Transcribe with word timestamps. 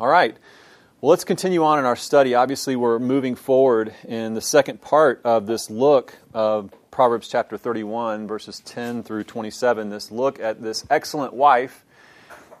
All 0.00 0.08
right. 0.08 0.36
Well, 1.00 1.10
let's 1.10 1.22
continue 1.22 1.62
on 1.62 1.78
in 1.78 1.84
our 1.84 1.94
study. 1.94 2.34
Obviously, 2.34 2.74
we're 2.74 2.98
moving 2.98 3.36
forward 3.36 3.94
in 4.02 4.34
the 4.34 4.40
second 4.40 4.80
part 4.80 5.20
of 5.22 5.46
this 5.46 5.70
look 5.70 6.18
of 6.32 6.74
Proverbs 6.90 7.28
chapter 7.28 7.56
31, 7.56 8.26
verses 8.26 8.58
10 8.64 9.04
through 9.04 9.22
27. 9.22 9.90
This 9.90 10.10
look 10.10 10.40
at 10.40 10.60
this 10.60 10.84
excellent 10.90 11.32
wife. 11.32 11.84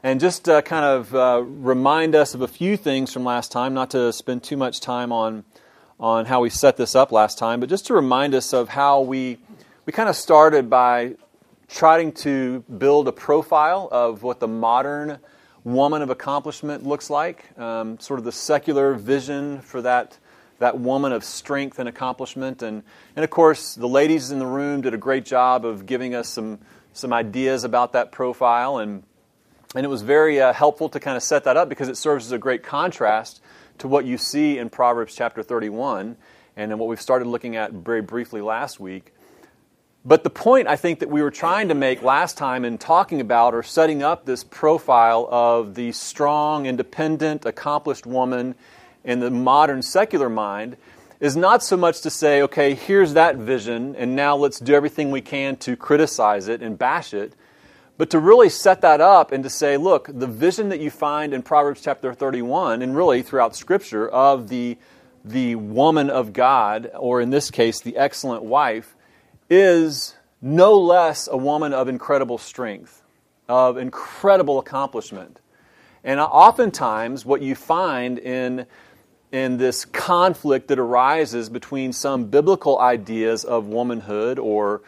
And 0.04 0.20
just 0.20 0.48
uh, 0.48 0.62
kind 0.62 0.84
of 0.84 1.12
uh, 1.12 1.42
remind 1.44 2.14
us 2.14 2.36
of 2.36 2.40
a 2.40 2.46
few 2.46 2.76
things 2.76 3.12
from 3.12 3.24
last 3.24 3.50
time, 3.50 3.74
not 3.74 3.90
to 3.90 4.12
spend 4.12 4.44
too 4.44 4.56
much 4.56 4.78
time 4.78 5.10
on, 5.10 5.42
on 5.98 6.26
how 6.26 6.40
we 6.40 6.50
set 6.50 6.76
this 6.76 6.94
up 6.94 7.10
last 7.10 7.36
time, 7.36 7.58
but 7.58 7.68
just 7.68 7.86
to 7.88 7.94
remind 7.94 8.36
us 8.36 8.52
of 8.52 8.68
how 8.68 9.00
we, 9.00 9.38
we 9.86 9.92
kind 9.92 10.08
of 10.08 10.14
started 10.14 10.70
by 10.70 11.16
trying 11.66 12.12
to 12.12 12.60
build 12.78 13.08
a 13.08 13.12
profile 13.12 13.88
of 13.90 14.22
what 14.22 14.38
the 14.38 14.46
modern 14.46 15.18
woman 15.64 16.02
of 16.02 16.10
accomplishment 16.10 16.86
looks 16.86 17.08
like, 17.08 17.58
um, 17.58 17.98
sort 17.98 18.18
of 18.18 18.24
the 18.24 18.32
secular 18.32 18.94
vision 18.94 19.60
for 19.62 19.80
that, 19.82 20.18
that 20.58 20.78
woman 20.78 21.10
of 21.10 21.24
strength 21.24 21.78
and 21.78 21.88
accomplishment. 21.88 22.62
And, 22.62 22.82
and 23.16 23.24
of 23.24 23.30
course, 23.30 23.74
the 23.74 23.88
ladies 23.88 24.30
in 24.30 24.38
the 24.38 24.46
room 24.46 24.82
did 24.82 24.92
a 24.92 24.98
great 24.98 25.24
job 25.24 25.64
of 25.64 25.86
giving 25.86 26.14
us 26.14 26.28
some, 26.28 26.58
some 26.92 27.12
ideas 27.12 27.64
about 27.64 27.94
that 27.94 28.12
profile. 28.12 28.78
And, 28.78 29.02
and 29.74 29.84
it 29.86 29.88
was 29.88 30.02
very 30.02 30.40
uh, 30.40 30.52
helpful 30.52 30.90
to 30.90 31.00
kind 31.00 31.16
of 31.16 31.22
set 31.22 31.44
that 31.44 31.56
up 31.56 31.70
because 31.70 31.88
it 31.88 31.96
serves 31.96 32.26
as 32.26 32.32
a 32.32 32.38
great 32.38 32.62
contrast 32.62 33.40
to 33.78 33.88
what 33.88 34.04
you 34.04 34.18
see 34.18 34.58
in 34.58 34.68
Proverbs 34.68 35.14
chapter 35.16 35.42
31 35.42 36.16
and 36.56 36.72
in 36.72 36.78
what 36.78 36.88
we've 36.88 37.00
started 37.00 37.26
looking 37.26 37.56
at 37.56 37.72
very 37.72 38.02
briefly 38.02 38.42
last 38.42 38.78
week. 38.78 39.12
But 40.06 40.22
the 40.22 40.30
point 40.30 40.68
I 40.68 40.76
think 40.76 40.98
that 40.98 41.08
we 41.08 41.22
were 41.22 41.30
trying 41.30 41.68
to 41.68 41.74
make 41.74 42.02
last 42.02 42.36
time 42.36 42.66
in 42.66 42.76
talking 42.76 43.22
about 43.22 43.54
or 43.54 43.62
setting 43.62 44.02
up 44.02 44.26
this 44.26 44.44
profile 44.44 45.26
of 45.30 45.74
the 45.74 45.92
strong, 45.92 46.66
independent, 46.66 47.46
accomplished 47.46 48.04
woman 48.04 48.54
in 49.02 49.20
the 49.20 49.30
modern 49.30 49.80
secular 49.80 50.28
mind 50.28 50.76
is 51.20 51.36
not 51.36 51.62
so 51.62 51.78
much 51.78 52.02
to 52.02 52.10
say, 52.10 52.42
okay, 52.42 52.74
here's 52.74 53.14
that 53.14 53.36
vision, 53.36 53.96
and 53.96 54.14
now 54.14 54.36
let's 54.36 54.60
do 54.60 54.74
everything 54.74 55.10
we 55.10 55.22
can 55.22 55.56
to 55.56 55.74
criticize 55.74 56.48
it 56.48 56.60
and 56.60 56.78
bash 56.78 57.14
it, 57.14 57.32
but 57.96 58.10
to 58.10 58.18
really 58.18 58.50
set 58.50 58.82
that 58.82 59.00
up 59.00 59.32
and 59.32 59.42
to 59.42 59.48
say, 59.48 59.78
look, 59.78 60.10
the 60.12 60.26
vision 60.26 60.68
that 60.68 60.80
you 60.80 60.90
find 60.90 61.32
in 61.32 61.40
Proverbs 61.42 61.80
chapter 61.80 62.12
31, 62.12 62.82
and 62.82 62.94
really 62.94 63.22
throughout 63.22 63.56
Scripture, 63.56 64.06
of 64.06 64.48
the, 64.48 64.76
the 65.24 65.54
woman 65.54 66.10
of 66.10 66.34
God, 66.34 66.90
or 66.94 67.22
in 67.22 67.30
this 67.30 67.50
case, 67.50 67.80
the 67.80 67.96
excellent 67.96 68.42
wife, 68.42 68.93
is 69.48 70.14
no 70.40 70.78
less 70.78 71.28
a 71.30 71.36
woman 71.36 71.72
of 71.72 71.88
incredible 71.88 72.38
strength, 72.38 73.02
of 73.48 73.76
incredible 73.76 74.58
accomplishment. 74.58 75.40
And 76.02 76.20
oftentimes, 76.20 77.24
what 77.24 77.40
you 77.40 77.54
find 77.54 78.18
in, 78.18 78.66
in 79.32 79.56
this 79.56 79.86
conflict 79.86 80.68
that 80.68 80.78
arises 80.78 81.48
between 81.48 81.92
some 81.92 82.26
biblical 82.26 82.78
ideas 82.78 83.44
of 83.44 83.66
womanhood 83.66 84.38
or, 84.38 84.82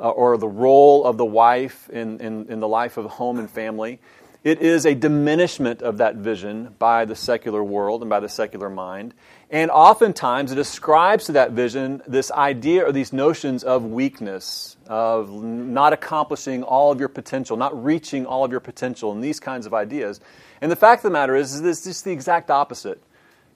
uh, 0.00 0.08
or 0.08 0.38
the 0.38 0.48
role 0.48 1.04
of 1.04 1.18
the 1.18 1.26
wife 1.26 1.90
in, 1.90 2.20
in, 2.20 2.46
in 2.48 2.60
the 2.60 2.68
life 2.68 2.96
of 2.96 3.04
home 3.04 3.38
and 3.38 3.50
family, 3.50 4.00
it 4.44 4.60
is 4.60 4.86
a 4.86 4.94
diminishment 4.94 5.82
of 5.82 5.98
that 5.98 6.16
vision 6.16 6.74
by 6.78 7.04
the 7.04 7.14
secular 7.14 7.62
world 7.62 8.00
and 8.00 8.10
by 8.10 8.18
the 8.18 8.28
secular 8.28 8.68
mind. 8.68 9.14
And 9.52 9.70
oftentimes 9.70 10.50
it 10.50 10.56
ascribes 10.56 11.26
to 11.26 11.32
that 11.32 11.50
vision 11.50 12.00
this 12.06 12.30
idea 12.30 12.86
or 12.86 12.90
these 12.90 13.12
notions 13.12 13.62
of 13.62 13.84
weakness, 13.84 14.78
of 14.86 15.30
not 15.30 15.92
accomplishing 15.92 16.62
all 16.62 16.90
of 16.90 16.98
your 16.98 17.10
potential, 17.10 17.58
not 17.58 17.84
reaching 17.84 18.24
all 18.24 18.46
of 18.46 18.50
your 18.50 18.60
potential, 18.60 19.12
and 19.12 19.22
these 19.22 19.38
kinds 19.38 19.66
of 19.66 19.74
ideas. 19.74 20.20
And 20.62 20.72
the 20.72 20.76
fact 20.76 21.00
of 21.00 21.02
the 21.02 21.10
matter 21.10 21.36
is, 21.36 21.52
is 21.52 21.60
this 21.60 21.84
just 21.84 22.02
the 22.02 22.12
exact 22.12 22.50
opposite. 22.50 23.02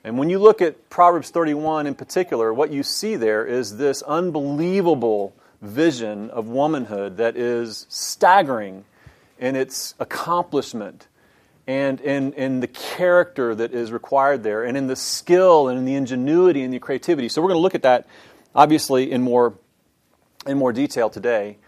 And 0.05 0.19
when 0.19 0.29
you 0.29 0.39
look 0.39 0.61
at 0.61 0.91
Proverbs 0.91 1.31
31 1.31 1.87
in 1.87 1.95
particular, 1.95 2.53
what 2.53 2.71
you 2.71 2.83
see 2.83 3.17
there 3.17 3.47
is 3.47 3.79
this 3.79 4.03
unbelievable 4.03 5.35
vision 5.63 6.29
of 6.29 6.47
womanhood 6.47 7.17
that 7.17 7.39
is 7.39 7.87
staggering 7.89 8.85
in 9.39 9.57
its 9.57 9.95
accomplishment 9.99 11.09
and 11.67 12.01
in, 12.01 12.33
in 12.35 12.61
the 12.61 12.69
character 12.69 13.55
that 13.55 13.75
is 13.75 13.91
required 13.91 14.43
there, 14.43 14.65
and 14.65 14.77
in 14.77 14.87
the 14.87 14.97
skill 14.97 15.69
and 15.69 15.79
in 15.79 15.85
the 15.85 15.95
ingenuity 15.95 16.63
and 16.63 16.73
the 16.73 16.79
creativity. 16.79 17.29
So 17.29 17.43
we're 17.43 17.49
going 17.49 17.59
to 17.59 17.63
look 17.63 17.75
at 17.75 17.83
that, 17.83 18.07
obviously, 18.55 19.11
in 19.11 19.23
more, 19.23 19.55
in 20.47 20.59
more 20.59 20.73
detail 20.73 21.11
today. 21.11 21.59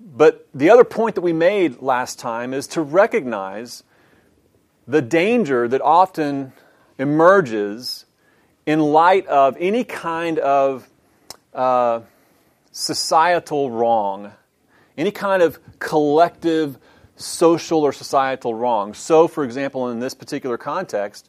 But 0.00 0.48
the 0.54 0.70
other 0.70 0.84
point 0.84 1.16
that 1.16 1.20
we 1.20 1.34
made 1.34 1.82
last 1.82 2.18
time 2.18 2.54
is 2.54 2.66
to 2.68 2.80
recognize 2.80 3.82
the 4.88 5.02
danger 5.02 5.68
that 5.68 5.82
often 5.82 6.54
emerges 6.98 8.06
in 8.64 8.80
light 8.80 9.26
of 9.26 9.56
any 9.60 9.84
kind 9.84 10.38
of 10.38 10.88
uh, 11.52 12.00
societal 12.72 13.70
wrong, 13.70 14.32
any 14.96 15.10
kind 15.10 15.42
of 15.42 15.58
collective 15.78 16.78
social 17.20 17.82
or 17.82 17.92
societal 17.92 18.54
wrongs. 18.54 18.98
So, 18.98 19.28
for 19.28 19.44
example, 19.44 19.88
in 19.90 20.00
this 20.00 20.14
particular 20.14 20.56
context, 20.56 21.28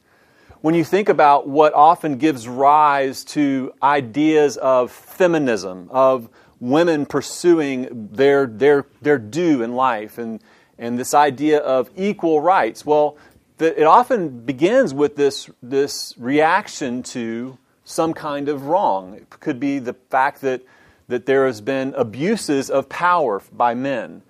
when 0.61 0.75
you 0.75 0.83
think 0.83 1.09
about 1.09 1.47
what 1.47 1.73
often 1.73 2.17
gives 2.17 2.47
rise 2.47 3.23
to 3.25 3.73
ideas 3.81 4.57
of 4.57 4.91
feminism, 4.91 5.89
of 5.91 6.29
women 6.59 7.05
pursuing 7.05 8.09
their, 8.11 8.45
their, 8.45 8.85
their 9.01 9.17
due 9.17 9.63
in 9.63 9.73
life, 9.75 10.17
and, 10.17 10.39
and 10.77 10.99
this 10.99 11.13
idea 11.13 11.59
of 11.59 11.89
equal 11.95 12.39
rights, 12.41 12.85
well, 12.85 13.17
the, 13.57 13.79
it 13.79 13.85
often 13.85 14.45
begins 14.45 14.93
with 14.93 15.15
this, 15.15 15.49
this 15.63 16.13
reaction 16.17 17.01
to 17.03 17.57
some 17.83 18.13
kind 18.13 18.47
of 18.47 18.67
wrong. 18.67 19.15
It 19.15 19.29
could 19.29 19.59
be 19.59 19.79
the 19.79 19.93
fact 19.93 20.41
that, 20.41 20.61
that 21.07 21.25
there 21.25 21.47
has 21.47 21.59
been 21.59 21.93
abuses 21.97 22.69
of 22.69 22.87
power 22.87 23.41
by 23.51 23.73
men 23.73 24.21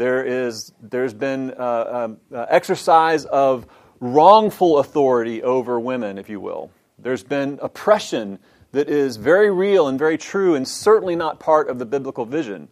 there 0.00 0.24
is, 0.24 0.72
there's 0.80 1.12
been 1.12 1.52
uh, 1.58 2.06
um, 2.08 2.16
uh, 2.34 2.46
exercise 2.48 3.26
of 3.26 3.66
wrongful 4.00 4.78
authority 4.78 5.42
over 5.42 5.78
women, 5.78 6.16
if 6.16 6.30
you 6.30 6.40
will. 6.40 6.70
There's 6.98 7.22
been 7.22 7.58
oppression 7.60 8.38
that 8.72 8.88
is 8.88 9.18
very 9.18 9.50
real 9.50 9.88
and 9.88 9.98
very 9.98 10.16
true 10.16 10.54
and 10.54 10.66
certainly 10.66 11.16
not 11.16 11.38
part 11.38 11.68
of 11.68 11.78
the 11.78 11.84
biblical 11.84 12.24
vision. 12.24 12.68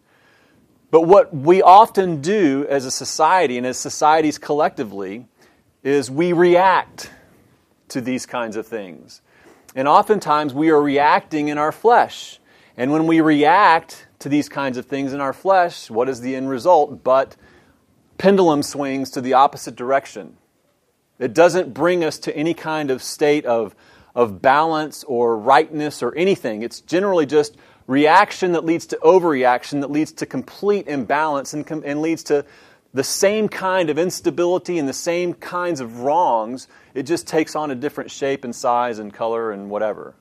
But 0.89 1.01
what 1.01 1.31
we 1.31 1.61
often 1.61 2.19
do 2.19 2.65
as 2.67 2.85
a 2.85 2.91
society 2.91 3.59
and 3.59 3.67
as 3.67 3.77
societies 3.77 4.39
collectively 4.39 5.27
is 5.83 6.09
we 6.09 6.33
react 6.33 7.11
to 7.89 8.01
these 8.01 8.25
kinds 8.25 8.55
of 8.55 8.65
things. 8.65 9.21
And 9.75 9.87
oftentimes 9.87 10.51
we 10.51 10.71
are 10.71 10.81
reacting 10.81 11.49
in 11.49 11.59
our 11.59 11.71
flesh. 11.71 12.39
And 12.75 12.91
when 12.91 13.05
we 13.05 13.21
react 13.21 14.07
to 14.19 14.29
these 14.29 14.49
kinds 14.49 14.77
of 14.77 14.85
things 14.85 15.13
in 15.13 15.21
our 15.21 15.33
flesh, 15.33 15.89
what 15.89 16.09
is 16.09 16.21
the 16.21 16.35
end 16.35 16.49
result 16.49 17.03
but 17.03 17.35
pendulum 18.17 18.61
swings 18.61 19.09
to 19.11 19.21
the 19.21 19.33
opposite 19.33 19.75
direction? 19.75 20.37
It 21.19 21.33
doesn't 21.33 21.73
bring 21.73 22.03
us 22.03 22.17
to 22.19 22.35
any 22.35 22.53
kind 22.53 22.91
of 22.91 23.01
state 23.03 23.45
of, 23.45 23.75
of 24.15 24.41
balance 24.41 25.03
or 25.05 25.37
rightness 25.37 26.01
or 26.03 26.15
anything. 26.15 26.61
It's 26.61 26.81
generally 26.81 27.25
just 27.25 27.57
reaction 27.87 28.53
that 28.53 28.63
leads 28.63 28.85
to 28.87 28.97
overreaction, 28.97 29.81
that 29.81 29.91
leads 29.91 30.11
to 30.13 30.25
complete 30.25 30.87
imbalance, 30.87 31.53
and, 31.53 31.69
and 31.83 32.01
leads 32.01 32.23
to 32.23 32.45
the 32.93 33.03
same 33.03 33.49
kind 33.49 33.89
of 33.89 33.97
instability 33.97 34.77
and 34.79 34.87
the 34.87 34.93
same 34.93 35.33
kinds 35.33 35.79
of 35.79 35.99
wrongs. 36.01 36.67
It 36.93 37.03
just 37.03 37.27
takes 37.27 37.55
on 37.55 37.71
a 37.71 37.75
different 37.75 38.11
shape 38.11 38.43
and 38.43 38.55
size 38.55 38.99
and 38.99 39.13
color 39.13 39.51
and 39.51 39.69
whatever. 39.69 40.15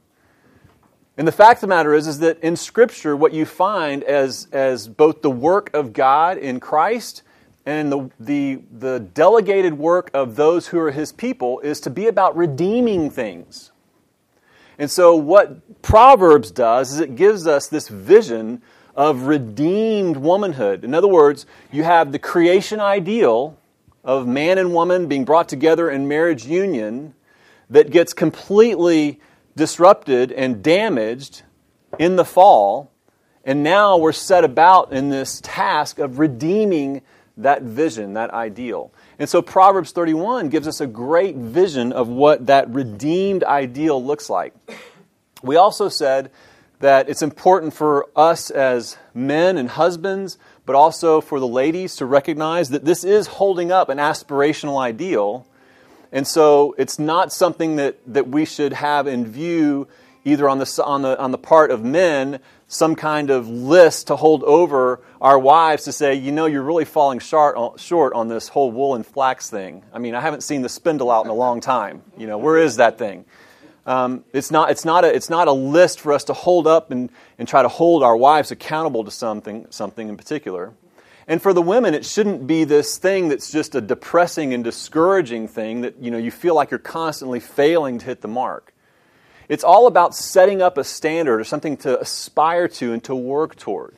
And 1.19 1.27
the 1.27 1.33
fact 1.33 1.59
of 1.59 1.62
the 1.62 1.67
matter 1.67 1.95
is, 1.95 2.06
is 2.06 2.21
that 2.21 2.39
in 2.45 2.55
Scripture, 2.55 3.17
what 3.17 3.33
you 3.33 3.45
find 3.45 4.05
as, 4.05 4.47
as 4.53 4.87
both 4.87 5.21
the 5.21 5.31
work 5.31 5.75
of 5.75 5.93
God 5.93 6.39
in 6.39 6.61
Christ 6.61 7.25
and 7.67 7.91
the, 7.91 8.11
the, 8.21 8.62
the 8.71 9.01
delegated 9.01 9.75
work 9.77 10.12
of 10.15 10.37
those 10.37 10.69
who 10.69 10.79
are 10.79 10.93
His 10.93 11.11
people 11.11 11.59
is 11.59 11.81
to 11.81 11.91
be 11.91 12.06
about 12.06 12.37
redeeming 12.37 13.11
things. 13.11 13.73
And 14.79 14.88
so, 14.88 15.17
what 15.17 15.82
Proverbs 15.82 16.53
does 16.53 16.93
is 16.93 17.00
it 17.00 17.17
gives 17.17 17.49
us 17.49 17.67
this 17.67 17.88
vision 17.88 18.62
of 18.94 19.23
redeemed 19.23 20.19
womanhood. 20.19 20.85
In 20.85 20.94
other 20.94 21.09
words, 21.09 21.47
you 21.73 21.82
have 21.82 22.12
the 22.12 22.20
creation 22.20 22.79
ideal 22.79 23.59
of 24.05 24.29
man 24.29 24.56
and 24.56 24.73
woman 24.73 25.09
being 25.09 25.25
brought 25.25 25.49
together 25.49 25.91
in 25.91 26.06
marriage 26.06 26.47
union 26.47 27.15
that 27.70 27.91
gets 27.91 28.12
completely 28.12 29.20
disrupted 29.58 30.31
and 30.31 30.62
damaged 30.62 31.43
in 31.99 32.16
the 32.16 32.25
fall, 32.25 32.93
and 33.44 33.62
now 33.62 33.99
we're 33.99 34.12
set 34.12 34.44
about 34.44 34.93
in 34.93 35.10
this 35.10 35.40
task 35.43 35.99
of 35.99 36.19
redeeming 36.20 37.02
that 37.37 37.62
vision, 37.62 38.14
that 38.14 38.31
ideal. 38.31 38.93
And 39.19 39.28
so 39.28 39.43
Proverbs 39.43 39.90
31 39.90 40.49
gives 40.49 40.69
us 40.69 40.81
a 40.81 40.87
great 40.87 41.34
vision 41.34 41.93
of 41.93 42.08
what 42.08 42.46
that 42.46 42.70
redeemed 42.70 43.43
ideal 43.43 44.02
looks 44.02 44.31
like. 44.31 44.55
We 45.43 45.56
also 45.56 45.88
said 45.88 46.31
that 46.78 47.08
it's 47.08 47.22
important 47.22 47.75
for 47.75 48.06
us 48.14 48.50
as 48.50 48.96
men 49.12 49.58
and 49.58 49.69
husbands, 49.69 50.38
but 50.66 50.76
also 50.76 51.20
for 51.20 51.40
the 51.40 51.49
ladies 51.49 51.96
to 51.96 52.06
recognize 52.06 52.69
that 52.69 52.84
this 52.84 53.02
is 53.02 53.26
holding 53.26 53.72
up 53.72 53.88
an 53.88 53.99
aspirational 53.99 54.78
ideal 54.78 55.48
And 56.12 56.26
so 56.26 56.75
it's 56.78 56.99
not 56.99 57.32
something 57.32 57.76
that, 57.76 57.99
that 58.06 58.28
we 58.28 58.44
should 58.44 58.72
have 58.72 59.06
in 59.06 59.26
view 59.26 59.88
either 60.25 60.49
on 60.49 60.58
the, 60.58 60.82
on, 60.84 61.02
the, 61.02 61.19
on 61.19 61.31
the 61.31 61.38
part 61.38 61.70
of 61.70 61.82
men, 61.82 62.40
some 62.66 62.94
kind 62.94 63.31
of 63.31 63.49
list 63.49 64.08
to 64.08 64.16
hold 64.16 64.44
over 64.44 65.00
our 65.20 65.38
wives 65.38 65.84
to 65.84 65.93
say, 65.93 66.14
you 66.14 66.32
know, 66.32 66.46
you're 66.46 66.62
really 66.62 66.84
falling 66.84 67.19
short, 67.19 67.81
short 67.81 68.12
on 68.12 68.28
this 68.28 68.49
whole 68.49 68.70
wool 68.70 68.94
and 68.94 69.06
flax 69.06 69.49
thing. 69.49 69.82
I 69.93 69.99
mean, 69.99 70.14
I 70.14 70.20
haven't 70.20 70.43
seen 70.43 70.62
the 70.62 70.69
spindle 70.69 71.10
out 71.10 71.25
in 71.25 71.31
a 71.31 71.34
long 71.34 71.60
time. 71.60 72.02
You 72.16 72.26
know, 72.26 72.38
where 72.38 72.58
is 72.58 72.76
that 72.76 72.99
thing? 72.99 73.25
Um, 73.87 74.25
it's, 74.34 74.50
not, 74.50 74.70
it's, 74.70 74.84
not 74.84 75.05
a, 75.05 75.14
it's 75.14 75.31
not 75.31 75.49
a 75.49 75.52
list 75.52 76.00
for 76.00 76.12
us 76.12 76.25
to 76.25 76.34
hold 76.34 76.66
up 76.66 76.90
and, 76.90 77.10
and 77.38 77.49
try 77.49 77.62
to 77.62 77.69
hold 77.69 78.02
our 78.02 78.16
wives 78.16 78.50
accountable 78.50 79.05
to 79.05 79.10
something, 79.10 79.66
something 79.70 80.10
in 80.10 80.19
particular. 80.19 80.75
And 81.29 81.43
for 81.43 81.53
the 81.53 81.61
women, 81.61 81.93
it 81.93 82.07
shouldn't 82.07 82.47
be 82.47 82.65
this 82.65 82.97
thing 82.97 83.29
that's 83.29 83.53
just 83.53 83.75
a 83.75 83.83
depressing 83.83 84.55
and 84.55 84.65
discouraging 84.65 85.47
thing 85.47 85.83
that 85.83 86.03
you 86.03 86.11
know 86.11 86.17
you 86.17 86.31
feel 86.31 86.55
like 86.55 86.71
you're 86.71 86.79
constantly 86.79 87.39
failing 87.39 87.99
to 87.99 88.07
hit 88.07 88.23
the 88.23 88.29
mark. 88.29 88.73
It's 89.47 89.63
all 89.63 89.87
about 89.87 90.15
setting 90.15 90.63
up 90.63 90.79
a 90.79 90.85
standard 90.85 91.39
or 91.39 91.45
something 91.45 91.77
to 91.79 92.01
aspire 92.01 92.67
to 92.69 92.95
and 92.95 93.05
to 93.05 93.15
work 93.15 93.57
toward. 93.57 93.95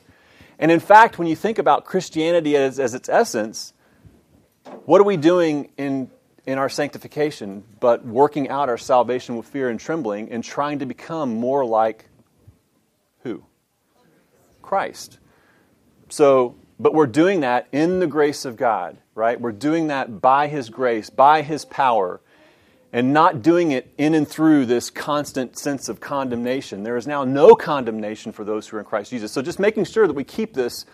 And 0.58 0.72
in 0.72 0.80
fact, 0.80 1.18
when 1.18 1.28
you 1.28 1.36
think 1.36 1.58
about 1.58 1.84
Christianity 1.84 2.56
as, 2.56 2.78
as 2.78 2.94
its 2.94 3.08
essence, 3.08 3.72
what 4.84 5.00
are 5.00 5.04
we 5.04 5.16
doing 5.16 5.70
in, 5.76 6.10
in 6.46 6.58
our 6.58 6.68
sanctification 6.68 7.64
but 7.80 8.04
working 8.04 8.48
out 8.48 8.68
our 8.68 8.78
salvation 8.78 9.36
with 9.36 9.46
fear 9.46 9.70
and 9.70 9.80
trembling 9.80 10.30
and 10.30 10.44
trying 10.44 10.80
to 10.80 10.86
become 10.86 11.34
more 11.34 11.64
like 11.64 12.06
who? 13.22 13.42
Christ. 14.62 15.18
So 16.10 16.54
but 16.80 16.94
we're 16.94 17.06
doing 17.06 17.40
that 17.40 17.68
in 17.72 18.00
the 18.00 18.06
grace 18.06 18.46
of 18.46 18.56
God, 18.56 18.96
right? 19.14 19.38
We're 19.38 19.52
doing 19.52 19.88
that 19.88 20.22
by 20.22 20.48
His 20.48 20.70
grace, 20.70 21.10
by 21.10 21.42
His 21.42 21.66
power, 21.66 22.20
and 22.90 23.12
not 23.12 23.42
doing 23.42 23.70
it 23.70 23.92
in 23.98 24.14
and 24.14 24.26
through 24.26 24.64
this 24.64 24.88
constant 24.88 25.58
sense 25.58 25.90
of 25.90 26.00
condemnation. 26.00 26.82
There 26.82 26.96
is 26.96 27.06
now 27.06 27.24
no 27.24 27.54
condemnation 27.54 28.32
for 28.32 28.44
those 28.44 28.66
who 28.66 28.78
are 28.78 28.80
in 28.80 28.86
Christ 28.86 29.10
Jesus. 29.10 29.30
So 29.30 29.42
just 29.42 29.58
making 29.58 29.84
sure 29.84 30.06
that 30.06 30.14
we 30.14 30.24
keep 30.24 30.54
this 30.54 30.86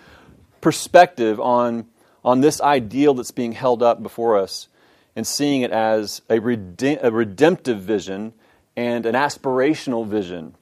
perspective 0.61 1.39
on, 1.39 1.87
on 2.25 2.41
this 2.41 2.61
ideal 2.61 3.15
that's 3.15 3.31
being 3.31 3.53
held 3.53 3.81
up 3.81 4.03
before 4.03 4.37
us 4.37 4.67
and 5.15 5.25
seeing 5.25 5.63
it 5.63 5.71
as 5.71 6.21
a, 6.29 6.39
a 6.39 7.11
redemptive 7.11 7.81
vision 7.81 8.33
and 8.77 9.07
an 9.07 9.15
aspirational 9.15 10.07
vision. 10.07 10.57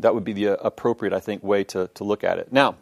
That 0.00 0.14
would 0.14 0.24
be 0.24 0.32
the 0.32 0.48
uh, 0.48 0.54
appropriate, 0.54 1.12
I 1.12 1.20
think, 1.20 1.44
way 1.44 1.64
to, 1.64 1.90
to 1.94 2.04
look 2.04 2.24
at 2.24 2.38
it. 2.38 2.50
Now, 2.50 2.76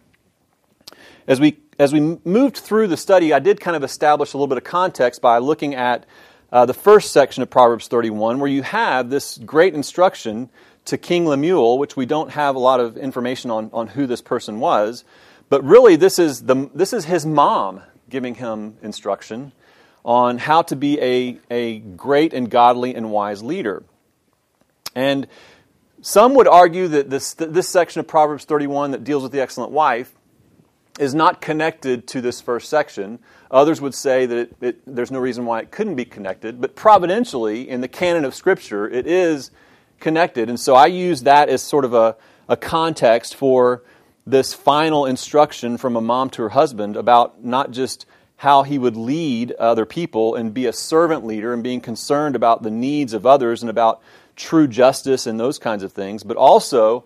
as 1.26 1.40
we, 1.40 1.58
as 1.78 1.92
we 1.92 2.19
moved 2.25 2.56
through 2.56 2.88
the 2.88 2.96
study, 2.96 3.32
I 3.32 3.38
did 3.38 3.60
kind 3.60 3.76
of 3.76 3.84
establish 3.84 4.32
a 4.32 4.37
little 4.37 4.46
bit 4.46 4.58
of 4.58 4.64
context 4.64 5.20
by 5.20 5.38
looking 5.38 5.75
at 5.75 6.06
uh, 6.52 6.66
the 6.66 6.75
first 6.75 7.12
section 7.12 7.42
of 7.42 7.50
Proverbs 7.50 7.88
31, 7.88 8.40
where 8.40 8.50
you 8.50 8.62
have 8.62 9.10
this 9.10 9.38
great 9.38 9.75
instruction 9.75 10.50
to 10.87 10.98
King 10.98 11.26
Lemuel, 11.26 11.78
which 11.78 11.96
we 11.96 12.06
don't 12.06 12.31
have 12.31 12.56
a 12.56 12.58
lot 12.58 12.81
of 12.81 12.96
information 12.96 13.50
on, 13.50 13.70
on 13.72 13.87
who 13.87 14.06
this 14.06 14.20
person 14.20 14.58
was. 14.60 15.04
But 15.48 15.62
really, 15.64 15.96
this 15.96 16.19
is, 16.19 16.42
the, 16.42 16.70
this 16.75 16.92
is 16.92 17.04
his 17.04 17.25
mom 17.25 17.82
giving 18.08 18.34
him 18.34 18.76
instruction 18.82 19.52
on 20.04 20.38
how 20.38 20.62
to 20.62 20.76
be 20.76 21.00
a, 21.00 21.38
a 21.50 21.78
great 21.78 22.32
and 22.32 22.50
godly 22.50 22.94
and 22.94 23.10
wise 23.10 23.42
leader. 23.42 23.82
And 24.94 25.28
some 26.02 26.34
would 26.34 26.48
argue 26.48 26.88
that 26.88 27.10
this, 27.10 27.34
this 27.34 27.69
section 27.69 28.00
of 28.00 28.08
Proverbs 28.08 28.44
31 28.44 28.92
that 28.92 29.04
deals 29.04 29.22
with 29.22 29.32
the 29.32 29.40
excellent 29.40 29.70
wife 29.70 30.12
is 30.98 31.14
not 31.14 31.40
connected 31.40 32.06
to 32.08 32.20
this 32.20 32.40
first 32.40 32.69
section. 32.69 33.19
Others 33.50 33.81
would 33.81 33.94
say 33.94 34.26
that 34.26 34.37
it, 34.37 34.56
it, 34.60 34.81
there's 34.87 35.10
no 35.10 35.19
reason 35.19 35.46
why 35.46 35.60
it 35.60 35.70
couldn't 35.70 35.94
be 35.94 36.04
connected, 36.04 36.60
but 36.60 36.75
providentially, 36.75 37.69
in 37.69 37.81
the 37.81 37.88
canon 37.88 38.25
of 38.25 38.34
Scripture, 38.34 38.88
it 38.88 39.06
is 39.06 39.50
connected. 39.98 40.48
And 40.48 40.58
so 40.58 40.75
I 40.75 40.87
use 40.87 41.22
that 41.22 41.48
as 41.48 41.62
sort 41.62 41.84
of 41.84 41.94
a, 41.94 42.16
a 42.48 42.56
context 42.56 43.34
for 43.34 43.82
this 44.26 44.54
final 44.54 45.06
instruction 45.06 45.76
from 45.78 45.96
a 45.96 46.00
mom 46.00 46.31
to 46.31 46.42
her 46.42 46.50
husband 46.50 46.96
about 46.96 47.44
not 47.44 47.70
just 47.70 48.06
how 48.37 48.62
he 48.62 48.78
would 48.78 48.96
lead 48.96 49.52
other 49.52 49.84
people 49.84 50.34
and 50.34 50.54
be 50.54 50.66
a 50.66 50.72
servant 50.72 51.26
leader 51.26 51.52
and 51.52 51.62
being 51.62 51.81
concerned 51.81 52.34
about 52.34 52.62
the 52.62 52.70
needs 52.70 53.12
of 53.12 53.26
others 53.26 53.62
and 53.62 53.69
about 53.69 54.00
true 54.34 54.66
justice 54.66 55.26
and 55.26 55.38
those 55.38 55.58
kinds 55.58 55.82
of 55.82 55.92
things, 55.92 56.22
but 56.22 56.37
also 56.37 57.04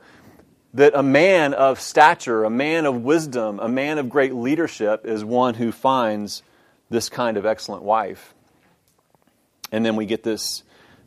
that 0.75 0.93
a 0.95 1.03
man 1.03 1.55
of 1.55 1.81
stature, 1.81 2.45
a 2.45 2.51
man 2.51 2.85
of 2.85 3.03
wisdom, 3.03 3.61
a 3.61 3.69
man 3.69 3.99
of 3.99 4.09
great 4.09 4.35
leadership 4.35 5.07
is 5.07 5.25
one 5.25 5.55
who 5.55 5.71
finds 5.71 6.43
this 6.91 7.09
kind 7.09 7.37
of 7.37 7.47
excellent 7.47 7.83
wife. 7.83 8.35
And 9.71 9.87
then 9.87 9.95
we 9.97 10.05
get 10.05 10.25
this, 10.25 10.65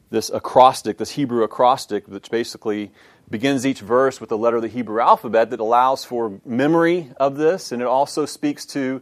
this 0.10 0.30
acrostic, 0.30 0.98
this 0.98 1.12
Hebrew 1.12 1.44
acrostic, 1.44 2.08
which 2.08 2.32
basically 2.32 2.92
begins 3.30 3.66
each 3.66 3.82
verse 3.82 4.22
with 4.22 4.30
the 4.30 4.38
letter 4.38 4.56
of 4.56 4.62
the 4.62 4.70
Hebrew 4.70 5.02
alphabet 5.02 5.50
that 5.50 5.60
allows 5.60 6.06
for 6.06 6.40
memory 6.46 7.12
of 7.18 7.36
this. 7.36 7.74
And 7.74 7.82
it 7.82 7.88
also 7.88 8.26
speaks 8.26 8.66
to 8.68 9.02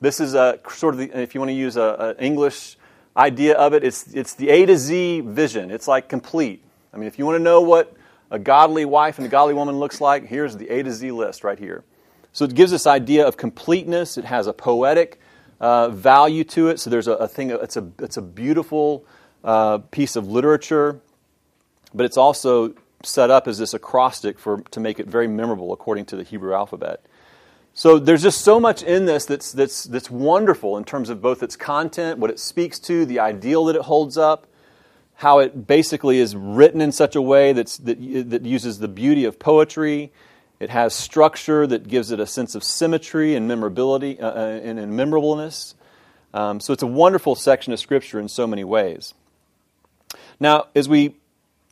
this 0.00 0.20
is 0.20 0.34
a 0.34 0.60
sort 0.70 0.94
of, 0.94 0.98
the, 0.98 1.20
if 1.20 1.34
you 1.34 1.40
want 1.40 1.50
to 1.50 1.54
use 1.54 1.76
an 1.76 2.14
English 2.20 2.76
idea 3.16 3.54
of 3.54 3.74
it, 3.74 3.82
it's, 3.82 4.06
it's 4.14 4.34
the 4.34 4.48
A 4.50 4.66
to 4.66 4.76
Z 4.76 5.22
vision. 5.22 5.72
It's 5.72 5.88
like 5.88 6.08
complete. 6.08 6.62
I 6.92 6.98
mean, 6.98 7.08
if 7.08 7.18
you 7.18 7.26
want 7.26 7.36
to 7.36 7.42
know 7.42 7.60
what 7.60 7.96
a 8.30 8.38
godly 8.38 8.84
wife 8.84 9.18
and 9.18 9.26
a 9.26 9.30
godly 9.30 9.54
woman 9.54 9.78
looks 9.78 10.00
like, 10.00 10.26
here's 10.26 10.56
the 10.56 10.68
A 10.70 10.82
to 10.82 10.92
Z 10.92 11.10
list 11.12 11.44
right 11.44 11.58
here. 11.58 11.84
So 12.32 12.44
it 12.44 12.54
gives 12.54 12.72
this 12.72 12.86
idea 12.86 13.26
of 13.26 13.36
completeness. 13.36 14.18
It 14.18 14.24
has 14.24 14.46
a 14.46 14.52
poetic 14.52 15.20
uh, 15.60 15.88
value 15.90 16.44
to 16.44 16.68
it. 16.68 16.80
So 16.80 16.90
there's 16.90 17.06
a, 17.06 17.12
a, 17.12 17.28
thing. 17.28 17.50
It's 17.50 17.76
a 17.76 17.88
it's 18.00 18.16
a 18.16 18.22
beautiful 18.22 19.04
uh, 19.44 19.78
piece 19.78 20.16
of 20.16 20.26
literature, 20.26 21.00
but 21.94 22.06
it's 22.06 22.16
also 22.16 22.74
set 23.04 23.30
up 23.30 23.46
as 23.46 23.58
this 23.58 23.72
acrostic 23.72 24.38
for 24.38 24.62
to 24.70 24.80
make 24.80 24.98
it 24.98 25.06
very 25.06 25.28
memorable 25.28 25.72
according 25.72 26.06
to 26.06 26.16
the 26.16 26.24
Hebrew 26.24 26.54
alphabet. 26.54 27.04
So 27.72 27.98
there's 27.98 28.22
just 28.22 28.42
so 28.42 28.60
much 28.60 28.82
in 28.82 29.04
this 29.04 29.26
that's 29.26 29.52
that's 29.52 29.84
that's 29.84 30.10
wonderful 30.10 30.76
in 30.76 30.84
terms 30.84 31.10
of 31.10 31.20
both 31.20 31.42
its 31.42 31.56
content, 31.56 32.18
what 32.18 32.30
it 32.30 32.38
speaks 32.38 32.78
to, 32.80 33.04
the 33.04 33.20
ideal 33.20 33.64
that 33.66 33.76
it 33.76 33.82
holds 33.82 34.16
up, 34.16 34.46
how 35.16 35.38
it 35.38 35.66
basically 35.66 36.18
is 36.18 36.34
written 36.34 36.80
in 36.80 36.92
such 36.92 37.16
a 37.16 37.22
way 37.22 37.52
that's, 37.52 37.78
that, 37.78 37.98
that 38.30 38.42
uses 38.44 38.78
the 38.78 38.88
beauty 38.88 39.24
of 39.24 39.38
poetry. 39.38 40.12
It 40.60 40.70
has 40.70 40.94
structure 40.94 41.66
that 41.66 41.88
gives 41.88 42.10
it 42.10 42.20
a 42.20 42.26
sense 42.26 42.54
of 42.54 42.64
symmetry 42.64 43.34
and 43.34 43.46
memorability 43.46 44.18
uh, 44.20 44.30
uh, 44.30 44.60
and, 44.62 44.78
and 44.78 44.92
memorableness. 44.92 45.74
Um, 46.32 46.58
so 46.60 46.72
it's 46.72 46.82
a 46.82 46.86
wonderful 46.88 47.34
section 47.34 47.72
of 47.72 47.78
Scripture 47.78 48.18
in 48.18 48.28
so 48.28 48.46
many 48.46 48.64
ways. 48.64 49.14
Now, 50.40 50.66
as 50.74 50.88
we 50.88 51.14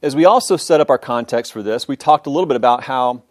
as 0.02 0.16
we 0.16 0.25
also 0.25 0.56
set 0.56 0.80
up 0.80 0.90
our 0.90 0.99
context 0.99 1.52
for 1.52 1.62
this, 1.62 1.87
we 1.87 1.96
talked 1.96 2.26
a 2.26 2.30
little 2.30 2.46
bit 2.46 2.56
about 2.56 2.82
how 2.82 3.22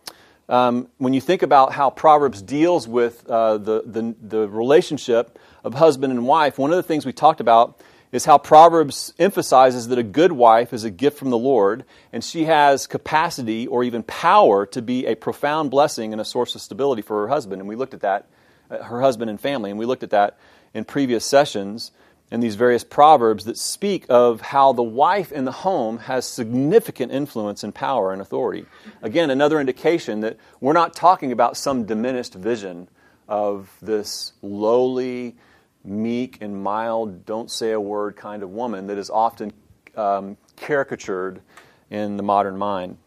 um, 0.48 0.88
when 0.98 1.14
you 1.14 1.22
think 1.22 1.42
about 1.42 1.74
how 1.74 1.90
Proverbs 1.90 2.42
deals 2.42 2.88
with 2.88 3.28
uh, 3.30 3.58
the, 3.58 3.84
the, 3.86 4.16
the 4.22 4.48
relationship 4.48 5.38
of 5.64 5.74
husband 5.74 6.12
and 6.12 6.26
wife, 6.26 6.58
one 6.58 6.72
of 6.72 6.78
the 6.78 6.84
things 6.84 7.06
we 7.06 7.14
talked 7.14 7.42
about 7.42 7.80
is 8.12 8.26
how 8.26 8.38
Proverbs 8.38 9.14
emphasizes 9.18 9.88
that 9.88 9.98
a 9.98 10.04
good 10.04 10.32
wife 10.32 10.74
is 10.74 10.84
a 10.84 10.90
gift 10.90 11.18
from 11.18 11.30
the 11.30 11.38
Lord, 11.38 11.86
and 12.12 12.24
she 12.24 12.46
has 12.46 12.88
capacity 12.88 13.68
or 13.68 13.84
even 13.84 14.04
power 14.04 14.66
to 14.68 14.82
be 14.82 15.06
a 15.06 15.16
profound 15.16 15.72
blessing 15.72 16.12
and 16.12 16.22
a 16.22 16.26
source 16.26 16.54
of 16.56 16.62
stability 16.62 17.02
for 17.02 17.22
her 17.22 17.28
husband. 17.30 17.62
And 17.62 17.70
we 17.70 17.76
looked 17.76 17.94
at 17.94 18.02
that, 18.02 18.28
uh, 18.70 18.84
her 18.84 19.02
husband 19.02 19.30
and 19.30 19.40
family, 19.40 19.70
and 19.70 19.80
we 19.80 19.86
looked 19.86 20.04
at 20.04 20.10
that 20.10 20.38
in 20.74 20.84
previous 20.84 21.24
sessions 21.26 21.92
in 22.32 22.40
these 22.40 22.56
various 22.56 22.84
proverbs 22.84 23.44
that 23.44 23.58
speak 23.58 24.06
of 24.10 24.40
how 24.40 24.72
the 24.72 24.82
wife 24.82 25.32
in 25.34 25.44
the 25.44 25.52
home 25.52 25.98
has 26.00 26.26
significant 26.26 27.12
influence 27.12 27.64
and 27.64 27.76
power 27.76 28.14
and 28.14 28.22
authority. 28.22 28.66
Again, 29.02 29.30
another 29.30 29.60
indication 29.60 30.22
that 30.22 30.38
we're 30.62 30.72
not 30.74 30.96
talking 30.96 31.34
about 31.34 31.58
some 31.58 31.86
diminished 31.86 32.34
vision 32.34 32.88
of 33.28 33.70
this 33.82 34.32
lowly, 34.42 35.36
meek 35.84 36.38
and 36.42 36.62
mild, 36.62 37.26
don't 37.26 37.50
say 37.50 37.72
a 37.72 37.80
word 37.80 38.16
kind 38.16 38.44
of 38.44 38.50
woman 38.50 38.88
that 38.88 38.98
is 38.98 39.10
often 39.10 39.52
um, 39.96 40.38
caricatured 40.56 41.42
in 41.90 42.18
the 42.18 42.24
modern 42.24 42.58
mind. 42.58 42.98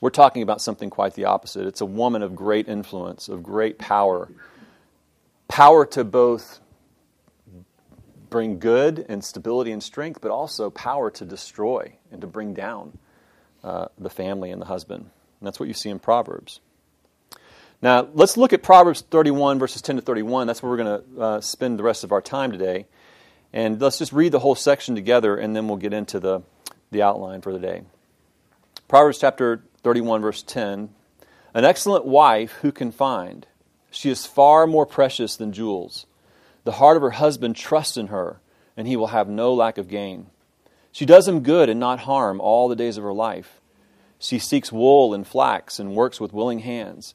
We're 0.00 0.10
talking 0.10 0.42
about 0.42 0.60
something 0.60 0.90
quite 0.90 1.14
the 1.14 1.26
opposite. 1.26 1.66
It's 1.66 1.80
a 1.80 1.86
woman 1.86 2.22
of 2.22 2.34
great 2.34 2.68
influence, 2.68 3.28
of 3.28 3.42
great 3.42 3.78
power. 3.78 4.28
Power 5.48 5.86
to 5.86 6.04
both 6.04 6.60
bring 8.30 8.58
good 8.58 9.04
and 9.08 9.22
stability 9.22 9.70
and 9.70 9.82
strength, 9.82 10.20
but 10.20 10.30
also 10.30 10.70
power 10.70 11.10
to 11.10 11.24
destroy 11.24 11.92
and 12.10 12.20
to 12.20 12.26
bring 12.26 12.54
down 12.54 12.98
uh, 13.62 13.86
the 13.98 14.10
family 14.10 14.50
and 14.50 14.60
the 14.60 14.66
husband. 14.66 15.02
And 15.02 15.46
that's 15.46 15.60
what 15.60 15.68
you 15.68 15.74
see 15.74 15.90
in 15.90 15.98
Proverbs. 15.98 16.60
Now, 17.82 18.08
let's 18.14 18.36
look 18.36 18.52
at 18.52 18.62
Proverbs 18.62 19.00
31, 19.00 19.58
verses 19.58 19.82
10 19.82 19.96
to 19.96 20.02
31. 20.02 20.46
That's 20.46 20.62
where 20.62 20.70
we're 20.70 20.76
going 20.76 21.02
to 21.02 21.20
uh, 21.20 21.40
spend 21.40 21.80
the 21.80 21.82
rest 21.82 22.04
of 22.04 22.12
our 22.12 22.22
time 22.22 22.52
today. 22.52 22.86
And 23.52 23.80
let's 23.80 23.98
just 23.98 24.12
read 24.12 24.30
the 24.30 24.38
whole 24.38 24.54
section 24.54 24.94
together, 24.94 25.36
and 25.36 25.54
then 25.54 25.66
we'll 25.66 25.78
get 25.78 25.92
into 25.92 26.20
the, 26.20 26.42
the 26.92 27.02
outline 27.02 27.40
for 27.40 27.52
the 27.52 27.58
day. 27.58 27.82
Proverbs 28.86 29.18
chapter 29.18 29.64
31, 29.82 30.22
verse 30.22 30.44
10 30.44 30.90
An 31.54 31.64
excellent 31.64 32.04
wife 32.04 32.52
who 32.62 32.70
can 32.70 32.92
find? 32.92 33.48
She 33.90 34.10
is 34.10 34.26
far 34.26 34.68
more 34.68 34.86
precious 34.86 35.34
than 35.34 35.52
jewels. 35.52 36.06
The 36.62 36.72
heart 36.72 36.96
of 36.96 37.02
her 37.02 37.10
husband 37.10 37.56
trusts 37.56 37.96
in 37.96 38.06
her, 38.06 38.38
and 38.76 38.86
he 38.86 38.96
will 38.96 39.08
have 39.08 39.28
no 39.28 39.52
lack 39.52 39.76
of 39.76 39.88
gain. 39.88 40.26
She 40.92 41.04
does 41.04 41.26
him 41.26 41.40
good 41.40 41.68
and 41.68 41.80
not 41.80 42.00
harm 42.00 42.40
all 42.40 42.68
the 42.68 42.76
days 42.76 42.96
of 42.96 43.02
her 43.02 43.12
life. 43.12 43.60
She 44.20 44.38
seeks 44.38 44.70
wool 44.70 45.12
and 45.12 45.26
flax 45.26 45.80
and 45.80 45.96
works 45.96 46.20
with 46.20 46.32
willing 46.32 46.60
hands. 46.60 47.14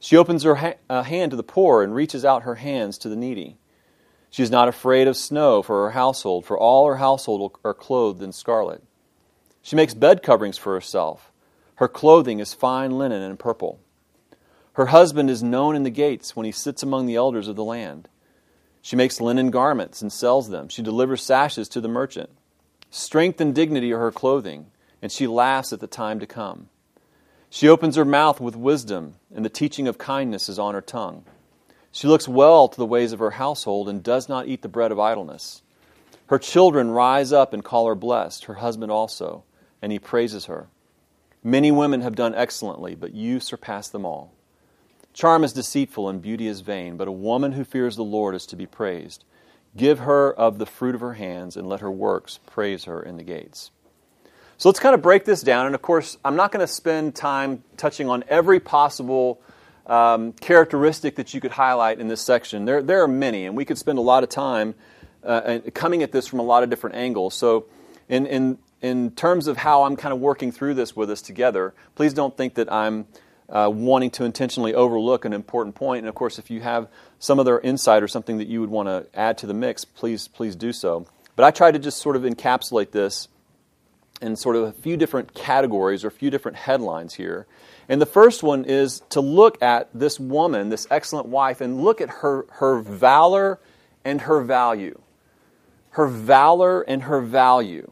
She 0.00 0.16
opens 0.16 0.42
her 0.42 0.56
ha- 0.56 0.74
uh, 0.88 1.02
hand 1.02 1.30
to 1.30 1.36
the 1.36 1.42
poor 1.42 1.82
and 1.82 1.94
reaches 1.94 2.24
out 2.24 2.42
her 2.42 2.56
hands 2.56 2.98
to 2.98 3.08
the 3.08 3.16
needy. 3.16 3.58
She 4.30 4.42
is 4.42 4.50
not 4.50 4.68
afraid 4.68 5.06
of 5.06 5.16
snow 5.16 5.62
for 5.62 5.84
her 5.84 5.90
household, 5.90 6.44
for 6.44 6.58
all 6.58 6.86
her 6.86 6.96
household 6.96 7.58
are 7.64 7.74
clothed 7.74 8.22
in 8.22 8.32
scarlet. 8.32 8.82
She 9.62 9.76
makes 9.76 9.94
bed 9.94 10.22
coverings 10.22 10.56
for 10.56 10.74
herself. 10.74 11.30
Her 11.76 11.88
clothing 11.88 12.40
is 12.40 12.54
fine 12.54 12.98
linen 12.98 13.22
and 13.22 13.38
purple. 13.38 13.78
Her 14.72 14.86
husband 14.86 15.30
is 15.30 15.42
known 15.42 15.76
in 15.76 15.82
the 15.82 15.90
gates 15.90 16.34
when 16.34 16.46
he 16.46 16.52
sits 16.52 16.82
among 16.82 17.06
the 17.06 17.16
elders 17.16 17.48
of 17.48 17.56
the 17.56 17.64
land. 17.64 18.08
She 18.82 18.96
makes 18.96 19.20
linen 19.20 19.50
garments 19.50 20.00
and 20.00 20.12
sells 20.12 20.48
them. 20.48 20.68
She 20.68 20.82
delivers 20.82 21.22
sashes 21.22 21.68
to 21.70 21.80
the 21.80 21.88
merchant. 21.88 22.30
Strength 22.90 23.40
and 23.40 23.54
dignity 23.54 23.92
are 23.92 23.98
her 23.98 24.12
clothing 24.12 24.66
and 25.02 25.10
she 25.10 25.26
laughs 25.26 25.72
at 25.72 25.80
the 25.80 25.86
time 25.86 26.20
to 26.20 26.26
come. 26.26 26.68
She 27.52 27.68
opens 27.68 27.96
her 27.96 28.04
mouth 28.04 28.40
with 28.40 28.54
wisdom, 28.54 29.16
and 29.34 29.44
the 29.44 29.50
teaching 29.50 29.88
of 29.88 29.98
kindness 29.98 30.48
is 30.48 30.58
on 30.58 30.74
her 30.74 30.80
tongue. 30.80 31.24
She 31.90 32.06
looks 32.06 32.28
well 32.28 32.68
to 32.68 32.76
the 32.76 32.86
ways 32.86 33.12
of 33.12 33.18
her 33.18 33.32
household 33.32 33.88
and 33.88 34.04
does 34.04 34.28
not 34.28 34.46
eat 34.46 34.62
the 34.62 34.68
bread 34.68 34.92
of 34.92 35.00
idleness. 35.00 35.62
Her 36.28 36.38
children 36.38 36.92
rise 36.92 37.32
up 37.32 37.52
and 37.52 37.64
call 37.64 37.88
her 37.88 37.96
blessed, 37.96 38.44
her 38.44 38.54
husband 38.54 38.92
also, 38.92 39.42
and 39.82 39.90
he 39.90 39.98
praises 39.98 40.44
her. 40.44 40.68
Many 41.42 41.72
women 41.72 42.02
have 42.02 42.14
done 42.14 42.36
excellently, 42.36 42.94
but 42.94 43.14
you 43.14 43.40
surpass 43.40 43.88
them 43.88 44.06
all. 44.06 44.32
Charm 45.12 45.42
is 45.42 45.52
deceitful 45.52 46.08
and 46.08 46.22
beauty 46.22 46.46
is 46.46 46.60
vain, 46.60 46.96
but 46.96 47.08
a 47.08 47.12
woman 47.12 47.52
who 47.52 47.64
fears 47.64 47.96
the 47.96 48.04
Lord 48.04 48.36
is 48.36 48.46
to 48.46 48.56
be 48.56 48.66
praised. 48.66 49.24
Give 49.76 50.00
her 50.00 50.32
of 50.32 50.58
the 50.58 50.66
fruit 50.66 50.94
of 50.94 51.00
her 51.00 51.14
hands, 51.14 51.56
and 51.56 51.68
let 51.68 51.80
her 51.80 51.90
works 51.90 52.38
praise 52.46 52.84
her 52.84 53.02
in 53.02 53.16
the 53.16 53.24
gates. 53.24 53.72
So 54.60 54.68
let's 54.68 54.78
kind 54.78 54.94
of 54.94 55.00
break 55.00 55.24
this 55.24 55.40
down. 55.40 55.64
And 55.64 55.74
of 55.74 55.80
course, 55.80 56.18
I'm 56.22 56.36
not 56.36 56.52
going 56.52 56.60
to 56.60 56.70
spend 56.70 57.14
time 57.14 57.64
touching 57.78 58.10
on 58.10 58.24
every 58.28 58.60
possible 58.60 59.40
um, 59.86 60.34
characteristic 60.34 61.16
that 61.16 61.32
you 61.32 61.40
could 61.40 61.52
highlight 61.52 61.98
in 61.98 62.08
this 62.08 62.20
section. 62.20 62.66
There, 62.66 62.82
there 62.82 63.02
are 63.02 63.08
many, 63.08 63.46
and 63.46 63.56
we 63.56 63.64
could 63.64 63.78
spend 63.78 63.98
a 63.98 64.02
lot 64.02 64.22
of 64.22 64.28
time 64.28 64.74
uh, 65.24 65.60
coming 65.72 66.02
at 66.02 66.12
this 66.12 66.26
from 66.26 66.40
a 66.40 66.42
lot 66.42 66.62
of 66.62 66.68
different 66.68 66.96
angles. 66.96 67.34
So, 67.34 67.68
in, 68.06 68.26
in, 68.26 68.58
in 68.82 69.12
terms 69.12 69.46
of 69.46 69.56
how 69.56 69.84
I'm 69.84 69.96
kind 69.96 70.12
of 70.12 70.20
working 70.20 70.52
through 70.52 70.74
this 70.74 70.94
with 70.94 71.10
us 71.10 71.22
together, 71.22 71.72
please 71.94 72.12
don't 72.12 72.36
think 72.36 72.56
that 72.56 72.70
I'm 72.70 73.06
uh, 73.48 73.70
wanting 73.72 74.10
to 74.10 74.24
intentionally 74.24 74.74
overlook 74.74 75.24
an 75.24 75.32
important 75.32 75.74
point. 75.74 76.00
And 76.00 76.08
of 76.10 76.14
course, 76.14 76.38
if 76.38 76.50
you 76.50 76.60
have 76.60 76.86
some 77.18 77.40
other 77.40 77.58
insight 77.60 78.02
or 78.02 78.08
something 78.08 78.36
that 78.36 78.46
you 78.46 78.60
would 78.60 78.68
want 78.68 78.88
to 78.88 79.06
add 79.18 79.38
to 79.38 79.46
the 79.46 79.54
mix, 79.54 79.86
please, 79.86 80.28
please 80.28 80.54
do 80.54 80.70
so. 80.74 81.06
But 81.34 81.46
I 81.46 81.50
try 81.50 81.70
to 81.70 81.78
just 81.78 81.96
sort 82.02 82.14
of 82.14 82.24
encapsulate 82.24 82.90
this 82.90 83.28
in 84.20 84.36
sort 84.36 84.56
of 84.56 84.64
a 84.64 84.72
few 84.72 84.96
different 84.96 85.34
categories 85.34 86.04
or 86.04 86.08
a 86.08 86.12
few 86.12 86.30
different 86.30 86.56
headlines 86.56 87.14
here. 87.14 87.46
And 87.88 88.00
the 88.00 88.06
first 88.06 88.42
one 88.42 88.64
is 88.64 89.02
to 89.10 89.20
look 89.20 89.60
at 89.62 89.88
this 89.94 90.20
woman, 90.20 90.68
this 90.68 90.86
excellent 90.90 91.26
wife, 91.26 91.60
and 91.60 91.82
look 91.82 92.00
at 92.00 92.10
her, 92.10 92.46
her 92.52 92.80
valor 92.80 93.58
and 94.04 94.22
her 94.22 94.42
value. 94.42 95.00
Her 95.90 96.06
valor 96.06 96.82
and 96.82 97.04
her 97.04 97.20
value. 97.20 97.90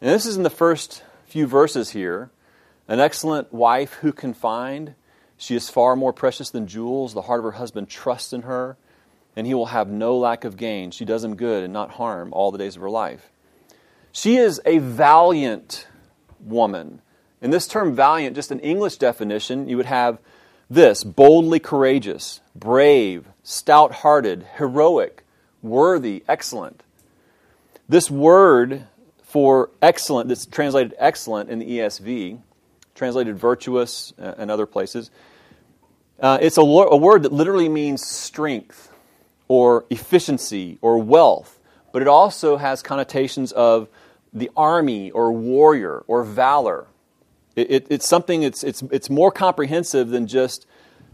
And 0.00 0.10
this 0.10 0.26
is 0.26 0.36
in 0.36 0.42
the 0.42 0.50
first 0.50 1.02
few 1.26 1.46
verses 1.46 1.90
here. 1.90 2.30
An 2.88 3.00
excellent 3.00 3.52
wife 3.52 3.94
who 3.94 4.12
can 4.12 4.34
find. 4.34 4.94
She 5.36 5.54
is 5.54 5.70
far 5.70 5.96
more 5.96 6.12
precious 6.12 6.50
than 6.50 6.66
jewels. 6.66 7.14
The 7.14 7.22
heart 7.22 7.40
of 7.40 7.44
her 7.44 7.52
husband 7.52 7.88
trusts 7.88 8.32
in 8.32 8.42
her, 8.42 8.76
and 9.34 9.46
he 9.46 9.54
will 9.54 9.66
have 9.66 9.88
no 9.88 10.18
lack 10.18 10.44
of 10.44 10.56
gain. 10.56 10.90
She 10.90 11.04
does 11.04 11.24
him 11.24 11.36
good 11.36 11.64
and 11.64 11.72
not 11.72 11.92
harm 11.92 12.32
all 12.32 12.50
the 12.50 12.58
days 12.58 12.76
of 12.76 12.82
her 12.82 12.90
life. 12.90 13.31
She 14.12 14.36
is 14.36 14.60
a 14.64 14.78
valiant 14.78 15.86
woman. 16.38 17.00
In 17.40 17.50
this 17.50 17.66
term 17.66 17.94
valiant, 17.94 18.36
just 18.36 18.50
an 18.50 18.60
English 18.60 18.96
definition, 18.96 19.68
you 19.68 19.76
would 19.76 19.86
have 19.86 20.18
this 20.70 21.02
boldly 21.02 21.58
courageous, 21.58 22.40
brave, 22.54 23.26
stout 23.42 23.92
hearted, 23.96 24.46
heroic, 24.56 25.24
worthy, 25.62 26.24
excellent. 26.28 26.82
This 27.88 28.10
word 28.10 28.84
for 29.22 29.70
excellent, 29.80 30.28
that's 30.28 30.44
translated 30.44 30.94
excellent 30.98 31.48
in 31.48 31.58
the 31.58 31.78
ESV, 31.78 32.38
translated 32.94 33.38
virtuous 33.38 34.12
uh, 34.20 34.34
in 34.38 34.50
other 34.50 34.66
places, 34.66 35.10
uh, 36.20 36.38
it's 36.40 36.58
a, 36.58 36.60
a 36.60 36.96
word 36.96 37.22
that 37.24 37.32
literally 37.32 37.68
means 37.68 38.06
strength 38.06 38.92
or 39.48 39.84
efficiency 39.90 40.78
or 40.80 40.98
wealth, 40.98 41.58
but 41.92 42.02
it 42.02 42.08
also 42.08 42.58
has 42.58 42.82
connotations 42.82 43.52
of 43.52 43.88
the 44.32 44.50
army 44.56 45.10
or 45.10 45.32
warrior 45.32 46.04
or 46.06 46.24
valor. 46.24 46.86
It, 47.54 47.70
it, 47.70 47.86
it's 47.90 48.08
something, 48.08 48.42
it's, 48.42 48.64
it's, 48.64 48.82
it's 48.90 49.10
more 49.10 49.30
comprehensive 49.30 50.08
than 50.08 50.26
just 50.26 50.66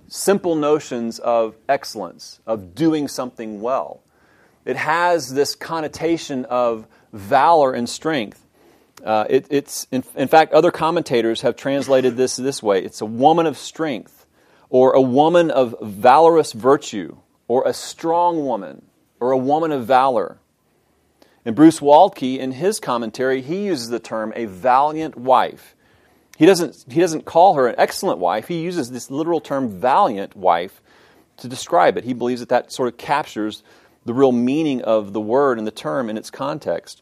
simple 0.08 0.54
notions 0.54 1.18
of 1.18 1.56
excellence, 1.68 2.40
of 2.46 2.75
doing 2.75 3.08
something 3.08 3.60
well. 3.60 4.02
It 4.64 4.76
has 4.76 5.32
this 5.32 5.54
connotation 5.54 6.44
of 6.46 6.87
valor 7.12 7.72
and 7.72 7.88
strength. 7.88 8.44
Uh, 9.04 9.25
it, 9.28 9.46
it's 9.50 9.87
in, 9.90 10.04
in, 10.16 10.28
fact, 10.28 10.52
other 10.52 10.70
commentators 10.70 11.42
have 11.42 11.56
translated 11.56 12.16
this 12.16 12.37
this 12.37 12.62
way: 12.62 12.82
it's 12.82 13.00
a 13.00 13.06
woman 13.06 13.46
of 13.46 13.56
strength, 13.56 14.26
or 14.70 14.92
a 14.92 15.00
woman 15.00 15.50
of 15.50 15.75
valorous 15.80 16.52
virtue, 16.52 17.16
or 17.46 17.66
a 17.66 17.72
strong 17.72 18.44
woman, 18.44 18.84
or 19.20 19.30
a 19.30 19.38
woman 19.38 19.72
of 19.72 19.87
valor. 19.87 20.38
And 21.49 21.57
Bruce 21.57 21.81
Waltke, 21.81 22.38
in 22.38 22.52
his 22.52 22.78
commentary, 22.78 23.40
he 23.40 23.64
uses 23.64 23.88
the 23.88 23.99
term 23.99 24.35
a 24.37 24.45
valiant 24.45 25.17
wife. 25.17 25.75
He 26.37 26.45
doesn't, 26.45 26.85
he 26.90 27.00
doesn't 27.00 27.25
call 27.25 27.55
her 27.55 27.67
an 27.67 27.75
excellent 27.78 28.19
wife. 28.19 28.49
He 28.49 28.61
uses 28.61 28.90
this 28.90 29.11
literal 29.11 29.40
term 29.40 29.81
valiant 29.81 30.37
wife 30.37 30.83
to 31.38 31.49
describe 31.49 31.97
it. 31.97 32.05
He 32.05 32.12
believes 32.12 32.40
that 32.40 32.50
that 32.50 32.71
sort 32.71 32.93
of 32.93 32.99
captures 32.99 33.62
the 34.05 34.12
real 34.12 34.31
meaning 34.31 34.83
of 34.83 35.14
the 35.14 35.23
word 35.23 35.57
and 35.57 35.67
the 35.67 35.71
term 35.71 36.11
in 36.11 36.19
its 36.19 36.31
context. 36.31 37.00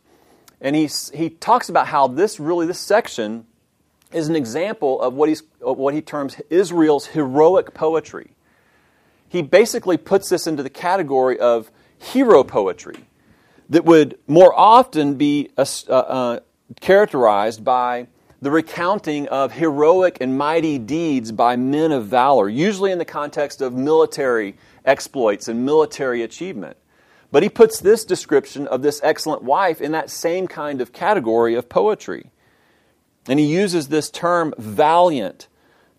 And 0.60 0.76
he, 0.76 0.88
he 1.12 1.28
talks 1.28 1.68
about 1.68 1.88
how 1.88 2.06
this 2.06 2.38
really, 2.38 2.68
this 2.68 2.78
section 2.78 3.46
is 4.12 4.28
an 4.28 4.36
example 4.36 5.02
of 5.02 5.14
what, 5.14 5.28
he's, 5.28 5.42
what 5.58 5.92
he 5.92 6.00
terms 6.00 6.40
Israel's 6.50 7.06
heroic 7.06 7.74
poetry. 7.74 8.30
He 9.28 9.42
basically 9.42 9.96
puts 9.96 10.28
this 10.28 10.46
into 10.46 10.62
the 10.62 10.70
category 10.70 11.36
of 11.36 11.68
hero 11.98 12.44
poetry 12.44 13.08
that 13.68 13.84
would 13.84 14.18
more 14.26 14.52
often 14.58 15.14
be 15.14 15.50
uh, 15.56 15.64
uh, 15.88 16.40
characterized 16.80 17.64
by 17.64 18.06
the 18.42 18.50
recounting 18.50 19.26
of 19.28 19.52
heroic 19.52 20.18
and 20.20 20.36
mighty 20.36 20.78
deeds 20.78 21.32
by 21.32 21.56
men 21.56 21.90
of 21.90 22.06
valor, 22.06 22.48
usually 22.48 22.92
in 22.92 22.98
the 22.98 23.04
context 23.04 23.60
of 23.62 23.72
military 23.72 24.56
exploits 24.84 25.48
and 25.48 25.64
military 25.64 26.22
achievement. 26.22 26.76
But 27.32 27.42
he 27.42 27.48
puts 27.48 27.80
this 27.80 28.04
description 28.04 28.66
of 28.68 28.82
this 28.82 29.00
excellent 29.02 29.42
wife 29.42 29.80
in 29.80 29.92
that 29.92 30.10
same 30.10 30.46
kind 30.46 30.80
of 30.80 30.92
category 30.92 31.54
of 31.54 31.68
poetry. 31.68 32.30
And 33.28 33.40
he 33.40 33.46
uses 33.46 33.88
this 33.88 34.10
term 34.10 34.54
valiant 34.58 35.48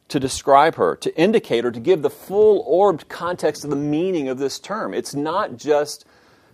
to 0.07 0.19
describe 0.19 0.75
her, 0.75 0.95
to 0.95 1.15
indicate 1.19 1.65
or 1.65 1.71
to 1.71 1.79
give 1.79 2.01
the 2.01 2.09
full 2.09 2.63
orbed 2.65 3.09
context 3.09 3.65
of 3.65 3.69
the 3.69 3.75
meaning 3.75 4.29
of 4.29 4.38
this 4.38 4.57
term. 4.57 4.93
It's 4.93 5.13
not 5.13 5.57
just 5.57 6.05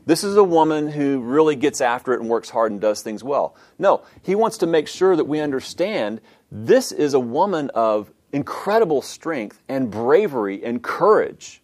this 0.06 0.24
is 0.24 0.36
a 0.36 0.44
woman 0.44 0.90
who 0.90 1.22
really 1.22 1.56
gets 1.56 1.82
after 1.82 2.14
it 2.14 2.20
and 2.20 2.30
works 2.30 2.50
hard 2.50 2.72
and 2.72 2.82
does 2.82 3.02
things 3.02 3.24
well. 3.24 3.56
No, 3.80 4.04
he 4.22 4.36
wants 4.36 4.58
to 4.60 4.68
make 4.68 4.88
sure 4.88 5.16
that 5.16 5.26
we 5.26 5.40
understand 5.40 6.22
this 6.52 6.92
is 6.92 7.14
a 7.14 7.20
woman 7.20 7.70
of 7.74 8.12
incredible 8.32 9.02
strength 9.02 9.62
and 9.70 9.90
bravery 9.90 10.64
and 10.64 10.84
courage, 10.84 11.62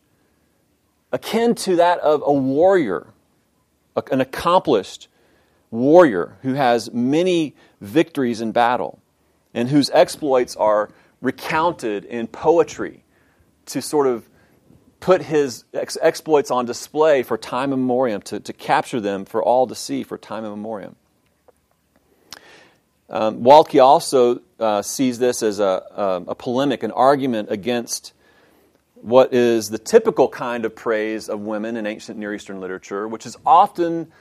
akin 1.12 1.55
to 1.55 1.75
that 1.77 2.00
of 2.00 2.22
a 2.25 2.31
warrior, 2.31 3.08
an 4.12 4.22
accomplished 4.22 5.08
warrior 5.72 6.38
who 6.41 6.53
has 6.53 6.91
many 6.93 7.55
victories 7.81 8.41
in 8.41 8.51
battle 8.51 9.01
and 9.53 9.69
whose 9.69 9.89
exploits 9.91 10.55
are 10.55 10.89
recounted 11.22 12.05
in 12.05 12.27
poetry 12.27 13.03
to 13.65 13.81
sort 13.81 14.08
of 14.08 14.29
put 15.00 15.22
his 15.22 15.63
ex- 15.74 15.98
exploits 16.01 16.51
on 16.51 16.65
display 16.65 17.24
for 17.24 17.38
time 17.38 17.72
immemorial, 17.72 18.20
to, 18.22 18.39
to 18.39 18.53
capture 18.53 19.00
them 19.00 19.25
for 19.25 19.44
all 19.44 19.68
to 19.68 19.75
see 19.75 20.03
for 20.03 20.18
time 20.18 20.46
immemorial. 20.46 20.96
Um, 23.10 23.41
Waltke 23.41 23.84
also 23.84 24.41
uh, 24.60 24.82
sees 24.82 25.18
this 25.18 25.41
as 25.41 25.60
a, 25.60 25.84
a, 25.91 26.24
a, 26.29 26.36
polemic, 26.36 26.84
an 26.84 26.91
argument 26.91 27.50
against 27.50 28.13
what 28.94 29.34
is 29.34 29.70
the 29.70 29.79
typical 29.79 30.27
kind 30.27 30.63
of 30.63 30.75
praise 30.75 31.27
of 31.27 31.39
women 31.39 31.75
in 31.75 31.88
ancient 31.88 32.20
Near 32.20 32.36
Eastern 32.36 32.60
literature, 32.60 33.08
which 33.08 33.25
is 33.25 33.36
often 33.46 34.12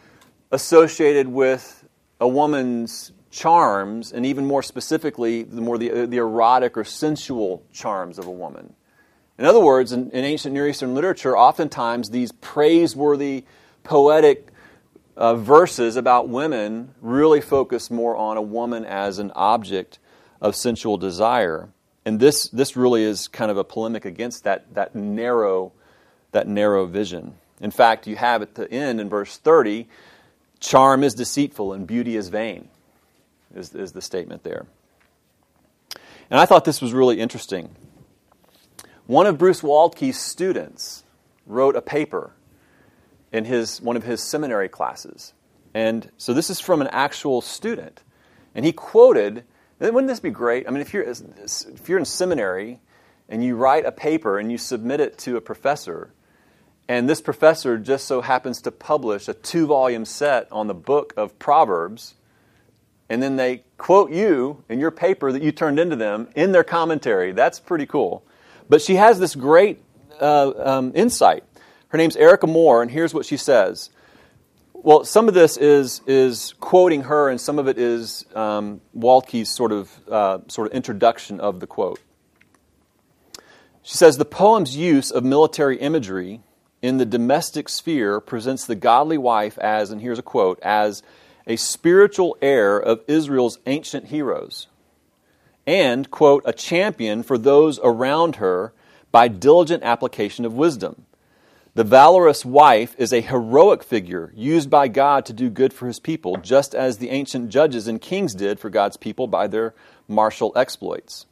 associated 0.52 1.28
with 1.28 1.86
a 2.20 2.26
woman's 2.26 3.12
charms, 3.30 4.12
and 4.12 4.24
even 4.24 4.46
more 4.46 4.62
specifically, 4.62 5.42
the 5.42 5.60
more 5.60 5.76
the, 5.76 6.06
the 6.06 6.16
erotic 6.16 6.76
or 6.78 6.84
sensual 6.84 7.62
charms 7.72 8.18
of 8.18 8.26
a 8.26 8.30
woman. 8.30 8.74
In 9.38 9.44
other 9.44 9.60
words, 9.60 9.92
in, 9.92 10.10
in 10.10 10.24
ancient 10.24 10.52
Near 10.52 10.68
Eastern 10.68 10.94
literature, 10.94 11.36
oftentimes 11.36 12.10
these 12.10 12.32
praiseworthy, 12.32 13.44
poetic 13.84 14.48
uh, 15.16 15.34
verses 15.36 15.96
about 15.96 16.28
women 16.28 16.94
really 17.00 17.40
focus 17.40 17.90
more 17.90 18.16
on 18.16 18.36
a 18.36 18.42
woman 18.42 18.84
as 18.84 19.18
an 19.18 19.30
object 19.34 19.98
of 20.40 20.56
sensual 20.56 20.96
desire. 20.96 21.68
And 22.04 22.18
this, 22.18 22.48
this 22.48 22.76
really 22.76 23.04
is 23.04 23.28
kind 23.28 23.50
of 23.50 23.56
a 23.56 23.64
polemic 23.64 24.04
against 24.04 24.44
that, 24.44 24.74
that, 24.74 24.94
narrow, 24.94 25.72
that 26.32 26.48
narrow 26.48 26.86
vision. 26.86 27.34
In 27.60 27.70
fact, 27.70 28.06
you 28.06 28.16
have 28.16 28.42
at 28.42 28.54
the 28.54 28.70
end 28.70 29.00
in 29.00 29.08
verse 29.08 29.36
30 29.36 29.88
charm 30.60 31.04
is 31.04 31.14
deceitful 31.14 31.72
and 31.72 31.86
beauty 31.86 32.16
is 32.16 32.28
vain, 32.28 32.68
is, 33.54 33.74
is 33.74 33.92
the 33.92 34.02
statement 34.02 34.42
there. 34.42 34.66
And 36.30 36.38
I 36.38 36.46
thought 36.46 36.64
this 36.64 36.82
was 36.82 36.92
really 36.92 37.20
interesting. 37.20 37.74
One 39.08 39.24
of 39.24 39.38
Bruce 39.38 39.62
Waltke's 39.62 40.18
students 40.18 41.02
wrote 41.46 41.76
a 41.76 41.80
paper 41.80 42.34
in 43.32 43.46
his, 43.46 43.80
one 43.80 43.96
of 43.96 44.04
his 44.04 44.22
seminary 44.22 44.68
classes. 44.68 45.32
And 45.72 46.10
so 46.18 46.34
this 46.34 46.50
is 46.50 46.60
from 46.60 46.82
an 46.82 46.88
actual 46.88 47.40
student. 47.40 48.02
And 48.54 48.66
he 48.66 48.72
quoted, 48.72 49.44
wouldn't 49.80 50.08
this 50.08 50.20
be 50.20 50.28
great? 50.28 50.68
I 50.68 50.70
mean, 50.72 50.82
if 50.82 50.92
you're, 50.92 51.04
if 51.04 51.88
you're 51.88 51.98
in 51.98 52.04
seminary 52.04 52.80
and 53.30 53.42
you 53.42 53.56
write 53.56 53.86
a 53.86 53.92
paper 53.92 54.38
and 54.38 54.52
you 54.52 54.58
submit 54.58 55.00
it 55.00 55.16
to 55.20 55.38
a 55.38 55.40
professor, 55.40 56.12
and 56.86 57.08
this 57.08 57.22
professor 57.22 57.78
just 57.78 58.06
so 58.06 58.20
happens 58.20 58.60
to 58.60 58.70
publish 58.70 59.26
a 59.26 59.32
two 59.32 59.66
volume 59.66 60.04
set 60.04 60.52
on 60.52 60.66
the 60.66 60.74
book 60.74 61.14
of 61.16 61.38
Proverbs, 61.38 62.12
and 63.08 63.22
then 63.22 63.36
they 63.36 63.64
quote 63.78 64.10
you 64.10 64.64
in 64.68 64.78
your 64.78 64.90
paper 64.90 65.32
that 65.32 65.40
you 65.40 65.50
turned 65.50 65.78
into 65.78 65.96
them 65.96 66.28
in 66.36 66.52
their 66.52 66.62
commentary. 66.62 67.32
That's 67.32 67.58
pretty 67.58 67.86
cool. 67.86 68.22
But 68.68 68.82
she 68.82 68.96
has 68.96 69.18
this 69.18 69.34
great 69.34 69.82
uh, 70.20 70.52
um, 70.56 70.92
insight. 70.94 71.44
Her 71.88 71.98
name's 71.98 72.16
Erica 72.16 72.46
Moore, 72.46 72.82
and 72.82 72.90
here's 72.90 73.14
what 73.14 73.24
she 73.24 73.36
says. 73.36 73.90
Well, 74.74 75.04
some 75.04 75.26
of 75.26 75.34
this 75.34 75.56
is 75.56 76.02
is 76.06 76.54
quoting 76.60 77.02
her, 77.02 77.28
and 77.28 77.40
some 77.40 77.58
of 77.58 77.66
it 77.66 77.78
is 77.78 78.24
um, 78.34 78.80
Waltke's 78.94 79.50
sort 79.50 79.72
of 79.72 79.90
uh, 80.08 80.38
sort 80.48 80.68
of 80.68 80.74
introduction 80.74 81.40
of 81.40 81.60
the 81.60 81.66
quote. 81.66 82.00
She 83.82 83.96
says 83.96 84.18
the 84.18 84.24
poem's 84.24 84.76
use 84.76 85.10
of 85.10 85.24
military 85.24 85.78
imagery 85.78 86.42
in 86.82 86.98
the 86.98 87.06
domestic 87.06 87.68
sphere 87.68 88.20
presents 88.20 88.66
the 88.66 88.74
godly 88.74 89.18
wife 89.18 89.58
as, 89.58 89.90
and 89.90 90.00
here's 90.00 90.18
a 90.18 90.22
quote, 90.22 90.60
as 90.62 91.02
a 91.46 91.56
spiritual 91.56 92.36
heir 92.42 92.78
of 92.78 93.02
Israel's 93.08 93.58
ancient 93.66 94.06
heroes, 94.08 94.68
and, 95.68 96.10
quote, 96.10 96.42
a 96.46 96.52
champion 96.54 97.22
for 97.22 97.36
those 97.36 97.78
around 97.84 98.36
her 98.36 98.72
by 99.12 99.28
diligent 99.28 99.82
application 99.82 100.46
of 100.46 100.54
wisdom. 100.54 101.04
The 101.74 101.84
valorous 101.84 102.42
wife 102.42 102.96
is 102.96 103.12
a 103.12 103.20
heroic 103.20 103.84
figure 103.84 104.32
used 104.34 104.70
by 104.70 104.88
God 104.88 105.26
to 105.26 105.34
do 105.34 105.50
good 105.50 105.74
for 105.74 105.86
his 105.86 106.00
people, 106.00 106.38
just 106.38 106.74
as 106.74 106.96
the 106.96 107.10
ancient 107.10 107.50
judges 107.50 107.86
and 107.86 108.00
kings 108.00 108.34
did 108.34 108.58
for 108.58 108.70
God's 108.70 108.96
people 108.96 109.26
by 109.26 109.46
their 109.46 109.74
martial 110.08 110.54
exploits. 110.56 111.26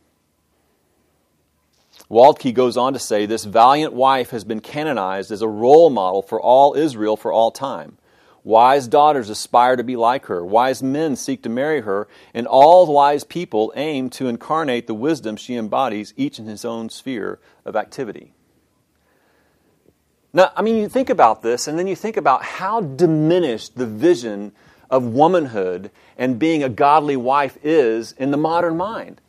Waltke 2.10 2.52
goes 2.52 2.76
on 2.76 2.92
to 2.92 2.99
say 2.99 3.25
this 3.25 3.46
valiant 3.46 3.94
wife 3.94 4.30
has 4.30 4.44
been 4.44 4.60
canonized 4.60 5.32
as 5.32 5.40
a 5.40 5.49
role 5.49 5.88
model 5.88 6.20
for 6.20 6.38
all 6.38 6.75
Israel 6.75 7.16
for 7.16 7.32
all 7.32 7.50
time. 7.50 7.96
Wise 8.47 8.87
daughters 8.87 9.28
aspire 9.28 9.75
to 9.75 9.82
be 9.82 9.97
like 9.97 10.26
her. 10.26 10.45
Wise 10.45 10.80
men 10.80 11.17
seek 11.17 11.43
to 11.43 11.49
marry 11.49 11.80
her, 11.80 12.06
and 12.32 12.47
all 12.47 12.87
wise 12.87 13.25
people 13.25 13.73
aim 13.75 14.09
to 14.11 14.28
incarnate 14.28 14.87
the 14.87 14.95
wisdom 14.95 15.37
she 15.37 15.56
embodies, 15.56 16.15
each 16.17 16.39
in 16.39 16.47
his 16.47 16.65
own 16.65 16.89
sphere 16.89 17.41
of 17.65 17.75
activity. 17.75 18.35
Now, 20.32 20.52
I 20.54 20.63
mean, 20.63 20.76
you 20.76 20.89
think 20.89 21.11
about 21.11 21.43
this, 21.43 21.67
and 21.67 21.76
then 21.76 21.89
you 21.89 21.97
think 21.97 22.17
about 22.17 22.45
how 22.45 22.82
diminished 22.82 23.75
the 23.75 23.85
vision 23.85 24.52
of 24.89 25.02
womanhood 25.02 25.91
and 26.17 26.39
being 26.39 26.63
a 26.63 26.69
godly 26.69 27.17
wife 27.17 27.59
is 27.65 28.13
in 28.13 28.30
the 28.30 28.37
modern 28.37 28.76
mind. 28.76 29.21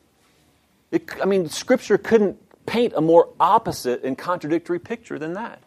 It, 0.91 1.09
I 1.19 1.25
mean, 1.25 1.49
Scripture 1.49 1.97
couldn't 1.97 2.37
paint 2.67 2.93
a 2.95 3.01
more 3.01 3.29
opposite 3.39 4.03
and 4.03 4.15
contradictory 4.15 4.77
picture 4.77 5.17
than 5.17 5.33
that. 5.33 5.63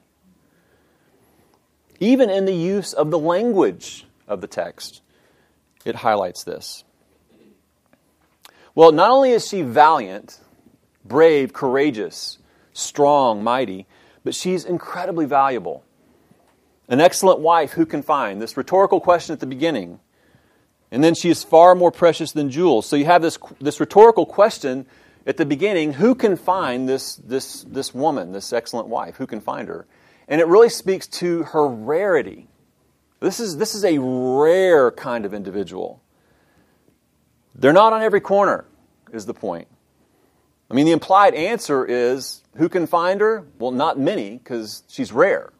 Even 2.00 2.30
in 2.30 2.46
the 2.46 2.54
use 2.54 2.94
of 2.94 3.10
the 3.10 3.18
language 3.18 4.06
of 4.26 4.40
the 4.40 4.46
text, 4.46 5.02
it 5.84 5.96
highlights 5.96 6.44
this. 6.44 6.84
Well, 8.74 8.92
not 8.92 9.10
only 9.10 9.32
is 9.32 9.46
she 9.46 9.62
valiant, 9.62 10.40
brave, 11.04 11.52
courageous, 11.52 12.38
strong, 12.72 13.44
mighty, 13.44 13.86
but 14.24 14.34
she's 14.34 14.64
incredibly 14.64 15.26
valuable. 15.26 15.84
An 16.88 17.00
excellent 17.00 17.40
wife, 17.40 17.72
who 17.72 17.86
can 17.86 18.02
find? 18.02 18.40
This 18.40 18.56
rhetorical 18.56 19.00
question 19.00 19.32
at 19.32 19.40
the 19.40 19.46
beginning. 19.46 20.00
And 20.90 21.04
then 21.04 21.14
she 21.14 21.30
is 21.30 21.44
far 21.44 21.74
more 21.74 21.92
precious 21.92 22.32
than 22.32 22.50
jewels. 22.50 22.86
So 22.86 22.96
you 22.96 23.04
have 23.04 23.22
this, 23.22 23.38
this 23.60 23.78
rhetorical 23.78 24.26
question 24.26 24.86
at 25.26 25.36
the 25.36 25.46
beginning 25.46 25.92
who 25.92 26.14
can 26.14 26.36
find 26.36 26.88
this, 26.88 27.16
this, 27.16 27.62
this 27.62 27.94
woman, 27.94 28.32
this 28.32 28.52
excellent 28.52 28.88
wife? 28.88 29.16
Who 29.16 29.26
can 29.26 29.40
find 29.40 29.68
her? 29.68 29.86
And 30.30 30.40
it 30.40 30.46
really 30.46 30.70
speaks 30.70 31.06
to 31.08 31.42
her 31.42 31.66
rarity. 31.66 32.46
This 33.18 33.40
is, 33.40 33.58
this 33.58 33.74
is 33.74 33.84
a 33.84 33.98
rare 33.98 34.90
kind 34.92 35.26
of 35.26 35.34
individual. 35.34 36.00
They're 37.54 37.72
not 37.72 37.92
on 37.92 38.00
every 38.00 38.20
corner, 38.20 38.64
is 39.12 39.26
the 39.26 39.34
point. 39.34 39.68
I 40.70 40.74
mean, 40.74 40.86
the 40.86 40.92
implied 40.92 41.34
answer 41.34 41.84
is 41.84 42.42
who 42.56 42.68
can 42.68 42.86
find 42.86 43.20
her? 43.20 43.44
Well, 43.58 43.72
not 43.72 43.98
many, 43.98 44.38
because 44.38 44.84
she's 44.88 45.12
rare. 45.12 45.52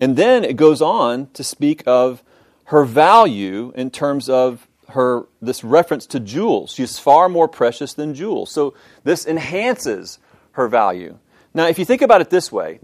And 0.00 0.16
then 0.16 0.42
it 0.42 0.56
goes 0.56 0.80
on 0.80 1.28
to 1.34 1.44
speak 1.44 1.82
of 1.86 2.22
her 2.64 2.84
value 2.84 3.70
in 3.76 3.90
terms 3.90 4.30
of 4.30 4.66
her 4.88 5.26
this 5.42 5.62
reference 5.62 6.06
to 6.06 6.18
jewels. 6.18 6.72
She's 6.72 6.98
far 6.98 7.28
more 7.28 7.48
precious 7.48 7.92
than 7.92 8.14
jewels. 8.14 8.50
So 8.50 8.74
this 9.04 9.26
enhances 9.26 10.18
her 10.52 10.66
value. 10.66 11.18
Now, 11.52 11.66
if 11.66 11.78
you 11.78 11.84
think 11.84 12.02
about 12.02 12.20
it 12.20 12.30
this 12.30 12.52
way, 12.52 12.80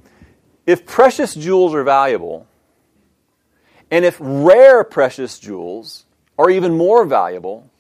if 0.67 0.87
precious 0.87 1.35
jewels 1.35 1.75
are 1.75 1.85
valuable, 1.85 2.47
and 3.91 4.05
if 4.05 4.17
rare 4.21 4.83
precious 4.83 5.39
jewels 5.39 6.05
are 6.39 6.51
even 6.51 6.77
more 6.77 7.05
valuable, 7.05 7.71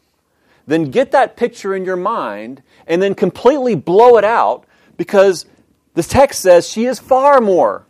then 0.66 0.90
get 0.90 1.12
that 1.12 1.36
picture 1.36 1.74
in 1.74 1.84
your 1.84 1.96
mind 1.96 2.62
and 2.86 3.02
then 3.02 3.14
completely 3.14 3.74
blow 3.74 4.16
it 4.16 4.24
out 4.24 4.64
because 4.96 5.46
the 5.94 6.02
text 6.02 6.40
says 6.40 6.68
she 6.68 6.84
is 6.84 6.98
far 6.98 7.40
more 7.40 7.86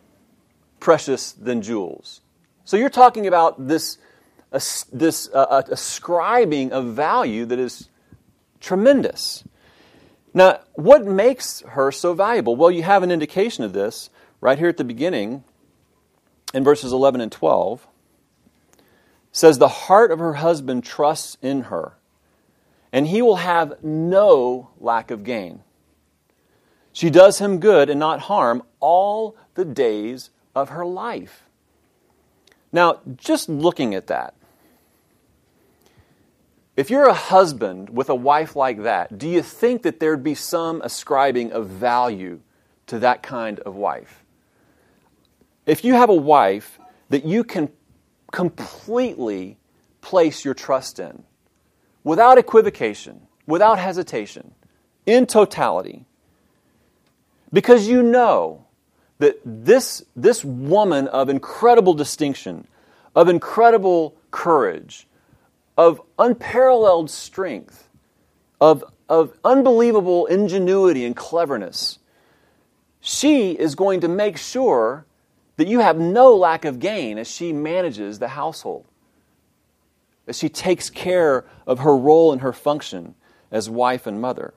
precious 0.79 1.31
than 1.31 1.61
jewels. 1.61 2.21
So 2.65 2.77
you're 2.77 2.89
talking 2.89 3.27
about 3.27 3.67
this, 3.67 3.97
uh, 4.51 4.59
this 4.91 5.29
uh, 5.33 5.63
ascribing 5.69 6.71
of 6.71 6.85
value 6.93 7.45
that 7.45 7.59
is 7.59 7.89
tremendous. 8.59 9.43
Now, 10.37 10.59
what 10.75 11.03
makes 11.03 11.61
her 11.61 11.91
so 11.91 12.13
valuable? 12.13 12.55
Well, 12.55 12.69
you 12.69 12.83
have 12.83 13.01
an 13.01 13.09
indication 13.09 13.63
of 13.63 13.73
this 13.73 14.11
right 14.39 14.59
here 14.59 14.69
at 14.69 14.77
the 14.77 14.83
beginning 14.83 15.43
in 16.53 16.63
verses 16.63 16.93
11 16.93 17.21
and 17.21 17.31
12. 17.31 17.87
It 18.77 18.83
says, 19.31 19.57
The 19.57 19.67
heart 19.67 20.11
of 20.11 20.19
her 20.19 20.35
husband 20.35 20.83
trusts 20.83 21.39
in 21.41 21.63
her 21.63 21.93
and 22.91 23.07
he 23.07 23.19
will 23.23 23.37
have 23.37 23.83
no 23.83 24.69
lack 24.79 25.09
of 25.09 25.23
gain. 25.23 25.63
She 26.93 27.09
does 27.09 27.39
him 27.39 27.59
good 27.59 27.89
and 27.89 27.99
not 27.99 28.21
harm 28.21 28.61
all 28.79 29.35
the 29.55 29.65
days 29.65 30.29
of 30.53 30.69
her 30.69 30.85
life. 30.85 31.45
Now, 32.71 32.99
just 33.15 33.49
looking 33.49 33.95
at 33.95 34.05
that, 34.05 34.35
if 36.77 36.89
you're 36.89 37.07
a 37.07 37.13
husband 37.13 37.89
with 37.89 38.09
a 38.09 38.15
wife 38.15 38.55
like 38.55 38.83
that, 38.83 39.17
do 39.17 39.27
you 39.27 39.41
think 39.41 39.81
that 39.81 39.99
there'd 39.99 40.23
be 40.23 40.35
some 40.35 40.81
ascribing 40.83 41.51
of 41.51 41.67
value 41.67 42.39
to 42.85 42.99
that 42.99 43.23
kind 43.23 43.59
of 43.61 43.75
wife? 43.75 44.23
If 45.65 45.83
you 45.83 45.95
have 45.95 46.09
a 46.09 46.15
wife 46.15 46.79
that 47.09 47.25
you 47.25 47.43
can 47.43 47.69
completely 48.31 49.57
place 50.01 50.45
your 50.45 50.53
trust 50.53 50.99
in, 50.99 51.23
without 52.03 52.37
equivocation, 52.37 53.21
without 53.47 53.79
hesitation, 53.79 54.53
in 55.05 55.25
totality, 55.25 56.05
Because 57.51 57.87
you 57.87 58.03
know 58.03 58.65
that 59.19 59.39
this, 59.45 60.03
this 60.15 60.43
woman 60.43 61.07
of 61.07 61.29
incredible 61.29 61.93
distinction, 61.93 62.67
of 63.15 63.29
incredible 63.29 64.15
courage, 64.31 65.07
of 65.77 66.01
unparalleled 66.17 67.09
strength, 67.09 67.87
of, 68.59 68.83
of 69.07 69.37
unbelievable 69.43 70.25
ingenuity 70.25 71.05
and 71.05 71.15
cleverness, 71.15 71.99
she 72.99 73.51
is 73.51 73.75
going 73.75 74.01
to 74.01 74.07
make 74.07 74.37
sure 74.37 75.05
that 75.57 75.67
you 75.67 75.79
have 75.79 75.97
no 75.97 76.35
lack 76.35 76.65
of 76.65 76.79
gain 76.79 77.17
as 77.17 77.29
she 77.29 77.53
manages 77.53 78.19
the 78.19 78.29
household, 78.29 78.85
as 80.27 80.37
she 80.37 80.49
takes 80.49 80.89
care 80.89 81.45
of 81.65 81.79
her 81.79 81.95
role 81.95 82.31
and 82.31 82.41
her 82.41 82.53
function 82.53 83.15
as 83.51 83.69
wife 83.69 84.07
and 84.07 84.19
mother. 84.19 84.53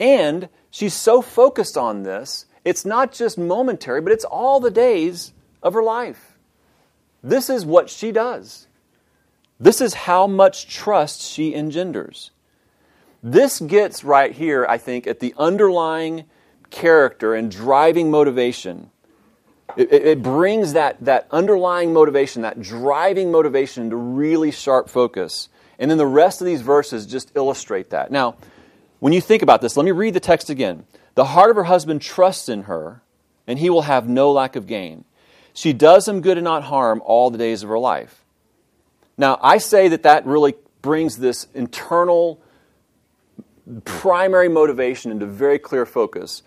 And 0.00 0.48
she's 0.70 0.94
so 0.94 1.22
focused 1.22 1.76
on 1.76 2.02
this, 2.02 2.46
it's 2.64 2.84
not 2.84 3.12
just 3.12 3.38
momentary, 3.38 4.00
but 4.00 4.12
it's 4.12 4.24
all 4.24 4.58
the 4.58 4.70
days 4.70 5.32
of 5.62 5.74
her 5.74 5.82
life. 5.82 6.38
This 7.22 7.48
is 7.48 7.64
what 7.64 7.88
she 7.88 8.12
does. 8.12 8.66
This 9.64 9.80
is 9.80 9.94
how 9.94 10.26
much 10.26 10.68
trust 10.68 11.22
she 11.22 11.54
engenders. 11.54 12.32
This 13.22 13.60
gets 13.60 14.04
right 14.04 14.30
here, 14.30 14.66
I 14.68 14.76
think, 14.76 15.06
at 15.06 15.20
the 15.20 15.32
underlying 15.38 16.26
character 16.68 17.34
and 17.34 17.50
driving 17.50 18.10
motivation. 18.10 18.90
It, 19.74 19.90
it, 19.90 20.22
brings 20.22 20.74
that, 20.74 21.02
that 21.06 21.28
underlying 21.30 21.94
motivation, 21.94 22.42
that 22.42 22.60
driving 22.60 23.32
motivation 23.32 23.88
to 23.88 23.96
really 23.96 24.50
sharp 24.50 24.90
focus. 24.90 25.48
And 25.78 25.90
then 25.90 25.96
the 25.96 26.06
rest 26.06 26.42
of 26.42 26.44
these 26.44 26.60
verses 26.60 27.06
just 27.06 27.32
illustrate 27.34 27.88
that. 27.88 28.12
Now, 28.12 28.36
when 29.00 29.14
you 29.14 29.22
think 29.22 29.40
about 29.40 29.62
this, 29.62 29.78
let 29.78 29.86
me 29.86 29.92
read 29.92 30.12
the 30.12 30.20
text 30.20 30.50
again. 30.50 30.84
The 31.14 31.24
heart 31.24 31.48
of 31.48 31.56
her 31.56 31.64
husband 31.64 32.02
trusts 32.02 32.50
in 32.50 32.64
her, 32.64 33.00
and 33.46 33.58
he 33.58 33.70
will 33.70 33.82
have 33.82 34.10
no 34.10 34.30
lack 34.30 34.56
of 34.56 34.66
gain. 34.66 35.06
She 35.54 35.72
does 35.72 36.06
him 36.06 36.20
good 36.20 36.36
and 36.36 36.44
not 36.44 36.64
harm 36.64 37.00
all 37.02 37.30
the 37.30 37.38
days 37.38 37.62
of 37.62 37.70
her 37.70 37.78
life. 37.78 38.23
Now, 39.16 39.38
I 39.42 39.58
say 39.58 39.88
that 39.88 40.02
that 40.02 40.26
really 40.26 40.54
brings 40.82 41.18
this 41.18 41.46
internal 41.54 42.40
primary 43.84 44.48
motivation 44.48 45.10
into 45.10 45.26
very 45.26 45.58
clear 45.58 45.86
focus. 45.86 46.42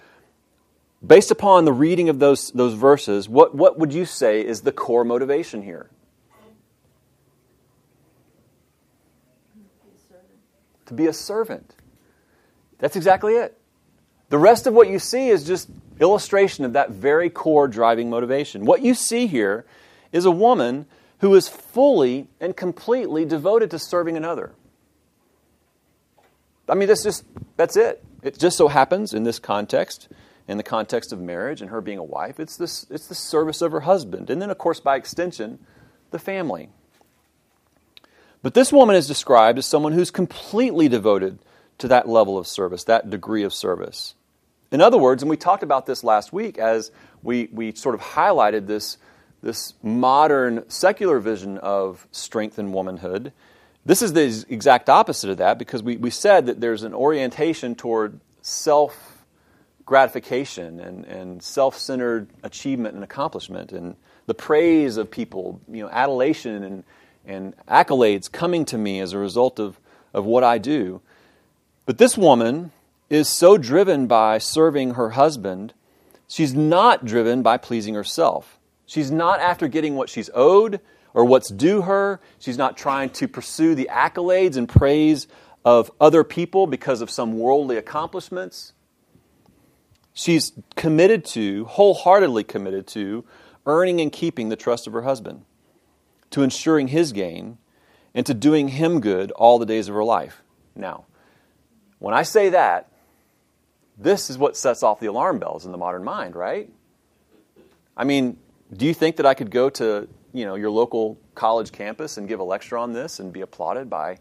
Based 1.06 1.32
upon 1.32 1.66
the 1.66 1.74
reading 1.74 2.10
of 2.10 2.20
those, 2.20 2.52
those 2.52 2.74
verses, 2.74 3.30
what, 3.30 3.56
what 3.56 3.80
would 3.80 3.94
you 3.94 4.06
say 4.06 4.46
is 4.46 4.62
the 4.62 4.72
core 4.72 5.04
motivation 5.04 5.62
here? 5.62 5.90
To 10.88 10.94
be 10.94 11.08
a 11.08 11.14
servant. 11.14 11.76
That's 12.80 12.96
exactly 12.96 13.34
it. 13.34 13.58
The 14.30 14.38
rest 14.38 14.68
of 14.68 14.74
what 14.74 14.90
you 14.90 15.00
see 15.00 15.30
is 15.30 15.46
just 15.46 15.70
illustration 16.00 16.66
of 16.66 16.74
that 16.74 16.92
very 16.92 17.30
core 17.30 17.68
driving 17.68 18.10
motivation. 18.10 18.66
What 18.66 18.82
you 18.82 18.94
see 18.94 19.28
here 19.28 19.66
is 20.12 20.26
a 20.26 20.32
woman 20.32 20.86
who 21.20 21.34
is 21.36 21.48
fully 21.48 22.28
and 22.40 22.56
completely 22.56 23.26
devoted 23.26 23.72
to 23.72 23.80
serving 23.80 24.16
another. 24.18 24.54
I 26.70 26.76
mean, 26.76 26.88
that's 26.88 27.04
just 27.04 27.26
that's 27.56 27.78
it. 27.78 28.04
It 28.22 28.38
just 28.38 28.58
so 28.58 28.68
happens 28.68 29.14
in 29.14 29.24
this 29.24 29.40
context, 29.40 30.10
in 30.48 30.58
the 30.58 30.64
context 30.64 31.14
of 31.14 31.20
marriage 31.20 31.62
and 31.62 31.70
her 31.70 31.82
being 31.82 31.98
a 31.98 32.04
wife, 32.04 32.40
it's 32.40 32.58
this 32.58 32.86
it's 32.90 33.08
the 33.08 33.16
service 33.16 33.62
of 33.62 33.72
her 33.72 33.82
husband, 33.82 34.30
and 34.30 34.42
then 34.42 34.50
of 34.50 34.58
course 34.58 34.80
by 34.80 34.96
extension, 34.96 35.60
the 36.12 36.20
family. 36.20 36.70
But 38.42 38.54
this 38.54 38.72
woman 38.72 38.96
is 38.96 39.08
described 39.08 39.58
as 39.58 39.66
someone 39.66 39.94
who's 39.94 40.12
completely 40.12 40.88
devoted 40.88 41.40
to 41.80 41.88
that 41.88 42.08
level 42.08 42.38
of 42.38 42.48
service, 42.48 42.84
that 42.86 43.10
degree 43.10 43.44
of 43.44 43.54
service. 43.54 44.16
In 44.72 44.82
other 44.82 44.98
words, 44.98 45.24
and 45.24 45.30
we 45.30 45.38
talked 45.38 45.64
about 45.64 45.86
this 45.86 46.04
last 46.04 46.34
week 46.34 46.58
as 46.58 46.92
we, 47.24 47.50
we 47.52 47.74
sort 47.74 47.96
of 47.96 48.02
highlighted 48.02 48.68
this, 48.68 48.98
this 49.42 49.74
modern 49.84 50.70
secular 50.70 51.20
vision 51.20 51.58
of 51.60 52.08
strength 52.12 52.58
and 52.58 52.74
womanhood. 52.74 53.32
This 53.86 54.02
is 54.02 54.14
the 54.14 54.46
exact 54.50 54.90
opposite 54.90 55.30
of 55.30 55.38
that 55.38 55.58
because 55.58 55.82
we, 55.82 55.98
we 55.98 56.10
said 56.10 56.48
that 56.48 56.60
there's 56.60 56.84
an 56.84 56.94
orientation 56.94 57.76
toward 57.76 58.20
self 58.42 59.24
gratification 59.86 60.80
and, 60.80 61.06
and 61.06 61.42
self 61.42 61.78
centered 61.78 62.28
achievement 62.44 62.96
and 62.96 63.04
accomplishment 63.04 63.72
and 63.72 63.96
the 64.28 64.34
praise 64.34 64.98
of 64.98 65.10
people, 65.10 65.60
you 65.72 65.82
know, 65.82 65.90
adulation 65.90 66.64
and, 66.64 66.84
and 67.26 67.56
accolades 67.68 68.32
coming 68.32 68.66
to 68.66 68.78
me 68.78 69.00
as 69.00 69.14
a 69.14 69.18
result 69.18 69.60
of, 69.60 69.80
of 70.14 70.26
what 70.26 70.44
I 70.44 70.58
do. 70.58 71.02
But 71.86 71.98
this 71.98 72.18
woman 72.18 72.72
is 73.10 73.30
so 73.30 73.58
driven 73.58 74.06
by 74.06 74.38
serving 74.38 74.96
her 74.96 75.12
husband, 75.12 75.74
she's 76.28 76.54
not 76.54 77.06
driven 77.06 77.42
by 77.42 77.58
pleasing 77.58 77.96
herself. 77.96 78.57
She's 78.88 79.12
not 79.12 79.40
after 79.42 79.68
getting 79.68 79.96
what 79.96 80.10
she's 80.10 80.32
owed 80.34 80.80
or 81.14 81.26
what's 81.26 81.50
due 81.50 81.82
her. 81.82 82.20
She's 82.40 82.58
not 82.58 82.78
trying 82.78 83.12
to 83.12 83.28
pursue 83.28 83.76
the 83.76 83.90
accolades 83.92 84.58
and 84.58 84.68
praise 84.68 85.28
of 85.64 85.92
other 86.00 86.24
people 86.24 86.66
because 86.66 87.02
of 87.02 87.12
some 87.12 87.38
worldly 87.38 87.78
accomplishments. 87.78 88.74
She's 90.14 90.54
committed 90.76 91.26
to, 91.26 91.66
wholeheartedly 91.66 92.46
committed 92.46 92.88
to, 92.88 93.26
earning 93.66 94.00
and 94.00 94.12
keeping 94.12 94.50
the 94.50 94.56
trust 94.56 94.88
of 94.88 94.94
her 94.94 95.02
husband, 95.02 95.44
to 96.32 96.42
ensuring 96.42 96.88
his 96.88 97.12
gain, 97.12 97.58
and 98.16 98.26
to 98.26 98.34
doing 98.34 98.70
him 98.70 99.02
good 99.02 99.32
all 99.32 99.60
the 99.60 99.66
days 99.66 99.90
of 99.90 99.96
her 99.96 100.04
life. 100.04 100.42
Now, 100.76 101.06
when 102.00 102.16
I 102.16 102.24
say 102.24 102.50
that, 102.50 102.90
this 103.98 104.30
is 104.30 104.38
what 104.38 104.56
sets 104.56 104.82
off 104.82 105.00
the 105.00 105.08
alarm 105.08 105.40
bells 105.40 105.66
in 105.66 105.72
the 105.72 105.78
modern 105.78 106.04
mind, 106.04 106.36
right? 106.36 106.72
I 107.96 108.06
mean, 108.06 108.38
do 108.76 108.86
you 108.86 108.94
think 108.94 109.16
that 109.18 109.26
I 109.26 109.34
could 109.34 109.52
go 109.52 109.70
to, 109.72 110.08
you 110.34 110.46
know, 110.46 110.56
your 110.56 110.70
local 110.70 111.18
college 111.36 111.72
campus 111.72 112.18
and 112.18 112.28
give 112.28 112.40
a 112.40 112.44
lecture 112.44 112.78
on 112.78 112.94
this 112.94 113.20
and 113.20 113.32
be 113.32 113.42
applauded 113.42 113.90
by, 113.90 114.18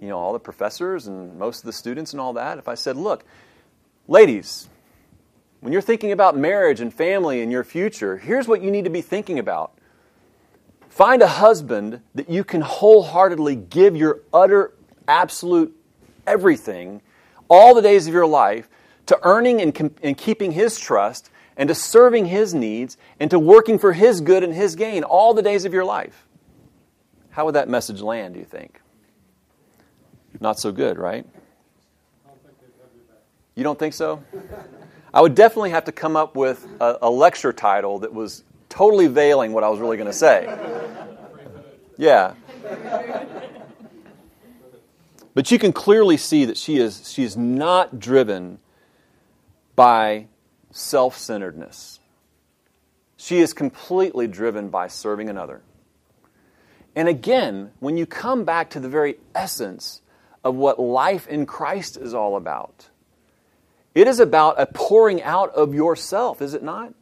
you 0.00 0.08
know, 0.08 0.18
all 0.18 0.32
the 0.32 0.40
professors 0.40 1.06
and 1.06 1.38
most 1.38 1.60
of 1.60 1.64
the 1.64 1.72
students 1.72 2.12
and 2.12 2.20
all 2.20 2.34
that 2.34 2.58
if 2.58 2.68
I 2.68 2.74
said, 2.74 2.96
"Look, 2.96 3.24
ladies, 4.06 4.68
when 5.60 5.72
you're 5.72 5.82
thinking 5.82 6.12
about 6.12 6.36
marriage 6.36 6.80
and 6.80 6.92
family 6.92 7.42
and 7.42 7.52
your 7.52 7.64
future, 7.64 8.16
here's 8.16 8.48
what 8.48 8.62
you 8.62 8.70
need 8.70 8.84
to 8.84 8.90
be 8.90 9.02
thinking 9.02 9.38
about. 9.38 9.72
Find 10.88 11.22
a 11.22 11.26
husband 11.26 12.00
that 12.14 12.28
you 12.28 12.42
can 12.44 12.62
wholeheartedly 12.62 13.56
give 13.56 13.94
your 13.94 14.20
utter 14.32 14.74
absolute 15.06 15.76
everything 16.26 17.02
all 17.48 17.74
the 17.74 17.82
days 17.82 18.06
of 18.06 18.14
your 18.14 18.26
life 18.26 18.68
to 19.06 19.18
earning 19.22 19.60
and, 19.60 19.98
and 20.02 20.16
keeping 20.16 20.52
His 20.52 20.78
trust 20.78 21.30
and 21.60 21.68
to 21.68 21.74
serving 21.74 22.24
His 22.24 22.54
needs 22.54 22.96
and 23.20 23.30
to 23.30 23.38
working 23.38 23.78
for 23.78 23.92
His 23.92 24.22
good 24.22 24.42
and 24.42 24.54
His 24.54 24.74
gain 24.74 25.04
all 25.04 25.34
the 25.34 25.42
days 25.42 25.66
of 25.66 25.74
your 25.74 25.84
life. 25.84 26.26
How 27.28 27.44
would 27.44 27.54
that 27.54 27.68
message 27.68 28.00
land, 28.00 28.32
do 28.32 28.40
you 28.40 28.46
think? 28.46 28.80
Not 30.40 30.58
so 30.58 30.72
good, 30.72 30.98
right? 30.98 31.26
You 33.54 33.62
don't 33.62 33.78
think 33.78 33.92
so? 33.92 34.24
I 35.14 35.20
would 35.20 35.34
definitely 35.34 35.68
have 35.70 35.84
to 35.84 35.92
come 35.92 36.16
up 36.16 36.34
with 36.34 36.66
a, 36.80 36.96
a 37.02 37.10
lecture 37.10 37.52
title 37.52 37.98
that 37.98 38.14
was 38.14 38.42
totally 38.70 39.06
veiling 39.06 39.52
what 39.52 39.62
I 39.62 39.68
was 39.68 39.80
really 39.80 39.98
going 39.98 40.10
to 40.10 40.12
say. 40.12 40.48
Yeah. 41.98 42.32
But 45.34 45.50
you 45.50 45.58
can 45.58 45.74
clearly 45.74 46.16
see 46.16 46.46
that 46.46 46.56
she 46.56 46.78
is, 46.78 47.12
she 47.12 47.24
is 47.24 47.36
not 47.36 47.98
driven 48.00 48.58
by 49.76 50.28
self 50.70 51.16
centeredness. 51.16 52.00
She 53.16 53.40
is 53.40 53.52
completely 53.52 54.26
driven 54.26 54.70
by 54.70 54.88
serving 54.88 55.28
another. 55.28 55.60
And 56.96 57.08
again, 57.08 57.70
when 57.78 57.96
you 57.96 58.06
come 58.06 58.44
back 58.44 58.70
to 58.70 58.80
the 58.80 58.88
very 58.88 59.16
essence 59.34 60.00
of 60.42 60.54
what 60.54 60.80
life 60.80 61.26
in 61.28 61.46
Christ 61.46 61.96
is 61.96 62.14
all 62.14 62.36
about, 62.36 62.88
it 63.94 64.08
is 64.08 64.20
about 64.20 64.60
a 64.60 64.66
pouring 64.66 65.22
out 65.22 65.54
of 65.54 65.74
yourself, 65.74 66.40
is 66.40 66.54
it 66.54 66.62
not? 66.62 66.94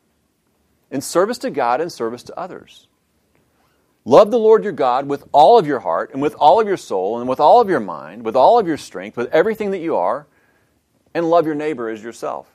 In 0.91 1.01
service 1.01 1.39
to 1.39 1.51
God 1.51 1.81
and 1.81 1.93
service 1.93 2.23
to 2.25 2.39
others. 2.39 2.89
Love 4.05 4.31
the 4.31 4.39
Lord 4.39 4.65
your 4.65 4.73
God 4.73 5.07
with 5.07 5.23
all 5.33 5.59
of 5.59 5.67
your 5.67 5.81
heart 5.81 6.13
and 6.13 6.23
with 6.23 6.35
all 6.35 6.61
of 6.61 6.67
your 6.67 6.79
soul 6.79 7.21
and 7.21 7.29
with 7.29 7.41
all 7.41 7.61
of 7.61 7.69
your 7.69 7.81
mind, 7.81 8.25
with 8.25 8.37
all 8.37 8.59
of 8.59 8.67
your 8.67 8.79
strength, 8.79 9.17
with 9.17 9.31
everything 9.33 9.71
that 9.73 9.81
you 9.81 9.97
are, 9.97 10.27
and 11.13 11.29
love 11.29 11.45
your 11.45 11.55
neighbor 11.55 11.89
as 11.91 12.03
yourself. 12.03 12.51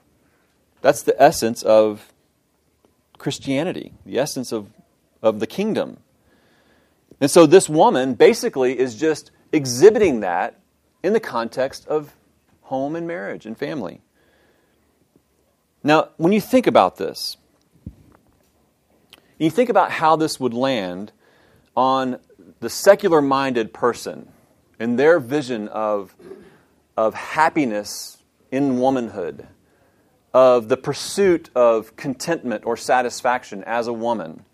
That's 0.83 1.01
the 1.01 1.19
essence 1.19 1.63
of 1.63 2.11
Christianity, 3.17 3.93
the 4.05 4.19
essence 4.19 4.51
of, 4.51 4.67
of 5.21 5.39
the 5.39 5.47
kingdom. 5.47 5.97
And 7.21 7.31
so 7.31 7.45
this 7.45 7.69
woman 7.69 8.15
basically 8.15 8.77
is 8.77 8.95
just 8.95 9.31
exhibiting 9.53 10.19
that 10.19 10.59
in 11.01 11.13
the 11.13 11.21
context 11.21 11.87
of 11.87 12.17
home 12.63 12.97
and 12.97 13.07
marriage 13.07 13.45
and 13.45 13.57
family. 13.57 14.01
Now, 15.83 16.09
when 16.17 16.33
you 16.33 16.41
think 16.41 16.67
about 16.67 16.97
this, 16.97 17.37
you 19.37 19.49
think 19.49 19.69
about 19.69 19.89
how 19.89 20.17
this 20.17 20.37
would 20.37 20.53
land 20.53 21.13
on 21.77 22.19
the 22.59 22.69
secular 22.69 23.21
minded 23.21 23.73
person 23.73 24.27
and 24.79 24.99
their 24.99 25.21
vision 25.21 25.69
of, 25.69 26.13
of 26.97 27.13
happiness 27.13 28.17
in 28.51 28.79
womanhood, 28.79 29.47
of 30.33 30.67
the 30.67 30.77
pursuit 30.77 31.49
of 31.55 31.95
contentment 31.95 32.65
or 32.65 32.75
satisfaction 32.75 33.63
as 33.65 33.87
a 33.87 33.93
woman. 33.93 34.45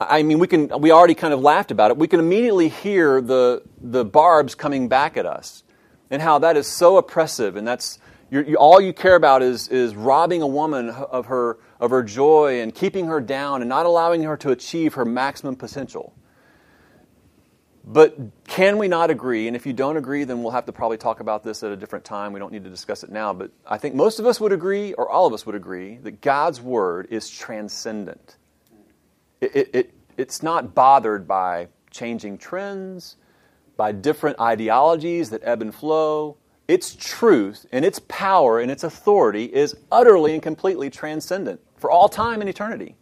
I 0.00 0.22
mean, 0.22 0.38
we 0.38 0.46
can 0.46 0.80
we 0.80 0.90
already 0.90 1.14
kind 1.14 1.32
of 1.32 1.40
laughed 1.40 1.70
about 1.70 1.90
it. 1.90 1.96
We 1.96 2.08
can 2.08 2.20
immediately 2.20 2.68
hear 2.68 3.20
the 3.20 3.62
the 3.80 4.04
barbs 4.04 4.54
coming 4.54 4.88
back 4.88 5.16
at 5.16 5.24
us, 5.24 5.62
and 6.10 6.20
how 6.20 6.38
that 6.40 6.56
is 6.56 6.66
so 6.66 6.96
oppressive, 6.96 7.56
and 7.56 7.66
that's 7.66 7.98
you 8.30 8.56
all 8.56 8.80
you 8.80 8.92
care 8.92 9.14
about 9.14 9.42
is 9.42 9.68
is 9.68 9.94
robbing 9.94 10.42
a 10.42 10.46
woman 10.46 10.90
of 10.90 11.26
her 11.26 11.58
of 11.80 11.90
her 11.90 12.02
joy 12.02 12.60
and 12.60 12.74
keeping 12.74 13.06
her 13.06 13.20
down 13.20 13.62
and 13.62 13.68
not 13.68 13.86
allowing 13.86 14.22
her 14.24 14.36
to 14.38 14.50
achieve 14.50 14.94
her 14.94 15.04
maximum 15.04 15.56
potential. 15.56 16.12
But 17.86 18.16
can 18.46 18.78
we 18.78 18.88
not 18.88 19.10
agree? 19.10 19.46
And 19.46 19.54
if 19.54 19.66
you 19.66 19.74
don't 19.74 19.98
agree, 19.98 20.24
then 20.24 20.42
we'll 20.42 20.52
have 20.52 20.64
to 20.66 20.72
probably 20.72 20.96
talk 20.96 21.20
about 21.20 21.42
this 21.42 21.62
at 21.62 21.70
a 21.70 21.76
different 21.76 22.04
time. 22.04 22.32
We 22.32 22.40
don't 22.40 22.52
need 22.52 22.64
to 22.64 22.70
discuss 22.70 23.04
it 23.04 23.10
now. 23.10 23.34
But 23.34 23.50
I 23.66 23.76
think 23.76 23.94
most 23.94 24.18
of 24.18 24.26
us 24.26 24.40
would 24.40 24.52
agree, 24.52 24.94
or 24.94 25.08
all 25.10 25.26
of 25.26 25.34
us 25.34 25.44
would 25.44 25.54
agree, 25.54 25.98
that 25.98 26.22
God's 26.22 26.62
Word 26.62 27.08
is 27.10 27.28
transcendent. 27.28 28.36
It, 29.42 29.54
it, 29.54 29.70
it, 29.74 29.94
it's 30.16 30.42
not 30.42 30.74
bothered 30.74 31.28
by 31.28 31.68
changing 31.90 32.38
trends, 32.38 33.16
by 33.76 33.92
different 33.92 34.40
ideologies 34.40 35.28
that 35.30 35.42
ebb 35.44 35.60
and 35.60 35.74
flow. 35.74 36.38
Its 36.66 36.94
truth 36.94 37.66
and 37.70 37.84
its 37.84 38.00
power 38.08 38.60
and 38.60 38.70
its 38.70 38.82
authority 38.82 39.44
is 39.44 39.76
utterly 39.92 40.32
and 40.32 40.42
completely 40.42 40.88
transcendent 40.88 41.60
for 41.76 41.90
all 41.90 42.08
time 42.08 42.40
and 42.40 42.48
eternity. 42.48 42.96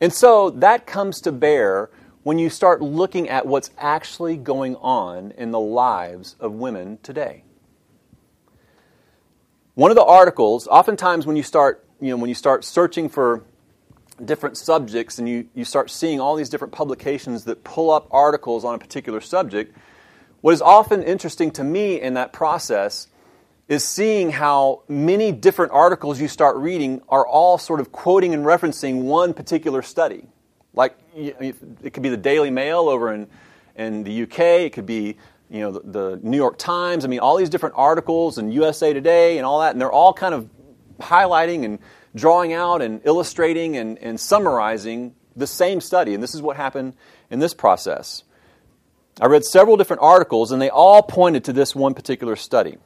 And 0.00 0.12
so 0.12 0.50
that 0.50 0.86
comes 0.86 1.20
to 1.22 1.32
bear 1.32 1.90
when 2.22 2.38
you 2.38 2.48
start 2.48 2.80
looking 2.80 3.28
at 3.28 3.46
what's 3.46 3.70
actually 3.78 4.36
going 4.36 4.76
on 4.76 5.32
in 5.32 5.50
the 5.50 5.60
lives 5.60 6.36
of 6.38 6.52
women 6.52 6.98
today. 7.02 7.44
One 9.74 9.90
of 9.90 9.96
the 9.96 10.04
articles, 10.04 10.66
oftentimes 10.68 11.26
when 11.26 11.36
you 11.36 11.42
start, 11.42 11.84
you 12.00 12.10
know, 12.10 12.16
when 12.16 12.28
you 12.28 12.34
start 12.34 12.64
searching 12.64 13.08
for 13.08 13.44
different 14.22 14.56
subjects 14.56 15.18
and 15.18 15.28
you, 15.28 15.48
you 15.54 15.64
start 15.64 15.90
seeing 15.90 16.20
all 16.20 16.36
these 16.36 16.48
different 16.48 16.72
publications 16.72 17.44
that 17.44 17.64
pull 17.64 17.90
up 17.90 18.06
articles 18.10 18.64
on 18.64 18.74
a 18.74 18.78
particular 18.78 19.20
subject, 19.20 19.76
what 20.42 20.52
is 20.52 20.62
often 20.62 21.02
interesting 21.02 21.50
to 21.52 21.64
me 21.64 22.00
in 22.00 22.14
that 22.14 22.32
process 22.32 23.08
is 23.68 23.84
seeing 23.84 24.30
how 24.30 24.82
many 24.88 25.32
different 25.32 25.72
articles 25.72 26.20
you 26.20 26.28
start 26.28 26.56
reading 26.56 27.00
are 27.08 27.26
all 27.26 27.56
sort 27.56 27.80
of 27.80 27.90
quoting 27.90 28.34
and 28.34 28.44
referencing 28.44 29.02
one 29.02 29.32
particular 29.32 29.80
study. 29.80 30.26
Like 30.74 30.96
it 31.14 31.92
could 31.92 32.02
be 32.02 32.08
the 32.08 32.16
Daily 32.16 32.50
Mail 32.50 32.88
over 32.88 33.12
in, 33.12 33.28
in 33.76 34.04
the 34.04 34.22
UK, 34.22 34.38
it 34.38 34.72
could 34.72 34.86
be 34.86 35.16
you 35.50 35.60
know 35.60 35.72
the, 35.72 35.80
the 35.80 36.20
New 36.22 36.36
York 36.36 36.58
Times. 36.58 37.04
I 37.04 37.08
mean, 37.08 37.20
all 37.20 37.36
these 37.36 37.50
different 37.50 37.74
articles 37.76 38.38
and 38.38 38.52
USA 38.52 38.92
Today 38.92 39.38
and 39.38 39.46
all 39.46 39.60
that, 39.60 39.72
and 39.72 39.80
they're 39.80 39.92
all 39.92 40.14
kind 40.14 40.34
of 40.34 40.48
highlighting 40.98 41.64
and 41.64 41.78
drawing 42.14 42.52
out 42.52 42.82
and 42.82 43.00
illustrating 43.04 43.76
and, 43.76 43.98
and 43.98 44.18
summarizing 44.18 45.14
the 45.36 45.46
same 45.46 45.80
study. 45.80 46.14
And 46.14 46.22
this 46.22 46.34
is 46.34 46.42
what 46.42 46.56
happened 46.56 46.94
in 47.30 47.38
this 47.38 47.54
process. 47.54 48.24
I 49.20 49.26
read 49.26 49.44
several 49.44 49.76
different 49.76 50.02
articles, 50.02 50.52
and 50.52 50.60
they 50.60 50.70
all 50.70 51.02
pointed 51.02 51.44
to 51.44 51.52
this 51.52 51.74
one 51.74 51.94
particular 51.94 52.36
study. 52.36 52.78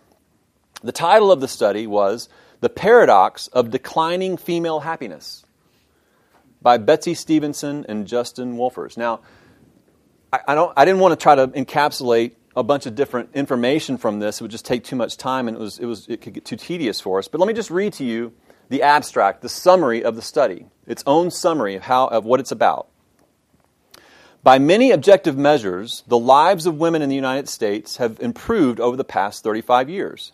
The 0.83 0.93
title 0.93 1.31
of 1.31 1.41
the 1.41 1.49
study 1.49 1.87
was 1.87 2.29
The 2.61 2.69
Paradox 2.69 3.47
of 3.49 3.71
Declining 3.71 4.37
Female 4.37 4.81
Happiness 4.81 5.46
by 6.63 6.79
Betsy 6.79 7.15
Stevenson 7.15 7.85
and 7.89 8.07
Justin 8.07 8.57
Wolfers. 8.57 8.97
Now, 8.97 9.21
I, 10.33 10.41
I, 10.49 10.55
don't, 10.55 10.73
I 10.77 10.85
didn't 10.85 11.01
want 11.01 11.13
to 11.13 11.23
try 11.23 11.35
to 11.35 11.49
encapsulate 11.49 12.33
a 12.57 12.63
bunch 12.63 12.87
of 12.87 12.95
different 12.95 13.31
information 13.35 13.99
from 13.99 14.19
this. 14.19 14.41
It 14.41 14.45
would 14.45 14.51
just 14.51 14.65
take 14.65 14.85
too 14.85 14.97
much 14.97 15.17
time 15.17 15.49
and 15.49 15.57
it, 15.57 15.61
was, 15.61 15.79
it, 15.79 15.87
was, 15.87 16.07
it 16.09 16.21
could 16.23 16.33
get 16.33 16.45
too 16.45 16.57
tedious 16.57 17.01
for 17.01 17.19
us. 17.19 17.29
But 17.29 17.39
let 17.39 17.47
me 17.47 17.55
just 17.55 17.71
read 17.71 17.93
to 17.95 18.05
you 18.05 18.33
the 18.69 18.83
abstract, 18.83 19.43
the 19.43 19.49
summary 19.49 20.03
of 20.03 20.17
the 20.17 20.23
study, 20.23 20.67
its 20.87 21.05
own 21.07 21.31
summary 21.31 21.77
of, 21.77 21.83
how, 21.83 22.07
of 22.09 22.25
what 22.25 22.41
it's 22.41 22.51
about. 22.51 22.89
By 24.43 24.59
many 24.59 24.93
objective 24.93 25.37
measures, 25.37 26.05
the 26.07 26.19
lives 26.19 26.67
of 26.67 26.79
women 26.79 27.03
in 27.03 27.09
the 27.09 27.17
United 27.17 27.49
States 27.49 27.97
have 27.97 28.21
improved 28.21 28.81
over 28.81 28.97
the 28.97 29.05
past 29.05 29.43
35 29.43 29.91
years. 29.91 30.33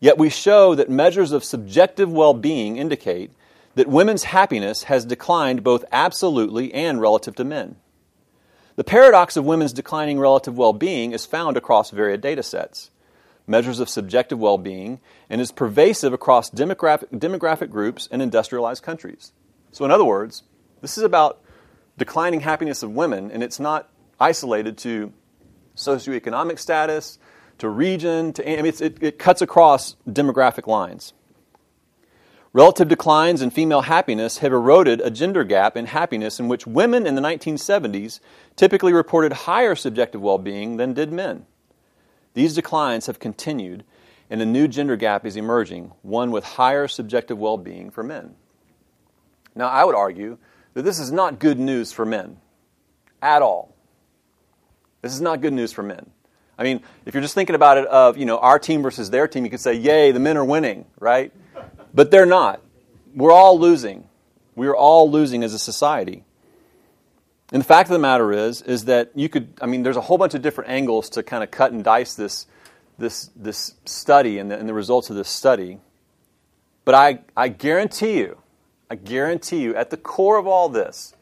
Yet 0.00 0.18
we 0.18 0.30
show 0.30 0.74
that 0.74 0.90
measures 0.90 1.32
of 1.32 1.44
subjective 1.44 2.10
well 2.10 2.34
being 2.34 2.78
indicate 2.78 3.32
that 3.74 3.88
women's 3.88 4.24
happiness 4.24 4.84
has 4.84 5.04
declined 5.04 5.64
both 5.64 5.84
absolutely 5.90 6.72
and 6.72 7.00
relative 7.00 7.34
to 7.36 7.44
men. 7.44 7.76
The 8.76 8.84
paradox 8.84 9.36
of 9.36 9.44
women's 9.44 9.72
declining 9.72 10.18
relative 10.18 10.56
well 10.56 10.72
being 10.72 11.12
is 11.12 11.26
found 11.26 11.56
across 11.56 11.90
varied 11.90 12.20
data 12.20 12.42
sets, 12.42 12.90
measures 13.46 13.78
of 13.78 13.88
subjective 13.88 14.38
well 14.38 14.58
being, 14.58 15.00
and 15.30 15.40
is 15.40 15.52
pervasive 15.52 16.12
across 16.12 16.50
demographic, 16.50 17.08
demographic 17.10 17.70
groups 17.70 18.08
and 18.10 18.20
industrialized 18.20 18.82
countries. 18.82 19.32
So, 19.70 19.84
in 19.84 19.90
other 19.90 20.04
words, 20.04 20.42
this 20.80 20.98
is 20.98 21.04
about 21.04 21.40
declining 21.96 22.40
happiness 22.40 22.82
of 22.82 22.90
women, 22.90 23.30
and 23.30 23.42
it's 23.42 23.60
not 23.60 23.90
isolated 24.18 24.76
to 24.78 25.12
socioeconomic 25.76 26.58
status, 26.58 27.18
to 27.58 27.68
region, 27.68 28.32
to 28.32 28.58
I 28.58 28.62
mean, 28.62 28.72
it, 28.80 29.02
it 29.02 29.18
cuts 29.18 29.42
across 29.42 29.96
demographic 30.08 30.66
lines. 30.66 31.12
Relative 32.54 32.86
declines 32.86 33.42
in 33.42 33.50
female 33.50 33.80
happiness 33.80 34.38
have 34.38 34.52
eroded 34.52 35.00
a 35.00 35.10
gender 35.10 35.42
gap 35.42 35.76
in 35.76 35.86
happiness 35.86 36.38
in 36.38 36.46
which 36.46 36.68
women 36.68 37.04
in 37.04 37.16
the 37.16 37.20
1970s 37.20 38.20
typically 38.54 38.92
reported 38.92 39.32
higher 39.32 39.74
subjective 39.74 40.20
well 40.20 40.38
being 40.38 40.76
than 40.76 40.94
did 40.94 41.12
men. 41.12 41.46
These 42.34 42.54
declines 42.54 43.06
have 43.06 43.18
continued, 43.18 43.82
and 44.30 44.40
a 44.40 44.46
new 44.46 44.68
gender 44.68 44.94
gap 44.94 45.26
is 45.26 45.34
emerging, 45.34 45.90
one 46.02 46.30
with 46.30 46.44
higher 46.44 46.86
subjective 46.86 47.38
well 47.38 47.58
being 47.58 47.90
for 47.90 48.04
men. 48.04 48.36
Now, 49.56 49.66
I 49.66 49.84
would 49.84 49.96
argue 49.96 50.38
that 50.74 50.82
this 50.82 51.00
is 51.00 51.10
not 51.10 51.40
good 51.40 51.58
news 51.58 51.92
for 51.92 52.06
men 52.06 52.36
at 53.20 53.42
all. 53.42 53.74
This 55.02 55.12
is 55.12 55.20
not 55.20 55.40
good 55.40 55.52
news 55.52 55.72
for 55.72 55.82
men. 55.82 56.08
I 56.56 56.62
mean, 56.62 56.82
if 57.04 57.14
you're 57.14 57.20
just 57.20 57.34
thinking 57.34 57.56
about 57.56 57.78
it 57.78 57.86
of, 57.86 58.16
you 58.16 58.26
know, 58.26 58.38
our 58.38 58.60
team 58.60 58.80
versus 58.80 59.10
their 59.10 59.26
team, 59.26 59.44
you 59.44 59.50
could 59.50 59.58
say, 59.58 59.74
yay, 59.74 60.12
the 60.12 60.20
men 60.20 60.36
are 60.36 60.44
winning, 60.44 60.84
right? 61.00 61.32
But 61.94 62.10
they're 62.10 62.26
not. 62.26 62.60
We're 63.14 63.32
all 63.32 63.58
losing. 63.58 64.08
We're 64.56 64.76
all 64.76 65.10
losing 65.10 65.44
as 65.44 65.54
a 65.54 65.58
society. 65.58 66.24
And 67.52 67.60
the 67.60 67.66
fact 67.66 67.88
of 67.88 67.92
the 67.92 68.00
matter 68.00 68.32
is, 68.32 68.62
is 68.62 68.86
that 68.86 69.12
you 69.14 69.28
could, 69.28 69.52
I 69.60 69.66
mean, 69.66 69.84
there's 69.84 69.96
a 69.96 70.00
whole 70.00 70.18
bunch 70.18 70.34
of 70.34 70.42
different 70.42 70.70
angles 70.70 71.08
to 71.10 71.22
kind 71.22 71.44
of 71.44 71.50
cut 71.50 71.72
and 71.72 71.84
dice 71.84 72.14
this, 72.14 72.46
this, 72.98 73.30
this 73.36 73.74
study 73.84 74.38
and 74.38 74.50
the, 74.50 74.58
and 74.58 74.68
the 74.68 74.74
results 74.74 75.08
of 75.10 75.16
this 75.16 75.28
study. 75.28 75.78
But 76.84 76.94
I, 76.94 77.20
I 77.36 77.48
guarantee 77.48 78.18
you, 78.18 78.38
I 78.90 78.96
guarantee 78.96 79.60
you, 79.60 79.74
at 79.76 79.90
the 79.90 79.96
core 79.96 80.36
of 80.36 80.46
all 80.46 80.68
this 80.68 81.14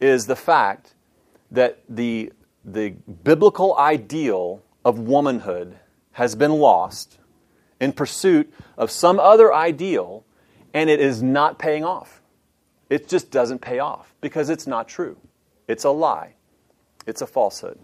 is 0.00 0.26
the 0.26 0.36
fact 0.36 0.94
that 1.50 1.80
the, 1.88 2.32
the 2.64 2.90
biblical 3.22 3.76
ideal 3.76 4.62
of 4.84 4.98
womanhood 4.98 5.78
has 6.12 6.34
been 6.34 6.52
lost 6.52 7.18
in 7.82 7.92
pursuit 7.92 8.54
of 8.78 8.92
some 8.92 9.18
other 9.18 9.52
ideal, 9.52 10.24
and 10.72 10.88
it 10.88 11.00
is 11.00 11.20
not 11.20 11.58
paying 11.58 11.84
off. 11.84 12.22
It 12.88 13.08
just 13.08 13.32
doesn't 13.32 13.58
pay 13.58 13.80
off 13.80 14.14
because 14.20 14.50
it's 14.50 14.68
not 14.68 14.86
true. 14.86 15.16
It's 15.66 15.82
a 15.82 15.90
lie. 15.90 16.34
It's 17.06 17.22
a 17.22 17.26
falsehood. 17.26 17.80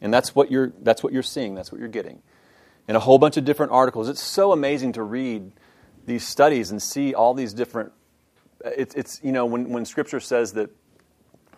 And 0.00 0.14
that's 0.14 0.34
what 0.34 0.50
you're, 0.50 0.72
that's 0.80 1.02
what 1.02 1.12
you're 1.12 1.22
seeing, 1.22 1.54
that's 1.54 1.70
what 1.70 1.78
you're 1.78 1.88
getting. 1.90 2.22
In 2.88 2.96
a 2.96 3.00
whole 3.00 3.18
bunch 3.18 3.36
of 3.36 3.44
different 3.44 3.72
articles. 3.72 4.08
It's 4.08 4.22
so 4.22 4.52
amazing 4.52 4.92
to 4.92 5.02
read 5.02 5.52
these 6.06 6.26
studies 6.26 6.70
and 6.70 6.82
see 6.82 7.12
all 7.12 7.34
these 7.34 7.52
different. 7.52 7.92
It's, 8.64 8.94
it's 8.94 9.20
you 9.22 9.32
know, 9.32 9.44
when, 9.44 9.68
when 9.68 9.84
Scripture 9.84 10.20
says 10.20 10.54
that 10.54 10.70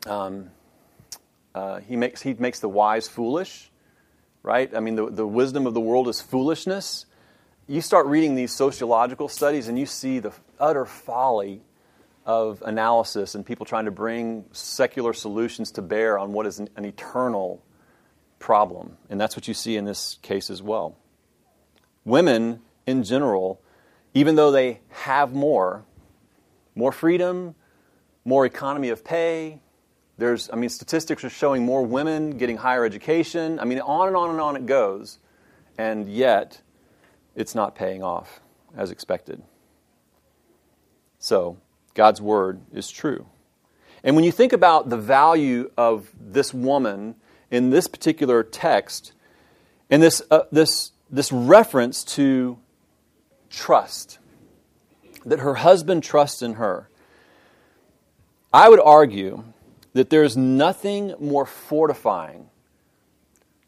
um, 0.07 0.51
uh, 1.55 1.79
he, 1.81 1.95
makes, 1.95 2.21
he 2.21 2.35
makes 2.35 2.59
the 2.59 2.69
wise 2.69 3.07
foolish, 3.07 3.70
right? 4.43 4.75
I 4.75 4.81
mean, 4.81 4.97
the, 4.97 5.11
the 5.11 5.27
wisdom 5.27 5.67
of 5.67 5.75
the 5.75 5.81
world 5.81 6.09
is 6.09 6.21
foolishness. 6.21 7.07
You 7.67 7.81
start 7.81 8.07
reading 8.07 8.35
these 8.35 8.53
sociological 8.53 9.29
studies 9.29 9.69
and 9.69 9.79
you 9.79 9.87
see 9.87 10.19
the 10.19 10.33
utter 10.59 10.87
folly 10.87 11.63
of 12.27 12.63
analysis 12.63 13.35
and 13.35 13.45
people 13.45 13.67
trying 13.67 13.87
to 13.87 13.91
bring 13.91 14.45
secular 14.53 15.13
solutions 15.13 15.73
to 15.73 15.83
bear 15.83 16.19
on 16.19 16.33
what 16.33 16.47
is 16.47 16.59
an, 16.59 16.69
an 16.77 16.85
eternal 16.85 17.63
problem. 18.39 18.97
And 19.09 19.21
that's 19.21 19.37
what 19.37 19.49
you 19.49 19.55
see 19.55 19.77
in 19.77 19.85
this 19.85 20.19
case 20.23 20.51
as 20.51 20.63
well. 20.63 20.97
Women, 22.05 22.61
in 22.87 23.05
general, 23.05 23.61
even 24.15 24.35
though 24.35 24.51
they 24.51 24.81
have 24.89 25.33
more, 25.33 25.85
more 26.75 26.93
freedom, 26.93 27.55
more 28.25 28.45
economy 28.45 28.89
of 28.89 29.05
pay, 29.05 29.61
there's, 30.21 30.51
I 30.53 30.57
mean, 30.57 30.69
statistics 30.69 31.25
are 31.25 31.31
showing 31.31 31.65
more 31.65 31.83
women 31.83 32.37
getting 32.37 32.59
higher 32.59 32.85
education. 32.85 33.59
I 33.59 33.65
mean, 33.65 33.81
on 33.81 34.07
and 34.07 34.17
on 34.17 34.31
and 34.31 34.41
on 34.41 34.55
it 34.55 34.67
goes. 34.67 35.19
And 35.79 36.09
yet, 36.09 36.61
it's 37.35 37.55
not 37.55 37.75
paying 37.75 38.03
off 38.03 38.41
as 38.77 38.91
expected. 38.91 39.43
So, 41.19 41.57
God's 41.95 42.21
word 42.21 42.61
is 42.73 42.91
true. 42.91 43.27
And 44.05 44.15
when 44.15 44.25
you 44.25 44.33
think 44.33 44.53
about 44.53 44.91
the 44.91 44.97
value 44.97 45.71
of 45.77 46.11
this 46.21 46.53
woman 46.53 47.15
in 47.51 47.71
this 47.71 47.87
particular 47.87 48.43
text, 48.43 49.13
and 49.89 50.03
this, 50.03 50.23
uh, 50.31 50.43
this, 50.53 50.93
this 51.11 51.33
reference 51.33 52.05
to 52.05 52.59
trust, 53.49 54.19
that 55.25 55.41
her 55.41 55.55
husband 55.55 56.03
trusts 56.03 56.43
in 56.43 56.55
her, 56.55 56.89
I 58.53 58.69
would 58.69 58.81
argue 58.81 59.45
that 59.93 60.11
there's 60.11 60.37
nothing 60.37 61.15
more 61.19 61.47
fortifying 61.47 62.49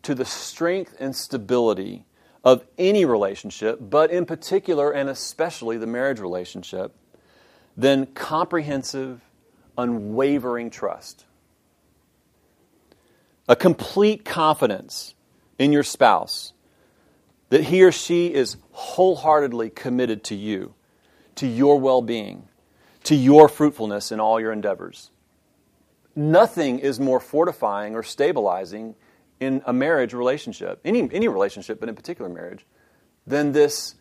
to 0.02 0.14
the 0.14 0.24
strength 0.24 0.94
and 0.98 1.14
stability 1.14 2.04
of 2.44 2.64
any 2.76 3.04
relationship, 3.04 3.78
but 3.80 4.10
in 4.10 4.26
particular 4.26 4.90
and 4.90 5.08
especially 5.08 5.76
the 5.78 5.86
marriage 5.86 6.20
relationship, 6.20 6.94
than 7.76 8.06
comprehensive, 8.06 9.20
unwavering 9.78 10.70
trust. 10.70 11.24
A 13.48 13.56
complete 13.56 14.24
confidence 14.24 15.14
in 15.58 15.72
your 15.72 15.82
spouse 15.82 16.52
that 17.48 17.64
he 17.64 17.82
or 17.82 17.92
she 17.92 18.32
is 18.32 18.56
wholeheartedly 18.72 19.70
committed 19.70 20.24
to 20.24 20.34
you, 20.34 20.74
to 21.36 21.46
your 21.46 21.78
well 21.78 22.02
being, 22.02 22.48
to 23.04 23.14
your 23.14 23.48
fruitfulness 23.48 24.10
in 24.10 24.20
all 24.20 24.40
your 24.40 24.52
endeavors. 24.52 25.11
Nothing 26.14 26.78
is 26.78 27.00
more 27.00 27.20
fortifying 27.20 27.94
or 27.94 28.02
stabilizing 28.02 28.94
in 29.40 29.62
a 29.66 29.72
marriage 29.72 30.12
relationship, 30.12 30.80
any, 30.84 31.08
any 31.12 31.28
relationship, 31.28 31.80
but 31.80 31.88
in 31.88 31.94
particular 31.94 32.30
marriage, 32.30 32.64
than 33.26 33.52
this 33.52 33.94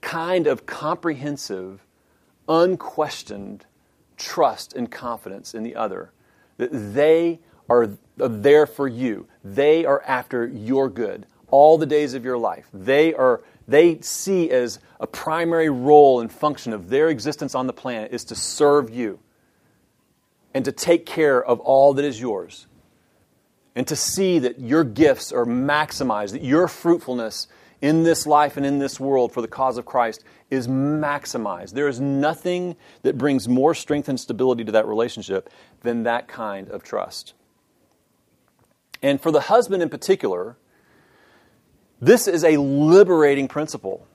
kind 0.00 0.46
of 0.46 0.66
comprehensive, 0.66 1.86
unquestioned 2.48 3.66
trust 4.16 4.74
and 4.74 4.90
confidence 4.90 5.54
in 5.54 5.62
the 5.62 5.76
other. 5.76 6.12
That 6.56 6.70
they 6.72 7.40
are 7.68 7.90
there 8.16 8.66
for 8.66 8.88
you. 8.88 9.28
They 9.44 9.84
are 9.84 10.02
after 10.02 10.46
your 10.46 10.88
good 10.88 11.26
all 11.50 11.78
the 11.78 11.86
days 11.86 12.14
of 12.14 12.24
your 12.24 12.38
life. 12.38 12.66
They 12.72 13.14
are 13.14 13.42
they 13.68 14.00
see 14.00 14.50
as 14.50 14.80
a 14.98 15.06
primary 15.06 15.70
role 15.70 16.20
and 16.20 16.30
function 16.30 16.72
of 16.72 16.88
their 16.88 17.08
existence 17.08 17.54
on 17.54 17.68
the 17.68 17.72
planet 17.72 18.12
is 18.12 18.24
to 18.24 18.34
serve 18.34 18.90
you 18.90 19.20
and 20.54 20.64
to 20.64 20.72
take 20.72 21.06
care 21.06 21.42
of 21.42 21.60
all 21.60 21.94
that 21.94 22.04
is 22.04 22.20
yours 22.20 22.66
and 23.74 23.86
to 23.86 23.96
see 23.96 24.38
that 24.40 24.58
your 24.58 24.84
gifts 24.84 25.32
are 25.32 25.44
maximized, 25.44 26.32
that 26.32 26.42
your 26.42 26.68
fruitfulness 26.68 27.46
in 27.80 28.02
this 28.02 28.26
life 28.26 28.56
and 28.56 28.66
in 28.66 28.78
this 28.78 29.00
world 29.00 29.32
for 29.32 29.40
the 29.40 29.48
cause 29.48 29.78
of 29.78 29.86
Christ 29.86 30.22
is 30.50 30.68
maximized. 30.68 31.72
There 31.72 31.88
is 31.88 32.00
nothing 32.00 32.76
that 33.02 33.16
brings 33.16 33.48
more 33.48 33.74
strength 33.74 34.08
and 34.08 34.20
stability 34.20 34.64
to 34.64 34.72
that 34.72 34.86
relationship 34.86 35.50
than 35.82 36.02
that 36.02 36.28
kind 36.28 36.68
of 36.68 36.82
trust. 36.82 37.32
And 39.02 39.20
for 39.20 39.30
the 39.30 39.40
husband 39.40 39.82
in 39.82 39.88
particular, 39.88 40.56
this 42.00 42.28
is 42.28 42.44
a 42.44 42.58
liberating 42.58 43.48
principle. 43.48 44.06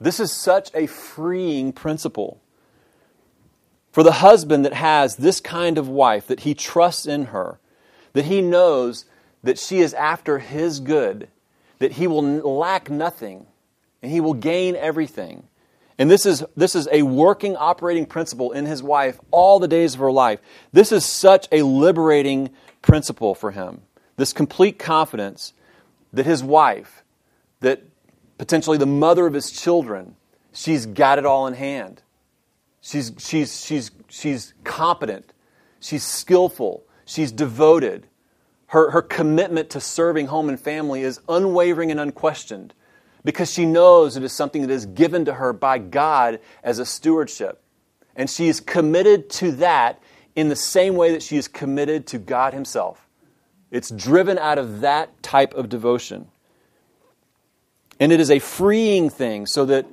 This 0.00 0.18
is 0.18 0.32
such 0.32 0.70
a 0.74 0.86
freeing 0.86 1.72
principle. 1.72 2.40
For 3.94 4.02
the 4.02 4.10
husband 4.10 4.64
that 4.64 4.72
has 4.72 5.14
this 5.14 5.40
kind 5.40 5.78
of 5.78 5.88
wife, 5.88 6.26
that 6.26 6.40
he 6.40 6.52
trusts 6.52 7.06
in 7.06 7.26
her, 7.26 7.60
that 8.12 8.24
he 8.24 8.42
knows 8.42 9.04
that 9.44 9.56
she 9.56 9.78
is 9.78 9.94
after 9.94 10.40
his 10.40 10.80
good, 10.80 11.28
that 11.78 11.92
he 11.92 12.08
will 12.08 12.24
lack 12.40 12.90
nothing, 12.90 13.46
and 14.02 14.10
he 14.10 14.20
will 14.20 14.34
gain 14.34 14.74
everything. 14.74 15.44
And 15.96 16.10
this 16.10 16.26
is, 16.26 16.42
this 16.56 16.74
is 16.74 16.88
a 16.90 17.02
working, 17.02 17.54
operating 17.54 18.04
principle 18.04 18.50
in 18.50 18.66
his 18.66 18.82
wife 18.82 19.20
all 19.30 19.60
the 19.60 19.68
days 19.68 19.94
of 19.94 20.00
her 20.00 20.10
life. 20.10 20.40
This 20.72 20.90
is 20.90 21.04
such 21.06 21.46
a 21.52 21.62
liberating 21.62 22.50
principle 22.82 23.36
for 23.36 23.52
him. 23.52 23.82
This 24.16 24.32
complete 24.32 24.76
confidence 24.76 25.52
that 26.12 26.26
his 26.26 26.42
wife, 26.42 27.04
that 27.60 27.84
potentially 28.38 28.76
the 28.76 28.86
mother 28.86 29.24
of 29.28 29.34
his 29.34 29.52
children, 29.52 30.16
she's 30.52 30.84
got 30.84 31.20
it 31.20 31.24
all 31.24 31.46
in 31.46 31.54
hand. 31.54 32.02
She's, 32.84 33.12
she's, 33.16 33.64
she's, 33.64 33.90
she's 34.10 34.52
competent. 34.62 35.32
She's 35.80 36.04
skillful. 36.04 36.84
She's 37.06 37.32
devoted. 37.32 38.06
Her, 38.66 38.90
her 38.90 39.00
commitment 39.00 39.70
to 39.70 39.80
serving 39.80 40.26
home 40.26 40.50
and 40.50 40.60
family 40.60 41.00
is 41.00 41.18
unwavering 41.26 41.90
and 41.90 41.98
unquestioned 41.98 42.74
because 43.24 43.50
she 43.50 43.64
knows 43.64 44.18
it 44.18 44.22
is 44.22 44.34
something 44.34 44.60
that 44.60 44.70
is 44.70 44.84
given 44.84 45.24
to 45.24 45.32
her 45.32 45.54
by 45.54 45.78
God 45.78 46.40
as 46.62 46.78
a 46.78 46.84
stewardship. 46.84 47.62
And 48.16 48.28
she 48.28 48.48
is 48.48 48.60
committed 48.60 49.30
to 49.30 49.52
that 49.52 50.02
in 50.36 50.50
the 50.50 50.56
same 50.56 50.94
way 50.94 51.12
that 51.12 51.22
she 51.22 51.38
is 51.38 51.48
committed 51.48 52.06
to 52.08 52.18
God 52.18 52.52
Himself. 52.52 53.08
It's 53.70 53.90
driven 53.90 54.36
out 54.36 54.58
of 54.58 54.82
that 54.82 55.22
type 55.22 55.54
of 55.54 55.70
devotion. 55.70 56.28
And 57.98 58.12
it 58.12 58.20
is 58.20 58.30
a 58.30 58.40
freeing 58.40 59.08
thing 59.08 59.46
so 59.46 59.64
that 59.64 59.86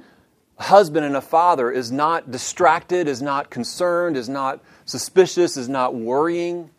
husband 0.62 1.06
and 1.06 1.15
a 1.15 1.21
father 1.21 1.71
is 1.71 1.91
not 1.91 2.32
distracted, 2.32 3.08
is 3.08 3.21
not 3.21 3.50
concerned, 3.50 4.17
is 4.17 4.30
not 4.30 4.62
suspicious, 4.86 5.58
is 5.58 5.69
not 5.69 5.95
worrying. 5.95 6.69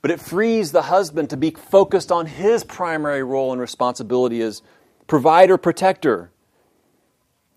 But 0.00 0.10
it 0.10 0.20
frees 0.20 0.72
the 0.72 0.82
husband 0.82 1.30
to 1.30 1.36
be 1.36 1.50
focused 1.50 2.10
on 2.10 2.26
his 2.26 2.64
primary 2.64 3.22
role 3.22 3.52
and 3.52 3.60
responsibility 3.60 4.42
as 4.42 4.62
provider, 5.06 5.56
protector. 5.56 6.30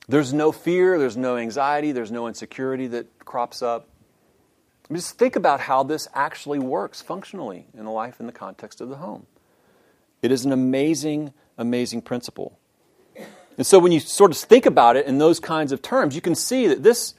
There's 0.08 0.34
no 0.34 0.52
fear, 0.52 1.00
there's 1.00 1.18
no 1.18 1.38
anxiety, 1.38 1.92
there's 1.92 2.12
no 2.12 2.28
insecurity 2.28 2.88
that 2.88 3.26
crops 3.26 3.62
up. 3.62 3.88
Just 4.92 5.18
think 5.18 5.36
about 5.36 5.62
how 5.62 5.82
this 5.82 6.08
actually 6.14 6.60
works 6.60 7.02
functionally 7.02 7.66
in 7.74 7.86
the 7.86 7.92
life 7.92 8.20
in 8.20 8.28
the 8.28 8.32
context 8.32 8.82
of 8.82 8.90
the 8.90 8.98
home. 8.98 9.26
It 10.22 10.32
is 10.32 10.46
an 10.46 10.52
amazing, 10.52 11.34
amazing 11.58 12.04
principle. 12.04 12.60
And 13.58 13.66
so 13.66 13.80
when 13.80 13.92
you 13.92 14.00
sort 14.00 14.32
of 14.32 14.38
think 14.38 14.66
about 14.66 14.96
it 14.98 15.06
in 15.06 15.18
those 15.18 15.40
kinds 15.40 15.72
of 15.72 15.82
terms, 15.82 16.16
you 16.16 16.22
can 16.22 16.36
see 16.36 16.68
that 16.68 16.84
this, 16.84 17.14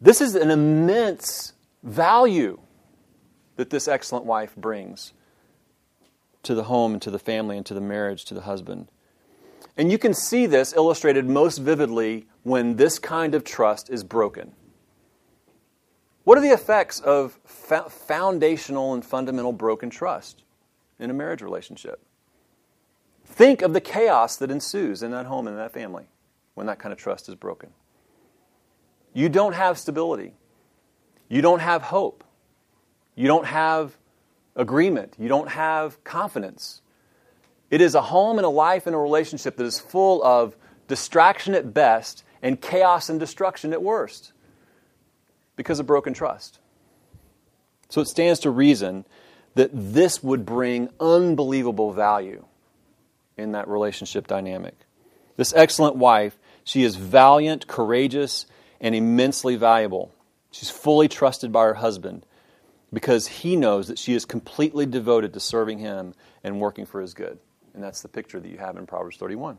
this 0.00 0.20
is 0.20 0.34
an 0.34 0.50
immense 0.50 1.52
value 1.82 2.58
that 3.56 3.70
this 3.70 3.88
excellent 3.88 4.24
wife 4.24 4.54
brings 4.56 5.12
to 6.42 6.54
the 6.54 6.64
home 6.64 6.92
and 6.92 7.02
to 7.02 7.10
the 7.10 7.18
family 7.18 7.56
and 7.56 7.66
to 7.66 7.74
the 7.74 7.80
marriage, 7.80 8.24
to 8.26 8.34
the 8.34 8.42
husband. 8.42 8.88
And 9.76 9.90
you 9.90 9.98
can 9.98 10.14
see 10.14 10.46
this 10.46 10.72
illustrated 10.72 11.26
most 11.26 11.58
vividly 11.58 12.26
when 12.42 12.76
this 12.76 12.98
kind 12.98 13.34
of 13.34 13.44
trust 13.44 13.90
is 13.90 14.04
broken. 14.04 14.52
What 16.24 16.38
are 16.38 16.40
the 16.40 16.50
effects 16.50 17.00
of 17.00 17.38
foundational 17.44 18.94
and 18.94 19.04
fundamental 19.04 19.52
broken 19.52 19.90
trust 19.90 20.42
in 20.98 21.10
a 21.10 21.14
marriage 21.14 21.42
relationship? 21.42 22.00
Think 23.36 23.60
of 23.60 23.74
the 23.74 23.82
chaos 23.82 24.36
that 24.36 24.50
ensues 24.50 25.02
in 25.02 25.10
that 25.10 25.26
home 25.26 25.46
and 25.46 25.58
that 25.58 25.70
family 25.70 26.06
when 26.54 26.68
that 26.68 26.78
kind 26.78 26.90
of 26.90 26.98
trust 26.98 27.28
is 27.28 27.34
broken. 27.34 27.68
You 29.12 29.28
don't 29.28 29.52
have 29.52 29.78
stability. 29.78 30.32
You 31.28 31.42
don't 31.42 31.60
have 31.60 31.82
hope. 31.82 32.24
You 33.14 33.26
don't 33.26 33.44
have 33.44 33.98
agreement. 34.54 35.16
You 35.18 35.28
don't 35.28 35.50
have 35.50 36.02
confidence. 36.02 36.80
It 37.70 37.82
is 37.82 37.94
a 37.94 38.00
home 38.00 38.38
and 38.38 38.46
a 38.46 38.50
life 38.50 38.86
and 38.86 38.96
a 38.96 38.98
relationship 38.98 39.58
that 39.58 39.64
is 39.64 39.78
full 39.78 40.24
of 40.24 40.56
distraction 40.88 41.54
at 41.54 41.74
best 41.74 42.24
and 42.40 42.58
chaos 42.58 43.10
and 43.10 43.20
destruction 43.20 43.74
at 43.74 43.82
worst 43.82 44.32
because 45.56 45.78
of 45.78 45.86
broken 45.86 46.14
trust. 46.14 46.58
So 47.90 48.00
it 48.00 48.08
stands 48.08 48.40
to 48.40 48.50
reason 48.50 49.04
that 49.56 49.72
this 49.74 50.22
would 50.22 50.46
bring 50.46 50.88
unbelievable 50.98 51.92
value 51.92 52.46
in 53.36 53.52
that 53.52 53.68
relationship 53.68 54.26
dynamic. 54.26 54.74
This 55.36 55.52
excellent 55.54 55.96
wife, 55.96 56.38
she 56.64 56.82
is 56.82 56.96
valiant, 56.96 57.66
courageous, 57.66 58.46
and 58.80 58.94
immensely 58.94 59.56
valuable. 59.56 60.12
She's 60.50 60.70
fully 60.70 61.08
trusted 61.08 61.52
by 61.52 61.64
her 61.64 61.74
husband 61.74 62.24
because 62.92 63.26
he 63.26 63.56
knows 63.56 63.88
that 63.88 63.98
she 63.98 64.14
is 64.14 64.24
completely 64.24 64.86
devoted 64.86 65.34
to 65.34 65.40
serving 65.40 65.78
him 65.78 66.14
and 66.42 66.60
working 66.60 66.86
for 66.86 67.00
his 67.00 67.14
good. 67.14 67.38
And 67.74 67.82
that's 67.82 68.00
the 68.00 68.08
picture 68.08 68.40
that 68.40 68.48
you 68.48 68.56
have 68.56 68.76
in 68.76 68.86
Proverbs 68.86 69.18
31. 69.18 69.58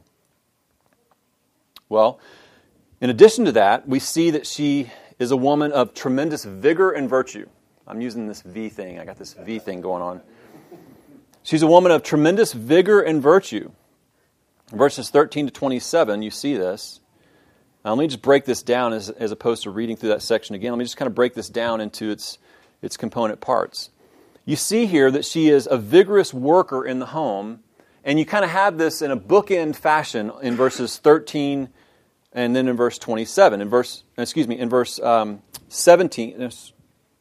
Well, 1.90 2.20
in 3.00 3.10
addition 3.10 3.46
to 3.46 3.52
that, 3.54 3.88
we 3.88 4.00
see 4.00 4.32
that 4.32 4.48
she 4.48 4.92
is 5.20 5.32
a 5.32 5.38
woman 5.38 5.72
of 5.72 5.94
tremendous 5.94 6.44
vigor 6.44 6.92
and 6.92 7.08
virtue. 7.08 7.48
I'm 7.86 8.02
using 8.02 8.28
this 8.28 8.42
V 8.42 8.70
thing, 8.70 9.00
I 9.00 9.06
got 9.06 9.18
this 9.18 9.34
V 9.34 9.60
thing 9.60 9.82
going 9.82 10.02
on. 10.02 10.22
She's 11.48 11.62
a 11.62 11.68
woman 11.68 11.94
of 11.94 12.04
tremendous 12.04 12.52
vigor 12.52 13.00
and 13.00 13.24
virtue. 13.24 13.72
verses 14.74 15.10
13 15.10 15.46
to 15.46 15.54
27, 15.54 16.22
you 16.22 16.30
see 16.30 16.58
this. 16.58 17.00
Now, 17.86 17.92
let 17.92 18.00
me 18.00 18.08
just 18.08 18.22
break 18.22 18.44
this 18.44 18.62
down 18.62 18.92
as, 18.92 19.10
as 19.10 19.32
opposed 19.32 19.64
to 19.64 19.70
reading 19.70 19.96
through 19.96 20.10
that 20.10 20.22
section 20.22 20.56
again. 20.56 20.74
Let 20.74 20.80
me 20.80 20.84
just 20.84 20.98
kind 20.98 21.08
of 21.08 21.16
break 21.16 21.36
this 21.36 21.48
down 21.48 21.80
into 21.80 22.12
its, 22.12 22.38
its 22.82 22.98
component 22.98 23.40
parts. 23.40 23.92
You 24.44 24.58
see 24.58 24.88
here 24.88 25.10
that 25.10 25.24
she 25.24 25.48
is 25.48 25.70
a 25.72 25.78
vigorous 25.78 26.34
worker 26.34 26.86
in 26.86 27.00
the 27.00 27.06
home, 27.06 27.62
and 28.04 28.20
you 28.20 28.26
kind 28.26 28.44
of 28.44 28.52
have 28.52 28.78
this 28.78 29.02
in 29.02 29.10
a 29.10 29.18
bookend 29.18 29.78
fashion 29.78 30.34
in 30.42 30.58
verses 30.58 30.98
13 30.98 31.70
and 32.34 32.54
then 32.58 32.68
in 32.68 32.76
verse 32.76 32.98
27. 32.98 33.62
In 33.62 33.70
verse, 33.70 34.04
excuse 34.18 34.50
me, 34.50 34.60
in 34.60 34.68
verse 34.68 35.00
um, 35.00 35.42
17, 35.70 36.50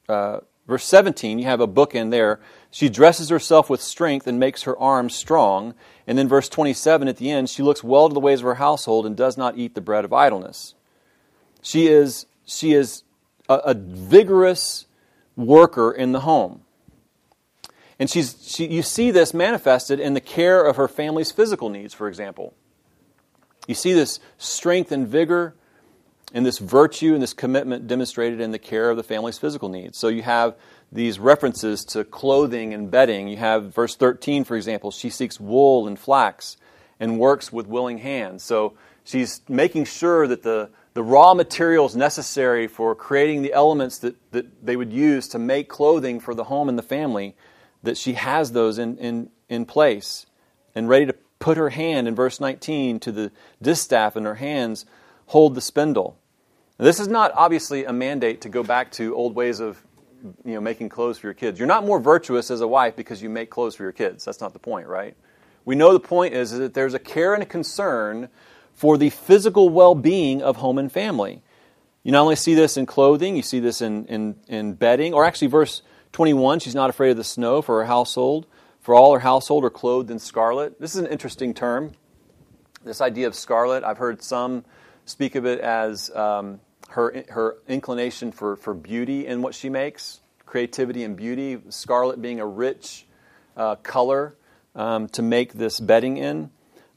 uh, 0.08 0.40
verse 0.66 0.84
17, 0.84 1.38
you 1.38 1.44
have 1.44 1.60
a 1.60 1.68
bookend 1.68 2.10
there 2.10 2.40
She 2.76 2.90
dresses 2.90 3.30
herself 3.30 3.70
with 3.70 3.80
strength 3.80 4.26
and 4.26 4.38
makes 4.38 4.64
her 4.64 4.78
arms 4.78 5.14
strong. 5.14 5.72
And 6.06 6.18
then, 6.18 6.28
verse 6.28 6.46
27 6.46 7.08
at 7.08 7.16
the 7.16 7.30
end, 7.30 7.48
she 7.48 7.62
looks 7.62 7.82
well 7.82 8.06
to 8.06 8.12
the 8.12 8.20
ways 8.20 8.40
of 8.40 8.44
her 8.44 8.56
household 8.56 9.06
and 9.06 9.16
does 9.16 9.38
not 9.38 9.56
eat 9.56 9.74
the 9.74 9.80
bread 9.80 10.04
of 10.04 10.12
idleness. 10.12 10.74
She 11.62 11.86
is, 11.86 12.26
she 12.44 12.74
is 12.74 13.02
a, 13.48 13.54
a 13.54 13.72
vigorous 13.72 14.84
worker 15.36 15.90
in 15.90 16.12
the 16.12 16.20
home. 16.20 16.64
And 17.98 18.10
she's, 18.10 18.46
she, 18.46 18.66
you 18.66 18.82
see 18.82 19.10
this 19.10 19.32
manifested 19.32 19.98
in 19.98 20.12
the 20.12 20.20
care 20.20 20.62
of 20.62 20.76
her 20.76 20.86
family's 20.86 21.32
physical 21.32 21.70
needs, 21.70 21.94
for 21.94 22.08
example. 22.08 22.52
You 23.66 23.74
see 23.74 23.94
this 23.94 24.20
strength 24.36 24.92
and 24.92 25.08
vigor 25.08 25.54
and 26.32 26.44
this 26.44 26.58
virtue 26.58 27.14
and 27.14 27.22
this 27.22 27.32
commitment 27.32 27.86
demonstrated 27.86 28.40
in 28.40 28.50
the 28.50 28.58
care 28.58 28.90
of 28.90 28.96
the 28.96 29.02
family's 29.02 29.38
physical 29.38 29.68
needs. 29.68 29.96
So 29.96 30.08
you 30.08 30.22
have 30.22 30.56
these 30.90 31.18
references 31.18 31.84
to 31.86 32.04
clothing 32.04 32.74
and 32.74 32.90
bedding. 32.90 33.28
You 33.28 33.36
have 33.36 33.74
verse 33.74 33.96
13, 33.96 34.44
for 34.44 34.56
example, 34.56 34.90
she 34.90 35.10
seeks 35.10 35.38
wool 35.38 35.86
and 35.86 35.98
flax 35.98 36.56
and 36.98 37.18
works 37.18 37.52
with 37.52 37.66
willing 37.66 37.98
hands. 37.98 38.42
So 38.42 38.74
she's 39.04 39.40
making 39.48 39.84
sure 39.84 40.26
that 40.26 40.42
the, 40.42 40.70
the 40.94 41.02
raw 41.02 41.34
materials 41.34 41.94
necessary 41.94 42.66
for 42.66 42.94
creating 42.94 43.42
the 43.42 43.52
elements 43.52 43.98
that, 43.98 44.16
that 44.32 44.64
they 44.64 44.76
would 44.76 44.92
use 44.92 45.28
to 45.28 45.38
make 45.38 45.68
clothing 45.68 46.18
for 46.20 46.34
the 46.34 46.44
home 46.44 46.68
and 46.68 46.78
the 46.78 46.82
family, 46.82 47.36
that 47.82 47.96
she 47.96 48.14
has 48.14 48.52
those 48.52 48.78
in, 48.78 48.96
in, 48.98 49.30
in 49.48 49.64
place 49.64 50.26
and 50.74 50.88
ready 50.88 51.06
to 51.06 51.14
put 51.38 51.56
her 51.56 51.70
hand 51.70 52.08
in 52.08 52.14
verse 52.14 52.40
19 52.40 52.98
to 53.00 53.12
the 53.12 53.30
distaff 53.60 54.16
in 54.16 54.24
her 54.24 54.36
hands 54.36 54.86
hold 55.26 55.54
the 55.54 55.60
spindle. 55.60 56.18
Now, 56.78 56.84
this 56.84 57.00
is 57.00 57.08
not 57.08 57.32
obviously 57.34 57.84
a 57.84 57.92
mandate 57.92 58.42
to 58.42 58.48
go 58.48 58.62
back 58.62 58.92
to 58.92 59.14
old 59.14 59.34
ways 59.34 59.60
of 59.60 59.82
you 60.44 60.54
know, 60.54 60.60
making 60.60 60.88
clothes 60.88 61.18
for 61.18 61.26
your 61.26 61.34
kids. 61.34 61.58
You're 61.58 61.68
not 61.68 61.84
more 61.84 62.00
virtuous 62.00 62.50
as 62.50 62.60
a 62.60 62.68
wife 62.68 62.96
because 62.96 63.22
you 63.22 63.28
make 63.28 63.50
clothes 63.50 63.74
for 63.74 63.82
your 63.82 63.92
kids. 63.92 64.24
That's 64.24 64.40
not 64.40 64.52
the 64.52 64.58
point, 64.58 64.86
right? 64.86 65.16
We 65.64 65.74
know 65.74 65.92
the 65.92 66.00
point 66.00 66.34
is, 66.34 66.52
is 66.52 66.58
that 66.60 66.74
there's 66.74 66.94
a 66.94 66.98
care 66.98 67.34
and 67.34 67.42
a 67.42 67.46
concern 67.46 68.28
for 68.74 68.98
the 68.98 69.10
physical 69.10 69.68
well 69.68 69.94
being 69.94 70.42
of 70.42 70.56
home 70.56 70.78
and 70.78 70.90
family. 70.90 71.42
You 72.02 72.12
not 72.12 72.22
only 72.22 72.36
see 72.36 72.54
this 72.54 72.76
in 72.76 72.86
clothing, 72.86 73.36
you 73.36 73.42
see 73.42 73.58
this 73.58 73.80
in, 73.80 74.06
in, 74.06 74.36
in 74.46 74.74
bedding, 74.74 75.12
or 75.12 75.24
actually, 75.24 75.48
verse 75.48 75.82
21, 76.12 76.60
she's 76.60 76.74
not 76.74 76.88
afraid 76.88 77.10
of 77.10 77.16
the 77.16 77.24
snow 77.24 77.60
for 77.62 77.80
her 77.80 77.86
household, 77.86 78.46
for 78.80 78.94
all 78.94 79.12
her 79.12 79.18
household 79.20 79.64
are 79.64 79.70
clothed 79.70 80.10
in 80.10 80.18
scarlet. 80.18 80.80
This 80.80 80.94
is 80.94 81.00
an 81.00 81.08
interesting 81.08 81.52
term. 81.52 81.92
This 82.84 83.00
idea 83.00 83.26
of 83.26 83.34
scarlet, 83.34 83.82
I've 83.82 83.98
heard 83.98 84.22
some 84.22 84.64
speak 85.06 85.34
of 85.34 85.46
it 85.46 85.60
as 85.60 86.10
um, 86.14 86.60
her, 86.90 87.24
her 87.30 87.56
inclination 87.66 88.32
for, 88.32 88.56
for 88.56 88.74
beauty 88.74 89.26
in 89.26 89.40
what 89.40 89.54
she 89.54 89.70
makes, 89.70 90.20
creativity 90.44 91.04
and 91.04 91.16
beauty, 91.16 91.58
scarlet 91.70 92.20
being 92.20 92.40
a 92.40 92.46
rich 92.46 93.06
uh, 93.56 93.76
color 93.76 94.36
um, 94.74 95.08
to 95.08 95.22
make 95.22 95.54
this 95.54 95.80
bedding 95.80 96.18
in. 96.18 96.50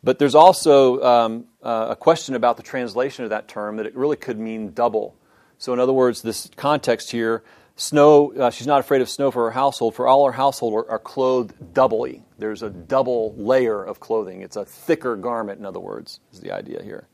But 0.03 0.19
there's 0.19 0.35
also 0.35 1.01
um, 1.01 1.45
uh, 1.63 1.87
a 1.89 1.95
question 1.95 2.35
about 2.35 2.57
the 2.57 2.63
translation 2.63 3.23
of 3.23 3.31
that 3.31 3.47
term 3.47 3.77
that 3.77 3.85
it 3.85 3.95
really 3.95 4.17
could 4.17 4.39
mean 4.39 4.71
double. 4.73 5.15
So, 5.57 5.73
in 5.73 5.79
other 5.79 5.93
words, 5.93 6.21
this 6.21 6.49
context 6.55 7.11
here 7.11 7.43
snow, 7.75 8.33
uh, 8.33 8.49
she's 8.49 8.67
not 8.67 8.79
afraid 8.79 9.01
of 9.01 9.09
snow 9.09 9.31
for 9.31 9.45
her 9.45 9.51
household, 9.51 9.95
for 9.95 10.07
all 10.07 10.25
her 10.25 10.31
household 10.31 10.73
are, 10.73 10.91
are, 10.91 10.99
clothed 10.99 11.73
doubly. 11.73 12.23
There's 12.37 12.61
a 12.61 12.69
double 12.69 13.33
layer 13.37 13.83
of 13.83 13.99
clothing. 13.99 14.41
It's 14.41 14.55
a 14.55 14.65
thicker 14.65 15.15
garment, 15.15 15.59
in 15.59 15.65
other 15.65 15.79
words, 15.79 16.19
is 16.31 16.39
the 16.39 16.51
idea 16.51 16.83
here. 16.83 17.07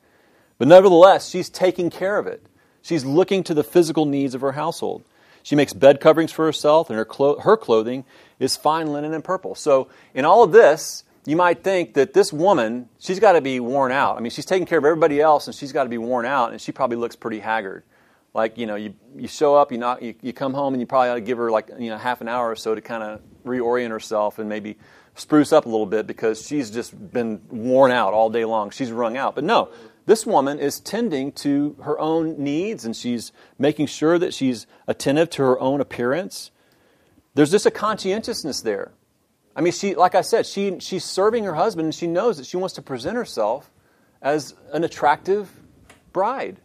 But 0.58 0.68
nevertheless, 0.68 1.30
she's 1.30 1.50
taking 1.50 1.90
care 1.90 2.18
of 2.18 2.28
it. 2.28 2.46
She's 2.82 3.04
looking 3.04 3.44
to 3.46 3.54
the 3.54 3.64
physical 3.64 4.06
needs 4.06 4.36
of 4.36 4.42
her 4.42 4.54
household. 4.54 5.04
She 5.44 5.56
makes 5.56 5.74
bed 5.74 6.00
coverings 6.00 6.32
for 6.32 6.46
herself, 6.46 6.90
and 6.90 6.98
her, 6.98 7.06
clo- 7.06 7.40
her 7.40 7.58
clothing 7.58 8.06
is 8.40 8.56
fine 8.56 8.88
linen 8.88 9.14
and 9.14 9.24
purple. 9.24 9.54
So, 9.56 9.90
in 10.14 10.26
all 10.26 10.44
of 10.44 10.52
this, 10.52 11.04
you 11.26 11.36
might 11.36 11.64
think 11.64 11.96
that 11.96 12.14
this 12.14 12.32
woman, 12.32 12.90
she's 13.00 13.20
got 13.20 13.34
to 13.34 13.42
be 13.42 13.60
worn 13.60 13.92
out. 13.92 14.18
I 14.18 14.22
mean, 14.22 14.32
she's 14.32 14.46
taking 14.46 14.66
care 14.66 14.78
of 14.78 14.86
everybody 14.86 15.20
else, 15.20 15.48
and 15.48 15.56
she's 15.56 15.72
got 15.72 15.84
to 15.84 15.90
be 15.90 15.98
worn 15.98 16.26
out, 16.26 16.52
and 16.52 16.62
she 16.62 16.72
probably 16.72 16.98
looks 16.98 17.16
pretty 17.16 17.40
haggard. 17.40 17.84
Like, 18.34 18.58
you 18.58 18.66
know, 18.66 18.76
you, 18.76 18.96
you 19.16 19.28
show 19.28 19.56
up, 19.56 19.72
you, 19.72 19.78
knock, 19.78 20.02
you, 20.02 20.16
you 20.22 20.34
come 20.34 20.54
home, 20.54 20.74
and 20.74 20.82
you 20.82 20.88
probably 20.88 21.10
ought 21.10 21.16
to 21.16 21.22
give 21.22 21.38
her 21.38 21.50
like, 21.50 21.70
you 21.80 21.90
know, 21.90 21.98
half 21.98 22.22
an 22.22 22.28
hour 22.28 22.50
or 22.50 22.56
so 22.56 22.76
to 22.76 22.82
kind 22.82 23.02
of 23.02 23.22
reorient 23.46 23.90
herself 23.90 24.40
and 24.40 24.50
maybe 24.50 24.78
spruce 25.16 25.54
up 25.54 25.66
a 25.66 25.70
little 25.70 25.86
bit 25.86 26.06
because 26.06 26.46
she's 26.46 26.70
just 26.70 27.12
been 27.12 27.42
worn 27.50 27.92
out 27.92 28.14
all 28.14 28.30
day 28.30 28.46
long. 28.46 28.70
She's 28.70 28.92
wrung 28.92 29.16
out. 29.16 29.36
But 29.36 29.46
no, 29.46 29.70
this 30.06 30.26
woman 30.26 30.60
is 30.60 30.80
tending 30.80 31.32
to 31.32 31.76
her 31.82 32.00
own 32.00 32.42
needs 32.42 32.86
and 32.86 32.96
she's 32.96 33.32
making 33.58 33.88
sure 33.88 34.20
that 34.20 34.34
she's 34.34 34.68
attentive 34.88 35.30
to 35.32 35.44
her 35.44 35.60
own 35.60 35.82
appearance. 35.82 36.52
There's 37.34 37.52
just 37.52 37.66
a 37.66 37.72
conscientiousness 37.72 38.62
there. 38.62 38.92
I 39.56 39.62
mean, 39.62 39.74
she, 39.74 39.96
like 39.96 40.16
I 40.16 40.22
said, 40.22 40.46
she, 40.46 40.80
she's 40.80 41.04
serving 41.04 41.44
her 41.46 41.56
husband 41.56 41.86
and 41.86 41.96
she 41.96 42.08
knows 42.08 42.38
that 42.38 42.46
she 42.46 42.58
wants 42.58 42.76
to 42.76 42.82
present 42.82 43.16
herself 43.16 43.72
as 44.22 44.54
an 44.72 44.84
attractive 44.84 45.50
bride. 46.14 46.60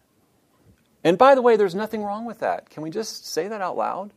And 1.02 1.16
by 1.16 1.34
the 1.34 1.42
way, 1.42 1.56
there's 1.56 1.74
nothing 1.74 2.02
wrong 2.02 2.26
with 2.26 2.40
that. 2.40 2.68
Can 2.68 2.82
we 2.82 2.90
just 2.90 3.26
say 3.26 3.48
that 3.48 3.62
out 3.62 3.76
loud? 3.76 4.12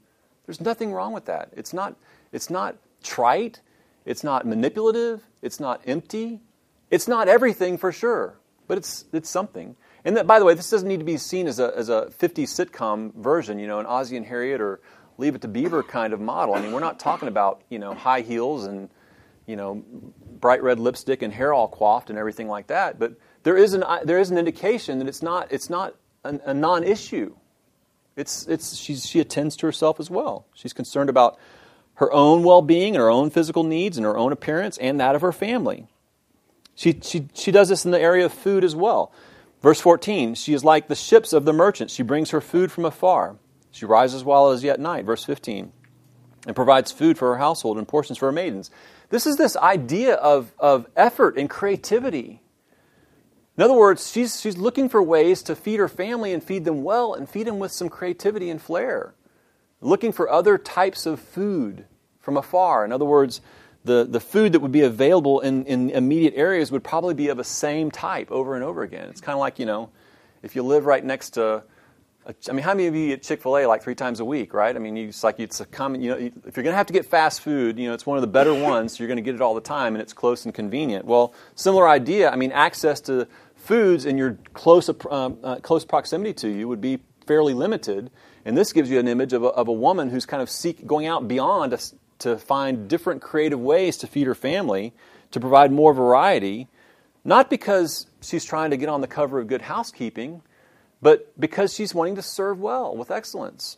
There's 0.46 0.60
nothing 0.60 0.92
wrong 0.92 1.14
with 1.14 1.26
that. 1.26 1.50
It's 1.54 1.72
not, 1.72 1.96
it's 2.34 2.50
not 2.50 2.76
trite. 3.02 3.62
It's 4.06 4.24
not 4.24 4.46
manipulative. 4.46 5.24
It's 5.42 5.62
not 5.62 5.82
empty. 5.86 6.42
It's 6.92 7.08
not 7.08 7.30
everything 7.30 7.78
for 7.78 7.94
sure 7.94 8.38
but 8.68 8.78
it's, 8.78 9.05
it's 9.14 9.30
something. 9.30 9.76
And 10.05 10.18
that, 10.18 10.28
by 10.28 10.39
the 10.39 10.45
way, 10.45 10.53
this 10.53 10.70
doesn't 10.70 10.88
need 10.88 10.99
to 10.99 11.05
be 11.05 11.18
seen 11.18 11.47
as 11.47 11.59
a, 11.59 11.76
as 11.76 11.89
a 11.89 12.11
50s 12.20 12.49
sitcom 12.49 13.14
version, 13.16 13.59
you 13.59 13.68
know, 13.68 13.80
an 13.80 13.86
Ozzie 13.86 14.18
and 14.18 14.26
Harriet 14.26 14.59
or 14.59 14.82
Leave 15.18 15.36
It 15.36 15.41
to 15.41 15.47
Beaver 15.47 15.84
kind 15.84 16.14
of 16.14 16.20
model. 16.20 16.55
I 16.55 16.61
mean, 16.61 16.72
we're 16.72 16.80
not 16.80 16.99
talking 16.99 17.28
about, 17.28 17.61
you 17.70 17.80
know, 17.80 17.93
high 17.93 18.22
heels 18.22 18.66
and, 18.66 18.89
you 19.45 19.55
know, 19.55 19.84
bright 20.39 20.64
red 20.64 20.80
lipstick 20.80 21.22
and 21.22 21.32
hair 21.32 21.53
all 21.53 21.68
coiffed 21.68 22.09
and 22.09 22.20
everything 22.20 22.47
like 22.47 22.68
that. 22.68 22.99
But 22.99 23.14
there 23.43 23.55
is 23.55 23.74
an, 23.74 23.84
there 24.03 24.20
is 24.20 24.32
an 24.32 24.38
indication 24.38 24.99
that 24.99 25.07
it's 25.07 25.22
not, 25.22 25.51
it's 25.51 25.70
not 25.70 25.95
an, 26.24 26.41
a 26.45 26.53
non 26.53 26.84
issue. 26.84 27.36
It's, 28.16 28.47
it's, 28.47 28.76
she's, 28.76 29.05
she 29.05 29.20
attends 29.20 29.55
to 29.57 29.66
herself 29.66 29.99
as 29.99 30.09
well. 30.09 30.45
She's 30.53 30.74
concerned 30.74 31.09
about 31.09 31.38
her 31.95 32.11
own 32.11 32.43
well 32.43 32.61
being 32.61 32.95
and 32.95 33.01
her 33.01 33.09
own 33.09 33.30
physical 33.30 33.64
needs 33.64 33.97
and 33.97 34.05
her 34.05 34.18
own 34.18 34.32
appearance 34.32 34.78
and 34.78 34.99
that 34.99 35.16
of 35.16 35.22
her 35.22 35.32
family. 35.32 35.88
She, 36.76 37.00
she, 37.02 37.28
she 37.34 37.52
does 37.52 37.70
this 37.70 37.86
in 37.86 37.92
the 37.92 38.00
area 38.00 38.26
of 38.26 38.34
food 38.34 38.64
as 38.64 38.76
well. 38.76 39.12
Verse 39.62 39.80
14, 39.80 40.36
she 40.36 40.54
is 40.54 40.64
like 40.64 40.88
the 40.88 40.96
ships 40.96 41.32
of 41.32 41.46
the 41.46 41.54
merchants. 41.54 41.94
She 41.94 42.04
brings 42.04 42.32
her 42.32 42.42
food 42.42 42.72
from 42.72 42.86
afar. 42.86 43.38
She 43.72 43.86
rises 43.86 44.24
while 44.24 44.52
it 44.52 44.56
is 44.56 44.64
yet 44.64 44.80
night. 44.80 45.06
Verse 45.06 45.24
15, 45.24 45.72
and 46.46 46.56
provides 46.56 46.92
food 46.92 47.18
for 47.18 47.30
her 47.30 47.38
household 47.38 47.78
and 47.78 47.88
portions 47.88 48.18
for 48.18 48.26
her 48.26 48.32
maidens. 48.32 48.70
This 49.10 49.26
is 49.26 49.38
this 49.38 49.56
idea 49.56 50.16
of, 50.16 50.54
of 50.60 50.88
effort 50.96 51.38
and 51.38 51.50
creativity. 51.50 52.42
In 53.56 53.64
other 53.64 53.74
words, 53.76 54.12
she's, 54.12 54.42
she's 54.42 54.58
looking 54.58 54.90
for 54.90 55.02
ways 55.02 55.44
to 55.44 55.56
feed 55.56 55.80
her 55.80 55.88
family 55.88 56.34
and 56.34 56.44
feed 56.44 56.66
them 56.66 56.84
well 56.84 57.14
and 57.14 57.30
feed 57.30 57.48
them 57.48 57.60
with 57.60 57.72
some 57.72 57.88
creativity 57.88 58.50
and 58.50 58.62
flair. 58.62 59.14
Looking 59.80 60.12
for 60.12 60.30
other 60.30 60.58
types 60.58 61.06
of 61.06 61.20
food 61.20 61.86
from 62.20 62.36
afar. 62.36 62.84
In 62.84 62.92
other 62.92 63.06
words, 63.06 63.42
the, 63.86 64.06
the 64.10 64.20
food 64.20 64.54
that 64.54 64.62
would 64.62 64.72
be 64.72 64.82
available 64.82 65.42
in, 65.42 65.66
in 65.66 65.90
immediate 65.90 66.34
areas 66.36 66.72
would 66.72 66.84
probably 66.84 67.14
be 67.14 67.28
of 67.28 67.38
the 67.38 67.44
same 67.44 67.92
type 67.92 68.32
over 68.32 68.56
and 68.56 68.64
over 68.64 68.84
again. 68.84 69.10
It's 69.10 69.22
kind 69.22 69.34
of 69.34 69.40
like, 69.40 69.60
you 69.60 69.66
know, 69.66 69.90
if 70.42 70.56
you 70.56 70.64
live 70.64 70.86
right 70.86 71.04
next 71.04 71.32
to, 71.32 71.64
a, 72.26 72.36
I 72.50 72.54
mean, 72.54 72.64
how 72.64 72.74
many 72.74 72.88
of 72.88 72.96
you 72.96 73.14
eat 73.14 73.24
Chick 73.24 73.42
fil 73.42 73.58
A 73.58 73.66
like 73.66 73.84
three 73.84 73.96
times 73.96 74.22
a 74.22 74.26
week, 74.26 74.54
right? 74.54 74.74
I 74.74 74.80
mean, 74.80 74.96
it's 74.96 75.24
like 75.24 75.40
it's 75.40 75.60
a 75.60 75.66
common, 75.66 76.02
you 76.02 76.12
know, 76.12 76.18
if 76.18 76.56
you're 76.56 76.64
going 76.64 76.74
to 76.74 76.78
have 76.78 76.88
to 76.88 76.94
get 76.94 77.06
fast 77.06 77.42
food, 77.42 77.78
you 77.78 77.88
know, 77.88 77.94
it's 77.94 78.06
one 78.06 78.18
of 78.18 78.22
the 78.22 78.28
better 78.28 78.54
ones, 78.62 78.94
so 78.94 79.04
you're 79.04 79.10
going 79.10 79.18
to 79.18 79.24
get 79.24 79.36
it 79.36 79.42
all 79.42 79.56
the 79.56 79.62
time 79.62 79.96
and 79.96 80.02
it's 80.02 80.14
close 80.14 80.46
and 80.46 80.54
convenient. 80.54 81.06
Well, 81.06 81.34
similar 81.56 81.88
idea, 81.88 82.30
I 82.30 82.38
mean, 82.38 82.54
access 82.54 83.02
to 83.02 83.28
foods 83.56 84.06
in 84.06 84.18
your 84.18 84.38
close, 84.54 84.90
um, 85.10 85.38
uh, 85.44 85.58
close 85.58 85.84
proximity 85.84 86.34
to 86.34 86.48
you 86.48 86.68
would 86.70 86.82
be 86.82 87.00
fairly 87.28 87.54
limited. 87.54 88.12
And 88.46 88.58
this 88.58 88.74
gives 88.74 88.90
you 88.90 89.00
an 89.00 89.08
image 89.08 89.34
of 89.34 89.44
a, 89.44 89.48
of 89.48 89.68
a 89.68 89.74
woman 89.74 90.10
who's 90.10 90.26
kind 90.26 90.42
of 90.42 90.50
seek, 90.50 90.86
going 90.86 91.06
out 91.06 91.28
beyond 91.28 91.74
a, 91.74 91.80
to 92.24 92.38
find 92.38 92.90
different 92.90 93.22
creative 93.22 93.60
ways 93.60 93.98
to 93.98 94.08
feed 94.08 94.28
her 94.28 94.36
family, 94.36 94.94
to 95.32 95.40
provide 95.40 95.72
more 95.72 95.94
variety, 95.94 96.68
not 97.24 97.50
because 97.50 98.08
she's 98.22 98.44
trying 98.44 98.72
to 98.72 98.78
get 98.78 98.90
on 98.90 99.02
the 99.02 99.08
cover 99.08 99.40
of 99.40 99.48
Good 99.48 99.64
Housekeeping, 99.64 100.42
but 101.02 101.40
because 101.40 101.74
she's 101.74 101.94
wanting 101.94 102.16
to 102.16 102.22
serve 102.22 102.60
well 102.60 102.96
with 102.96 103.12
excellence. 103.12 103.78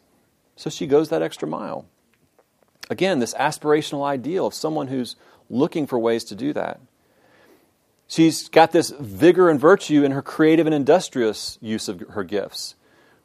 So 0.56 0.70
she 0.70 0.88
goes 0.88 1.10
that 1.10 1.22
extra 1.22 1.48
mile. 1.48 1.86
Again, 2.89 3.20
this 3.20 3.34
aspirational 3.34 4.06
ideal 4.06 4.48
of 4.48 4.54
someone 4.54 4.88
who's 4.88 5.16
looking 5.50 5.88
for 5.88 6.00
ways 6.00 6.24
to 6.26 6.36
do 6.36 6.54
that. 6.54 6.80
She's 8.08 8.48
got 8.50 8.72
this 8.72 8.91
vigor 8.91 9.50
and 9.50 9.60
virtue 9.60 10.04
in 10.04 10.12
her 10.12 10.22
creative 10.22 10.68
and 10.68 10.76
industrious 10.76 11.58
use 11.62 11.88
of 11.88 12.02
her 12.12 12.24
gifts. 12.24 12.76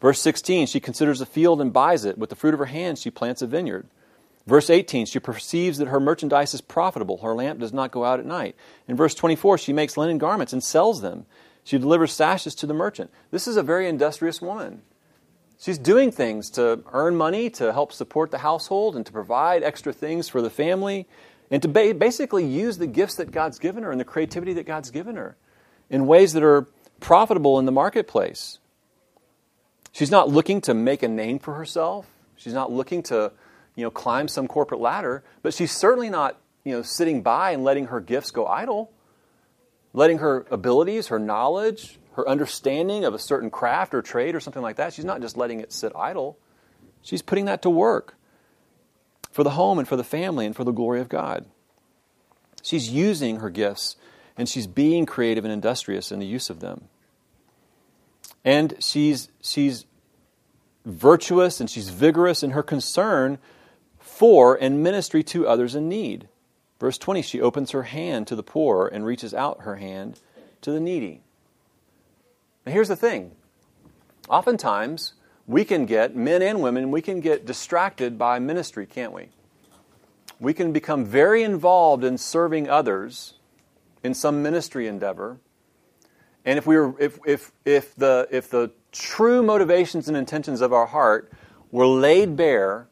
Verse 0.01 0.21
16, 0.21 0.67
she 0.67 0.81
considers 0.81 1.21
a 1.21 1.27
field 1.27 1.61
and 1.61 1.73
buys 1.73 2.07
it. 2.07 2.17
With 2.17 2.31
the 2.31 2.37
fruit 2.37 2.55
of 2.55 2.61
her 2.61 2.67
hands, 2.67 3.03
she 3.03 3.11
plants 3.11 3.43
a 3.43 3.47
vineyard. 3.47 3.87
Verse 4.47 4.71
18, 4.71 5.07
she 5.07 5.21
perceives 5.21 5.79
that 5.79 5.89
her 5.89 6.01
merchandise 6.01 6.55
is 6.55 6.61
profitable. 6.61 7.19
Her 7.19 7.35
lamp 7.35 7.61
does 7.61 7.73
not 7.73 7.91
go 7.91 8.05
out 8.05 8.21
at 8.21 8.27
night. 8.27 8.57
In 8.89 8.97
verse 8.97 9.15
24, 9.15 9.59
she 9.59 9.73
makes 9.73 9.97
linen 9.97 10.19
garments 10.19 10.53
and 10.53 10.65
sells 10.65 11.03
them. 11.03 11.27
She 11.63 11.79
delivers 11.79 12.13
sashes 12.13 12.55
to 12.57 12.67
the 12.67 12.75
merchant. 12.75 13.11
This 13.31 13.47
is 13.47 13.57
a 13.57 13.63
very 13.63 13.89
industrious 13.89 14.41
woman. 14.41 14.83
She's 15.59 15.77
doing 15.77 16.11
things 16.11 16.49
to 16.53 16.83
earn 16.93 17.17
money, 17.17 17.51
to 17.51 17.73
help 17.73 17.93
support 17.93 18.31
the 18.31 18.39
household, 18.39 18.97
and 18.97 19.05
to 19.05 19.13
provide 19.13 19.63
extra 19.63 19.93
things 19.93 20.27
for 20.27 20.41
the 20.41 20.49
family, 20.49 21.07
and 21.51 21.61
to 21.61 21.69
ba- 21.69 21.93
basically 21.93 22.47
use 22.47 22.79
the 22.79 22.87
gifts 22.87 23.17
that 23.17 23.31
God's 23.31 23.59
given 23.59 23.83
her 23.83 23.91
and 23.91 24.01
the 24.01 24.05
creativity 24.05 24.55
that 24.55 24.65
God's 24.65 24.91
given 24.91 25.17
her 25.17 25.37
in 25.91 26.07
ways 26.07 26.33
that 26.33 26.43
are 26.43 26.67
profitable 27.01 27.59
in 27.59 27.67
the 27.67 27.73
marketplace. 27.73 28.59
She's 29.93 30.11
not 30.11 30.29
looking 30.29 30.61
to 30.63 30.73
make 30.73 31.03
a 31.03 31.09
name 31.09 31.39
for 31.39 31.55
herself. 31.55 32.07
She's 32.37 32.55
not 32.55 32.73
looking 32.73 33.03
to, 33.05 33.33
you 33.75 33.85
know, 33.85 33.91
climb 33.91 34.29
some 34.29 34.49
corporate 34.49 34.81
ladder, 34.81 35.23
but 35.43 35.55
she's 35.55 35.73
certainly 35.73 36.11
not, 36.11 36.39
you 36.65 36.73
know, 36.73 36.83
sitting 36.83 37.23
by 37.23 37.53
and 37.53 37.65
letting 37.65 37.87
her 37.87 38.01
gifts 38.01 38.31
go 38.31 38.47
idle. 38.47 38.93
Letting 39.93 40.19
her 40.19 40.47
abilities, 40.51 41.09
her 41.09 41.19
knowledge, 41.19 41.99
her 42.13 42.29
understanding 42.29 43.05
of 43.05 43.15
a 43.15 43.19
certain 43.19 43.51
craft 43.51 43.95
or 43.95 44.03
trade 44.03 44.35
or 44.35 44.41
something 44.41 44.63
like 44.63 44.77
that, 44.77 44.93
she's 44.93 45.05
not 45.05 45.21
just 45.21 45.37
letting 45.37 45.61
it 45.61 45.73
sit 45.73 45.93
idle. 45.97 46.39
She's 47.03 47.23
putting 47.23 47.47
that 47.47 47.63
to 47.63 47.71
work 47.71 48.17
for 49.33 49.43
the 49.43 49.51
home 49.51 49.79
and 49.79 49.89
for 49.89 49.97
the 49.97 50.05
family 50.05 50.47
and 50.47 50.55
for 50.55 50.65
the 50.65 50.73
glory 50.73 51.01
of 51.01 51.09
God. 51.09 51.47
She's 52.63 52.91
using 52.91 53.37
her 53.37 53.51
gifts 53.51 53.97
and 54.37 54.49
she's 54.49 54.67
being 54.67 55.07
creative 55.07 55.45
and 55.45 55.53
industrious 55.53 56.13
in 56.13 56.19
the 56.19 56.27
use 56.27 56.51
of 56.51 56.61
them. 56.61 56.89
And 58.45 58.75
she's, 58.81 59.29
she's 59.41 59.87
virtuous 60.85 61.61
and 61.61 61.69
she's 61.69 61.91
vigorous 61.91 62.43
in 62.43 62.51
her 62.51 62.63
concern 62.63 63.39
for 64.21 64.55
and 64.55 64.83
ministry 64.83 65.23
to 65.23 65.49
others 65.49 65.75
in 65.75 65.89
need. 65.89 66.29
Verse 66.79 66.99
20, 66.99 67.23
she 67.23 67.41
opens 67.41 67.71
her 67.71 67.85
hand 67.85 68.27
to 68.27 68.37
the 68.37 68.43
poor 68.43 68.87
and 68.87 69.03
reaches 69.03 69.33
out 69.33 69.63
her 69.63 69.77
hand 69.77 70.21
to 70.61 70.71
the 70.71 70.79
needy. 70.79 71.23
Now, 72.67 72.73
here's 72.73 72.89
the 72.89 72.97
thing 72.97 73.31
oftentimes, 74.29 75.15
we 75.47 75.65
can 75.65 75.87
get, 75.87 76.15
men 76.15 76.43
and 76.43 76.61
women, 76.61 76.91
we 76.91 77.01
can 77.01 77.21
get 77.21 77.47
distracted 77.47 78.19
by 78.19 78.39
ministry, 78.39 78.85
can't 78.85 79.15
we? 79.15 79.31
We 80.39 80.53
can 80.53 80.71
become 80.71 81.07
very 81.07 81.43
involved 81.43 82.05
in 82.05 82.19
serving 82.19 82.69
others 82.69 83.39
in 84.05 84.13
some 84.13 84.43
ministry 84.43 84.87
endeavor. 84.87 85.39
And 86.45 86.59
if, 86.59 86.67
we 86.67 86.77
were, 86.77 86.95
if, 87.01 87.19
if, 87.25 87.53
if, 87.65 87.97
the, 87.97 88.29
if 88.31 88.51
the 88.51 88.71
true 88.93 89.43
motivations 89.43 90.09
and 90.09 90.17
intentions 90.17 90.61
of 90.61 90.75
our 90.75 90.87
heart 90.87 91.33
were 91.71 91.87
laid 91.87 92.37
bare, 92.37 92.90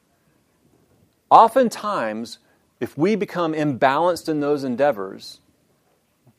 oftentimes, 1.31 2.39
if 2.81 2.97
we 2.97 3.17
become 3.17 3.53
imbalanced 3.53 4.29
in 4.29 4.41
those 4.41 4.65
endeavors, 4.65 5.41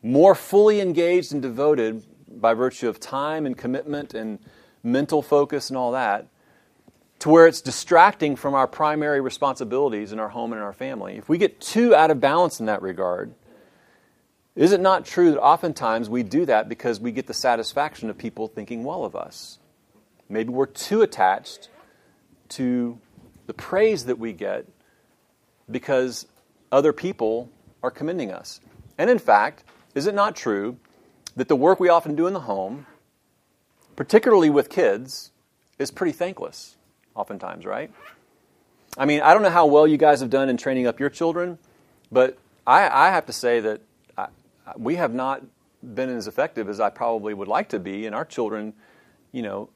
more 0.01 0.35
fully 0.35 0.79
engaged 0.79 1.33
and 1.33 1.41
devoted 1.41 2.03
by 2.39 2.53
virtue 2.53 2.87
of 2.87 2.99
time 2.99 3.45
and 3.45 3.57
commitment 3.57 4.13
and 4.13 4.39
mental 4.83 5.21
focus 5.21 5.69
and 5.69 5.77
all 5.77 5.91
that, 5.91 6.27
to 7.19 7.29
where 7.29 7.47
it's 7.47 7.59
distracting 7.59 8.35
from 8.35 8.53
our 8.53 8.67
primary 8.67 9.19
responsibilities 9.19 10.13
in 10.13 10.19
our 10.19 10.29
home 10.29 10.53
and 10.53 10.59
in 10.59 10.63
our 10.63 10.73
family. 10.73 11.17
If 11.17 11.27
we 11.27 11.37
get 11.37 11.59
too 11.59 11.93
out 11.93 12.11
of 12.11 12.21
balance 12.21 12.61
in 12.61 12.67
that 12.67 12.81
regard, 12.81 13.33
is 14.55 14.71
it 14.71 14.79
not 14.79 15.05
true 15.05 15.31
that 15.31 15.41
oftentimes 15.41 16.09
we 16.09 16.23
do 16.23 16.45
that 16.45 16.69
because 16.69 16.99
we 16.99 17.11
get 17.11 17.27
the 17.27 17.33
satisfaction 17.33 18.09
of 18.09 18.17
people 18.17 18.47
thinking 18.47 18.83
well 18.85 19.03
of 19.03 19.15
us? 19.15 19.59
Maybe 20.29 20.49
we're 20.49 20.65
too 20.65 21.01
attached 21.01 21.69
to 22.49 22.99
the 23.47 23.53
praise 23.53 24.05
that 24.05 24.17
we 24.17 24.31
get 24.31 24.65
because 25.69 26.25
other 26.71 26.93
people 26.93 27.49
are 27.83 27.91
commending 27.91 28.31
us. 28.31 28.59
And 28.97 29.09
in 29.09 29.19
fact, 29.19 29.63
is 29.95 30.07
it 30.07 30.15
not 30.15 30.35
true 30.35 30.77
that 31.35 31.47
the 31.47 31.55
work 31.55 31.79
we 31.79 31.89
often 31.89 32.15
do 32.15 32.27
in 32.27 32.33
the 32.33 32.41
home, 32.41 32.85
particularly 33.95 34.49
with 34.49 34.69
kids, 34.69 35.31
is 35.77 35.91
pretty 35.91 36.11
thankless, 36.11 36.75
oftentimes, 37.15 37.65
right? 37.65 37.91
I 38.97 39.05
mean, 39.05 39.21
I 39.21 39.33
don't 39.33 39.43
know 39.43 39.49
how 39.49 39.67
well 39.67 39.87
you 39.87 39.97
guys 39.97 40.19
have 40.19 40.29
done 40.29 40.49
in 40.49 40.57
training 40.57 40.87
up 40.87 40.99
your 40.99 41.09
children, 41.09 41.57
but 42.11 42.37
I, 42.67 42.89
I 42.89 43.11
have 43.11 43.27
to 43.27 43.33
say 43.33 43.59
that 43.61 43.81
I, 44.17 44.27
we 44.75 44.95
have 44.95 45.13
not 45.13 45.43
been 45.81 46.09
as 46.09 46.27
effective 46.27 46.67
as 46.67 46.79
I 46.79 46.89
probably 46.89 47.33
would 47.33 47.47
like 47.47 47.69
to 47.69 47.79
be, 47.79 48.05
and 48.05 48.13
our 48.13 48.25
children, 48.25 48.73
you 49.31 49.41
know, 49.41 49.69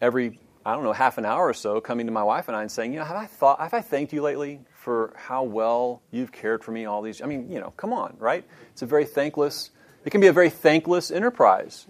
every 0.00 0.38
I 0.64 0.74
don't 0.74 0.84
know 0.84 0.92
half 0.92 1.18
an 1.18 1.24
hour 1.24 1.48
or 1.48 1.54
so, 1.54 1.80
coming 1.80 2.06
to 2.06 2.12
my 2.12 2.22
wife 2.22 2.48
and 2.48 2.56
I 2.56 2.62
and 2.62 2.70
saying, 2.70 2.92
you 2.92 2.98
know, 2.98 3.04
have 3.04 3.16
I 3.16 3.26
thought, 3.26 3.58
have 3.58 3.72
I 3.74 3.80
thanked 3.80 4.12
you 4.12 4.22
lately 4.22 4.60
for 4.88 5.12
how 5.16 5.42
well 5.42 6.00
you've 6.10 6.32
cared 6.32 6.64
for 6.64 6.72
me 6.72 6.86
all 6.86 7.02
these? 7.02 7.20
I 7.20 7.26
mean, 7.26 7.52
you 7.52 7.60
know, 7.60 7.74
come 7.76 7.92
on, 7.92 8.16
right? 8.18 8.42
It's 8.72 8.80
a 8.80 8.86
very 8.86 9.04
thankless 9.04 9.68
it 10.08 10.10
can 10.10 10.22
be 10.22 10.28
a 10.28 10.32
very 10.32 10.48
thankless 10.48 11.10
enterprise. 11.10 11.86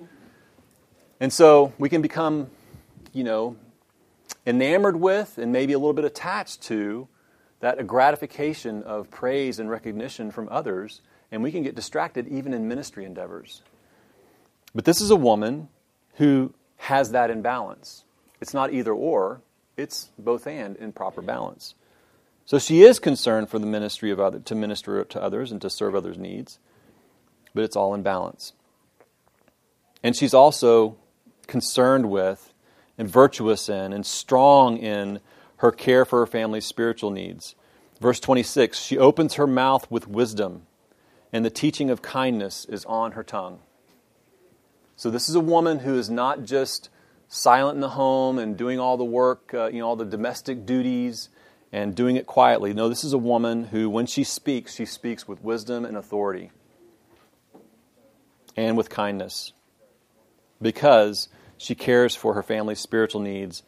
And 1.20 1.32
so 1.32 1.72
we 1.78 1.88
can 1.88 2.02
become, 2.02 2.50
you 3.12 3.22
know, 3.22 3.54
enamored 4.44 4.96
with 4.96 5.38
and 5.38 5.52
maybe 5.52 5.72
a 5.72 5.78
little 5.78 5.92
bit 5.92 6.04
attached 6.04 6.62
to 6.62 7.06
that 7.60 7.86
gratification 7.86 8.82
of 8.82 9.08
praise 9.12 9.60
and 9.60 9.70
recognition 9.70 10.32
from 10.32 10.48
others, 10.50 11.00
and 11.30 11.44
we 11.44 11.52
can 11.52 11.62
get 11.62 11.76
distracted 11.76 12.26
even 12.26 12.52
in 12.52 12.66
ministry 12.66 13.04
endeavors. 13.04 13.62
But 14.74 14.84
this 14.84 15.00
is 15.00 15.10
a 15.10 15.16
woman 15.16 15.68
who 16.14 16.52
has 16.76 17.12
that 17.12 17.30
in 17.30 17.40
balance. 17.40 18.02
It's 18.40 18.52
not 18.52 18.72
either 18.72 18.92
or, 18.92 19.42
it's 19.76 20.10
both 20.18 20.48
and 20.48 20.76
in 20.76 20.90
proper 20.90 21.22
balance. 21.22 21.76
So 22.48 22.58
she 22.58 22.80
is 22.80 22.98
concerned 22.98 23.50
for 23.50 23.58
the 23.58 23.66
ministry 23.66 24.10
of 24.10 24.18
other, 24.18 24.38
to 24.38 24.54
minister 24.54 25.04
to 25.04 25.22
others 25.22 25.52
and 25.52 25.60
to 25.60 25.68
serve 25.68 25.94
others' 25.94 26.16
needs 26.16 26.58
but 27.58 27.64
it's 27.64 27.74
all 27.74 27.92
in 27.92 28.02
balance. 28.04 28.52
And 30.00 30.14
she's 30.14 30.32
also 30.32 30.96
concerned 31.48 32.08
with 32.08 32.52
and 32.96 33.10
virtuous 33.10 33.68
in 33.68 33.92
and 33.92 34.06
strong 34.06 34.76
in 34.76 35.18
her 35.56 35.72
care 35.72 36.04
for 36.04 36.20
her 36.20 36.26
family's 36.26 36.66
spiritual 36.66 37.10
needs. 37.10 37.56
Verse 38.00 38.20
26 38.20 38.78
She 38.78 38.96
opens 38.96 39.34
her 39.34 39.46
mouth 39.48 39.90
with 39.90 40.06
wisdom, 40.06 40.68
and 41.32 41.44
the 41.44 41.50
teaching 41.50 41.90
of 41.90 42.00
kindness 42.00 42.64
is 42.66 42.84
on 42.84 43.10
her 43.12 43.24
tongue. 43.24 43.58
So, 44.94 45.10
this 45.10 45.28
is 45.28 45.34
a 45.34 45.40
woman 45.40 45.80
who 45.80 45.98
is 45.98 46.08
not 46.08 46.44
just 46.44 46.90
silent 47.26 47.74
in 47.74 47.80
the 47.80 47.88
home 47.88 48.38
and 48.38 48.56
doing 48.56 48.78
all 48.78 48.96
the 48.96 49.04
work, 49.04 49.52
uh, 49.52 49.66
you 49.66 49.80
know, 49.80 49.88
all 49.88 49.96
the 49.96 50.04
domestic 50.04 50.64
duties 50.64 51.28
and 51.72 51.94
doing 51.94 52.16
it 52.16 52.26
quietly. 52.26 52.72
No, 52.72 52.88
this 52.88 53.04
is 53.04 53.12
a 53.12 53.18
woman 53.18 53.64
who, 53.64 53.90
when 53.90 54.06
she 54.06 54.24
speaks, 54.24 54.74
she 54.74 54.84
speaks 54.84 55.28
with 55.28 55.42
wisdom 55.42 55.84
and 55.84 55.96
authority 55.96 56.50
and 58.56 58.76
with 58.76 58.88
kindness 58.90 59.52
because 60.60 61.28
she 61.56 61.74
cares 61.74 62.14
for 62.14 62.34
her 62.34 62.42
family's 62.42 62.80
spiritual 62.80 63.20
needs 63.20 63.62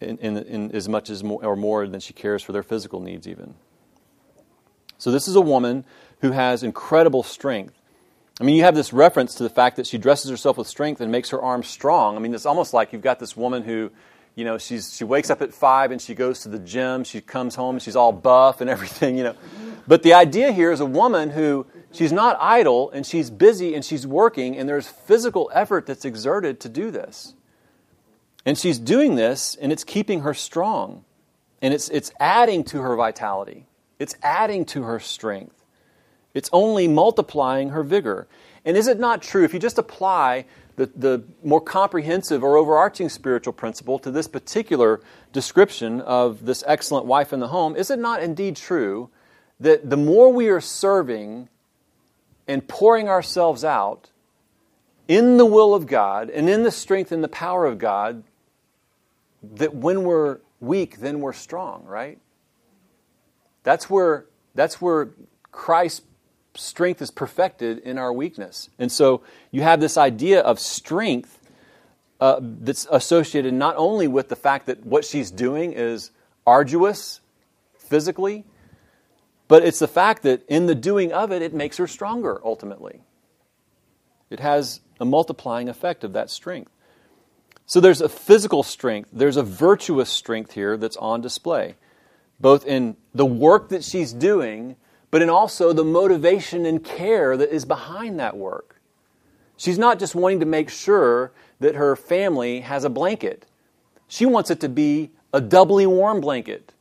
in, 0.00 0.18
in, 0.18 0.36
in, 0.36 0.72
as 0.72 0.88
much 0.88 1.10
as 1.10 1.24
more, 1.24 1.44
or 1.44 1.56
more 1.56 1.86
than 1.86 2.00
she 2.00 2.12
cares 2.12 2.42
for 2.42 2.52
their 2.52 2.62
physical 2.62 3.00
needs, 3.00 3.26
even. 3.26 3.54
So, 4.98 5.10
this 5.10 5.28
is 5.28 5.36
a 5.36 5.40
woman 5.40 5.84
who 6.20 6.32
has 6.32 6.62
incredible 6.62 7.22
strength. 7.22 7.74
I 8.40 8.44
mean, 8.44 8.56
you 8.56 8.64
have 8.64 8.74
this 8.74 8.92
reference 8.92 9.34
to 9.36 9.42
the 9.42 9.50
fact 9.50 9.76
that 9.76 9.86
she 9.86 9.96
dresses 9.98 10.30
herself 10.30 10.58
with 10.58 10.66
strength 10.66 11.00
and 11.00 11.10
makes 11.10 11.30
her 11.30 11.40
arms 11.40 11.66
strong. 11.66 12.16
I 12.16 12.18
mean, 12.18 12.34
it's 12.34 12.46
almost 12.46 12.74
like 12.74 12.92
you've 12.92 13.02
got 13.02 13.18
this 13.18 13.36
woman 13.36 13.62
who, 13.62 13.90
you 14.36 14.44
know, 14.44 14.58
she's, 14.58 14.94
she 14.94 15.02
wakes 15.02 15.30
up 15.30 15.40
at 15.40 15.52
five 15.52 15.90
and 15.90 16.00
she 16.00 16.14
goes 16.14 16.40
to 16.40 16.50
the 16.50 16.58
gym. 16.58 17.04
She 17.04 17.22
comes 17.22 17.54
home 17.54 17.76
and 17.76 17.82
she's 17.82 17.96
all 17.96 18.12
buff 18.12 18.60
and 18.60 18.70
everything, 18.76 19.16
you 19.16 19.24
know. 19.24 19.34
But 19.88 20.02
the 20.02 20.12
idea 20.12 20.52
here 20.52 20.70
is 20.70 20.80
a 20.80 20.86
woman 20.86 21.30
who 21.30 21.66
she's 21.90 22.12
not 22.12 22.36
idle 22.38 22.90
and 22.90 23.04
she's 23.04 23.30
busy 23.30 23.74
and 23.74 23.84
she's 23.84 24.06
working 24.06 24.56
and 24.56 24.68
there's 24.68 24.86
physical 24.86 25.50
effort 25.54 25.86
that's 25.86 26.04
exerted 26.04 26.60
to 26.60 26.68
do 26.68 26.90
this. 26.90 27.34
And 28.44 28.56
she's 28.58 28.78
doing 28.78 29.16
this 29.16 29.56
and 29.56 29.72
it's 29.72 29.84
keeping 29.84 30.20
her 30.20 30.34
strong. 30.34 31.04
And 31.62 31.72
it's, 31.72 31.88
it's 31.88 32.12
adding 32.20 32.62
to 32.64 32.82
her 32.82 32.94
vitality. 32.94 33.66
It's 33.98 34.14
adding 34.22 34.66
to 34.66 34.82
her 34.82 35.00
strength. 35.00 35.64
It's 36.34 36.50
only 36.52 36.86
multiplying 36.86 37.70
her 37.70 37.82
vigor. 37.82 38.28
And 38.66 38.76
is 38.76 38.88
it 38.88 38.98
not 38.98 39.22
true, 39.22 39.44
if 39.44 39.54
you 39.54 39.60
just 39.60 39.78
apply 39.78 40.44
the, 40.76 40.86
the 40.94 41.24
more 41.42 41.60
comprehensive 41.60 42.44
or 42.44 42.56
overarching 42.56 43.08
spiritual 43.08 43.52
principle 43.52 43.98
to 43.98 44.10
this 44.10 44.28
particular 44.28 45.00
description 45.32 46.00
of 46.02 46.44
this 46.44 46.62
excellent 46.66 47.06
wife 47.06 47.32
in 47.32 47.40
the 47.40 47.48
home, 47.48 47.76
is 47.76 47.90
it 47.90 47.98
not 47.98 48.22
indeed 48.22 48.56
true 48.56 49.10
that 49.58 49.88
the 49.88 49.96
more 49.96 50.32
we 50.32 50.48
are 50.48 50.60
serving 50.60 51.48
and 52.46 52.66
pouring 52.68 53.08
ourselves 53.08 53.64
out 53.64 54.10
in 55.08 55.36
the 55.36 55.46
will 55.46 55.74
of 55.74 55.86
God 55.86 56.30
and 56.30 56.48
in 56.48 56.62
the 56.62 56.70
strength 56.70 57.10
and 57.10 57.24
the 57.24 57.28
power 57.28 57.64
of 57.64 57.78
God, 57.78 58.22
that 59.42 59.74
when 59.74 60.04
we're 60.04 60.38
weak, 60.60 60.98
then 60.98 61.20
we're 61.20 61.32
strong, 61.32 61.84
right? 61.84 62.18
That's 63.62 63.88
where, 63.88 64.26
that's 64.54 64.80
where 64.80 65.10
Christ's 65.52 66.02
strength 66.56 67.02
is 67.02 67.10
perfected 67.10 67.78
in 67.78 67.98
our 67.98 68.12
weakness. 68.12 68.68
And 68.78 68.90
so 68.90 69.22
you 69.50 69.62
have 69.62 69.80
this 69.80 69.96
idea 69.96 70.40
of 70.40 70.58
strength 70.58 71.38
uh, 72.20 72.40
that's 72.40 72.86
associated 72.90 73.54
not 73.54 73.76
only 73.76 74.08
with 74.08 74.28
the 74.28 74.36
fact 74.36 74.66
that 74.66 74.84
what 74.84 75.04
she's 75.04 75.30
doing 75.30 75.72
is 75.72 76.10
arduous 76.46 77.20
physically, 77.78 78.44
but 79.48 79.64
it's 79.64 79.78
the 79.78 79.88
fact 79.88 80.22
that 80.22 80.44
in 80.48 80.66
the 80.66 80.74
doing 80.74 81.12
of 81.12 81.30
it, 81.30 81.42
it 81.42 81.54
makes 81.54 81.76
her 81.76 81.86
stronger 81.86 82.40
ultimately. 82.44 83.00
It 84.30 84.40
has 84.40 84.80
a 84.98 85.04
multiplying 85.04 85.68
effect 85.68 86.04
of 86.04 86.14
that 86.14 86.30
strength. 86.30 86.72
So 87.66 87.80
there's 87.80 88.00
a 88.00 88.08
physical 88.08 88.62
strength, 88.62 89.10
there's 89.12 89.36
a 89.36 89.42
virtuous 89.42 90.08
strength 90.08 90.52
here 90.52 90.76
that's 90.76 90.96
on 90.96 91.20
display, 91.20 91.74
both 92.38 92.64
in 92.64 92.96
the 93.12 93.26
work 93.26 93.70
that 93.70 93.82
she's 93.82 94.12
doing, 94.12 94.76
but 95.16 95.22
in 95.22 95.30
also 95.30 95.72
the 95.72 95.82
motivation 95.82 96.66
and 96.66 96.84
care 96.84 97.38
that 97.38 97.50
is 97.50 97.64
behind 97.64 98.20
that 98.20 98.36
work. 98.36 98.82
She's 99.56 99.78
not 99.78 99.98
just 99.98 100.14
wanting 100.14 100.40
to 100.40 100.44
make 100.44 100.68
sure 100.68 101.32
that 101.58 101.74
her 101.74 101.96
family 101.96 102.60
has 102.60 102.84
a 102.84 102.90
blanket. 102.90 103.46
She 104.08 104.26
wants 104.26 104.50
it 104.50 104.60
to 104.60 104.68
be 104.68 105.12
a 105.32 105.40
doubly 105.40 105.86
warm 105.86 106.20
blanket. 106.20 106.74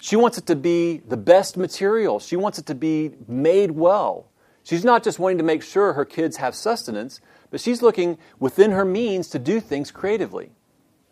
She 0.00 0.16
wants 0.16 0.38
it 0.38 0.46
to 0.46 0.56
be 0.56 1.02
the 1.06 1.16
best 1.16 1.56
material. 1.56 2.18
She 2.18 2.34
wants 2.34 2.58
it 2.58 2.66
to 2.66 2.74
be 2.74 3.12
made 3.28 3.70
well. 3.70 4.26
She's 4.64 4.84
not 4.84 5.04
just 5.04 5.20
wanting 5.20 5.38
to 5.38 5.44
make 5.44 5.62
sure 5.62 5.92
her 5.92 6.04
kids 6.04 6.38
have 6.38 6.56
sustenance, 6.56 7.20
but 7.52 7.60
she's 7.60 7.80
looking 7.80 8.18
within 8.40 8.72
her 8.72 8.84
means 8.84 9.28
to 9.28 9.38
do 9.38 9.60
things 9.60 9.92
creatively, 9.92 10.50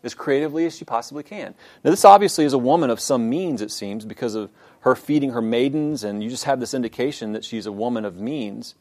as 0.03 0.13
creatively 0.13 0.65
as 0.65 0.75
she 0.75 0.83
possibly 0.83 1.23
can. 1.23 1.55
Now, 1.81 1.91
this 1.91 2.03
obviously 2.03 2.43
is 2.43 2.51
a 2.51 2.57
woman 2.57 2.89
of 2.89 2.99
some 2.99 3.29
means, 3.29 3.61
it 3.61 3.71
seems, 3.71 4.03
because 4.03 4.35
of 4.35 4.51
her 4.81 4.95
feeding 4.95 5.31
her 5.31 5.41
maidens, 5.41 6.03
and 6.03 6.23
you 6.23 6.29
just 6.29 6.45
have 6.45 6.59
this 6.59 6.73
indication 6.73 7.33
that 7.33 7.43
she's 7.43 7.65
a 7.65 7.71
woman 7.71 8.05
of 8.05 8.19
means. 8.19 8.75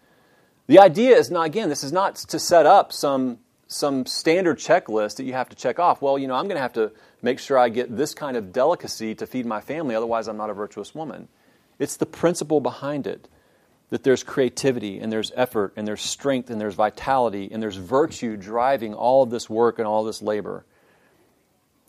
The 0.66 0.78
idea 0.78 1.16
is 1.16 1.30
not, 1.30 1.46
again, 1.46 1.68
this 1.68 1.82
is 1.82 1.92
not 1.92 2.16
to 2.16 2.38
set 2.38 2.66
up 2.66 2.92
some, 2.92 3.38
some 3.66 4.07
standard 4.07 4.59
checklist 4.59 5.16
that 5.16 5.24
you 5.24 5.32
have 5.32 5.49
to 5.49 5.57
check 5.57 5.78
off. 5.78 6.01
Well, 6.03 6.18
you 6.18 6.28
know, 6.28 6.34
I'm 6.34 6.44
going 6.44 6.57
to 6.57 6.62
have 6.62 6.74
to 6.74 6.92
make 7.22 7.38
sure 7.38 7.59
I 7.59 7.68
get 7.68 7.96
this 7.96 8.14
kind 8.14 8.36
of 8.36 8.53
delicacy 8.53 9.14
to 9.16 9.26
feed 9.26 9.46
my 9.46 9.61
family, 9.61 9.94
otherwise, 9.94 10.28
I'm 10.28 10.36
not 10.36 10.51
a 10.51 10.55
virtuous 10.55 10.94
woman. 10.94 11.28
It's 11.78 11.96
the 11.96 12.07
principle 12.07 12.61
behind 12.61 13.07
it 13.07 13.28
that 13.90 14.03
there's 14.03 14.22
creativity 14.22 14.99
and 14.99 15.11
there's 15.11 15.32
effort 15.34 15.72
and 15.76 15.88
there's 15.88 16.03
strength 16.03 16.51
and 16.51 16.61
there's 16.61 16.74
vitality 16.74 17.49
and 17.51 17.62
there's 17.62 17.76
virtue 17.76 18.36
driving 18.36 18.94
all 18.94 19.22
of 19.22 19.30
this 19.30 19.49
work 19.49 19.78
and 19.78 19.88
all 19.88 20.05
this 20.05 20.20
labor. 20.20 20.64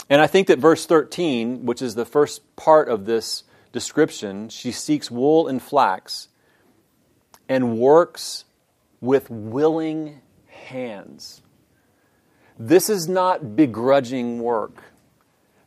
And 0.09 0.21
I 0.21 0.27
think 0.27 0.47
that 0.47 0.59
verse 0.59 0.85
13, 0.85 1.65
which 1.65 1.81
is 1.81 1.95
the 1.95 2.05
first 2.05 2.55
part 2.55 2.87
of 2.87 3.05
this 3.05 3.43
description, 3.71 4.49
she 4.49 4.71
seeks 4.71 5.09
wool 5.09 5.47
and 5.47 5.61
flax 5.61 6.29
and 7.47 7.77
works 7.77 8.45
with 9.01 9.29
willing 9.29 10.21
hands. 10.47 11.41
This 12.57 12.89
is 12.89 13.07
not 13.07 13.55
begrudging 13.55 14.39
work. 14.39 14.83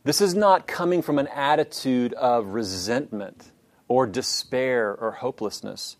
This 0.03 0.21
is 0.21 0.35
not 0.35 0.67
coming 0.67 1.01
from 1.01 1.17
an 1.17 1.27
attitude 1.27 2.13
of 2.13 2.47
resentment 2.47 3.51
or 3.87 4.05
despair 4.05 4.93
or 4.95 5.11
hopelessness 5.11 5.97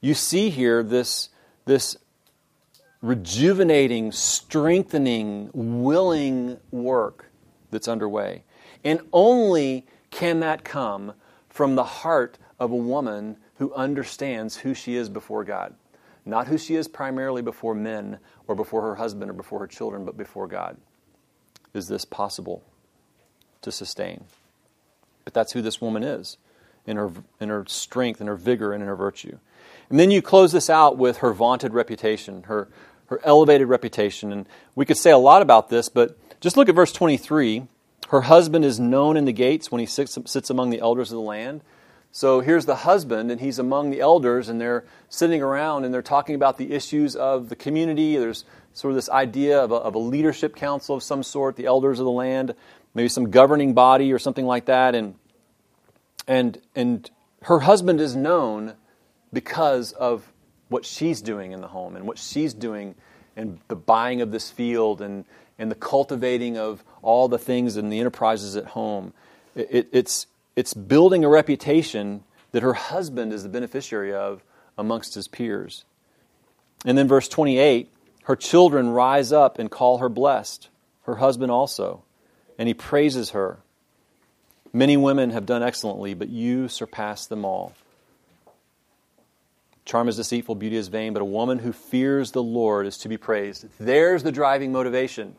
you 0.00 0.14
see 0.14 0.50
here 0.50 0.82
this, 0.82 1.30
this 1.64 1.96
rejuvenating, 3.02 4.12
strengthening, 4.12 5.50
willing 5.52 6.58
work 6.70 7.30
that's 7.70 7.88
underway. 7.88 8.44
And 8.84 9.00
only 9.12 9.86
can 10.10 10.40
that 10.40 10.64
come 10.64 11.14
from 11.56 11.74
the 11.74 11.84
heart 11.84 12.38
of 12.60 12.70
a 12.70 12.76
woman 12.76 13.38
who 13.56 13.72
understands 13.72 14.58
who 14.58 14.74
she 14.74 14.94
is 14.94 15.08
before 15.08 15.42
God. 15.42 15.74
Not 16.26 16.48
who 16.48 16.58
she 16.58 16.74
is 16.74 16.86
primarily 16.86 17.40
before 17.40 17.74
men 17.74 18.18
or 18.46 18.54
before 18.54 18.82
her 18.82 18.96
husband 18.96 19.30
or 19.30 19.34
before 19.34 19.60
her 19.60 19.66
children, 19.66 20.04
but 20.04 20.18
before 20.18 20.46
God. 20.46 20.76
Is 21.72 21.88
this 21.88 22.04
possible 22.04 22.62
to 23.62 23.72
sustain? 23.72 24.24
But 25.24 25.32
that's 25.32 25.52
who 25.52 25.62
this 25.62 25.80
woman 25.80 26.02
is 26.02 26.36
in 26.86 26.98
her, 26.98 27.10
in 27.40 27.48
her 27.48 27.64
strength, 27.66 28.20
in 28.20 28.26
her 28.26 28.36
vigor, 28.36 28.74
and 28.74 28.82
in 28.82 28.88
her 28.88 28.96
virtue. 28.96 29.38
And 29.88 29.98
then 29.98 30.10
you 30.10 30.20
close 30.20 30.52
this 30.52 30.68
out 30.68 30.98
with 30.98 31.18
her 31.18 31.32
vaunted 31.32 31.72
reputation, 31.72 32.42
her, 32.44 32.68
her 33.06 33.18
elevated 33.24 33.68
reputation. 33.68 34.30
And 34.30 34.46
we 34.74 34.84
could 34.84 34.98
say 34.98 35.10
a 35.10 35.18
lot 35.18 35.40
about 35.40 35.70
this, 35.70 35.88
but 35.88 36.18
just 36.40 36.58
look 36.58 36.68
at 36.68 36.74
verse 36.74 36.92
23. 36.92 37.66
Her 38.08 38.22
husband 38.22 38.64
is 38.64 38.78
known 38.78 39.16
in 39.16 39.24
the 39.24 39.32
gates 39.32 39.72
when 39.72 39.80
he 39.80 39.86
sits, 39.86 40.16
sits 40.26 40.50
among 40.50 40.70
the 40.70 40.80
elders 40.80 41.10
of 41.10 41.16
the 41.16 41.22
land. 41.22 41.62
So 42.12 42.40
here's 42.40 42.64
the 42.64 42.76
husband, 42.76 43.30
and 43.30 43.40
he's 43.40 43.58
among 43.58 43.90
the 43.90 44.00
elders, 44.00 44.48
and 44.48 44.60
they're 44.60 44.84
sitting 45.08 45.42
around 45.42 45.84
and 45.84 45.92
they're 45.92 46.02
talking 46.02 46.34
about 46.34 46.56
the 46.56 46.72
issues 46.72 47.16
of 47.16 47.48
the 47.48 47.56
community. 47.56 48.16
There's 48.16 48.44
sort 48.72 48.92
of 48.92 48.96
this 48.96 49.10
idea 49.10 49.62
of 49.62 49.72
a, 49.72 49.74
of 49.74 49.94
a 49.94 49.98
leadership 49.98 50.54
council 50.54 50.96
of 50.96 51.02
some 51.02 51.22
sort, 51.22 51.56
the 51.56 51.66
elders 51.66 51.98
of 51.98 52.04
the 52.04 52.10
land, 52.10 52.54
maybe 52.94 53.08
some 53.08 53.30
governing 53.30 53.74
body 53.74 54.12
or 54.12 54.18
something 54.18 54.46
like 54.46 54.66
that. 54.66 54.94
And, 54.94 55.16
and, 56.26 56.58
and 56.74 57.10
her 57.42 57.60
husband 57.60 58.00
is 58.00 58.14
known 58.16 58.74
because 59.32 59.92
of 59.92 60.32
what 60.68 60.84
she's 60.84 61.20
doing 61.20 61.52
in 61.52 61.60
the 61.60 61.68
home 61.68 61.96
and 61.96 62.06
what 62.06 62.18
she's 62.18 62.54
doing 62.54 62.94
in 63.36 63.60
the 63.68 63.76
buying 63.76 64.22
of 64.22 64.30
this 64.30 64.50
field 64.50 65.02
and, 65.02 65.24
and 65.58 65.70
the 65.70 65.76
cultivating 65.76 66.58
of 66.58 66.84
all 67.02 67.28
the 67.28 67.38
things 67.38 67.76
and 67.76 67.92
the 67.92 67.98
enterprises 67.98 68.56
at 68.56 68.66
home. 68.66 69.12
It, 69.54 69.68
it, 69.70 69.88
it's, 69.92 70.26
it's 70.54 70.74
building 70.74 71.24
a 71.24 71.28
reputation 71.28 72.24
that 72.52 72.62
her 72.62 72.74
husband 72.74 73.32
is 73.32 73.42
the 73.42 73.48
beneficiary 73.48 74.14
of 74.14 74.42
amongst 74.78 75.14
his 75.14 75.28
peers. 75.28 75.84
And 76.84 76.96
then, 76.96 77.08
verse 77.08 77.28
28 77.28 77.90
her 78.24 78.36
children 78.36 78.88
rise 78.90 79.30
up 79.30 79.60
and 79.60 79.70
call 79.70 79.98
her 79.98 80.08
blessed, 80.08 80.68
her 81.02 81.14
husband 81.16 81.52
also, 81.52 82.02
and 82.58 82.66
he 82.66 82.74
praises 82.74 83.30
her. 83.30 83.58
Many 84.72 84.96
women 84.96 85.30
have 85.30 85.46
done 85.46 85.62
excellently, 85.62 86.12
but 86.14 86.28
you 86.28 86.66
surpass 86.66 87.26
them 87.26 87.44
all. 87.44 87.72
Charm 89.84 90.08
is 90.08 90.16
deceitful, 90.16 90.56
beauty 90.56 90.74
is 90.74 90.88
vain, 90.88 91.12
but 91.12 91.22
a 91.22 91.26
woman 91.26 91.60
who 91.60 91.72
fears 91.72 92.32
the 92.32 92.42
Lord 92.42 92.86
is 92.86 92.98
to 92.98 93.08
be 93.08 93.16
praised. 93.16 93.64
There's 93.78 94.24
the 94.24 94.32
driving 94.32 94.72
motivation. 94.72 95.36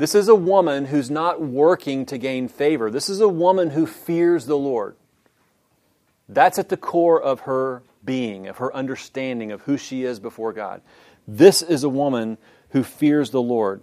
This 0.00 0.14
is 0.14 0.28
a 0.28 0.34
woman 0.34 0.86
who's 0.86 1.10
not 1.10 1.42
working 1.42 2.06
to 2.06 2.16
gain 2.16 2.48
favor. 2.48 2.90
This 2.90 3.10
is 3.10 3.20
a 3.20 3.28
woman 3.28 3.68
who 3.68 3.84
fears 3.84 4.46
the 4.46 4.56
Lord. 4.56 4.96
That's 6.26 6.58
at 6.58 6.70
the 6.70 6.78
core 6.78 7.20
of 7.20 7.40
her 7.40 7.82
being, 8.02 8.48
of 8.48 8.56
her 8.56 8.74
understanding 8.74 9.52
of 9.52 9.60
who 9.60 9.76
she 9.76 10.04
is 10.04 10.18
before 10.18 10.54
God. 10.54 10.80
This 11.28 11.60
is 11.60 11.84
a 11.84 11.90
woman 11.90 12.38
who 12.70 12.82
fears 12.82 13.28
the 13.28 13.42
Lord. 13.42 13.82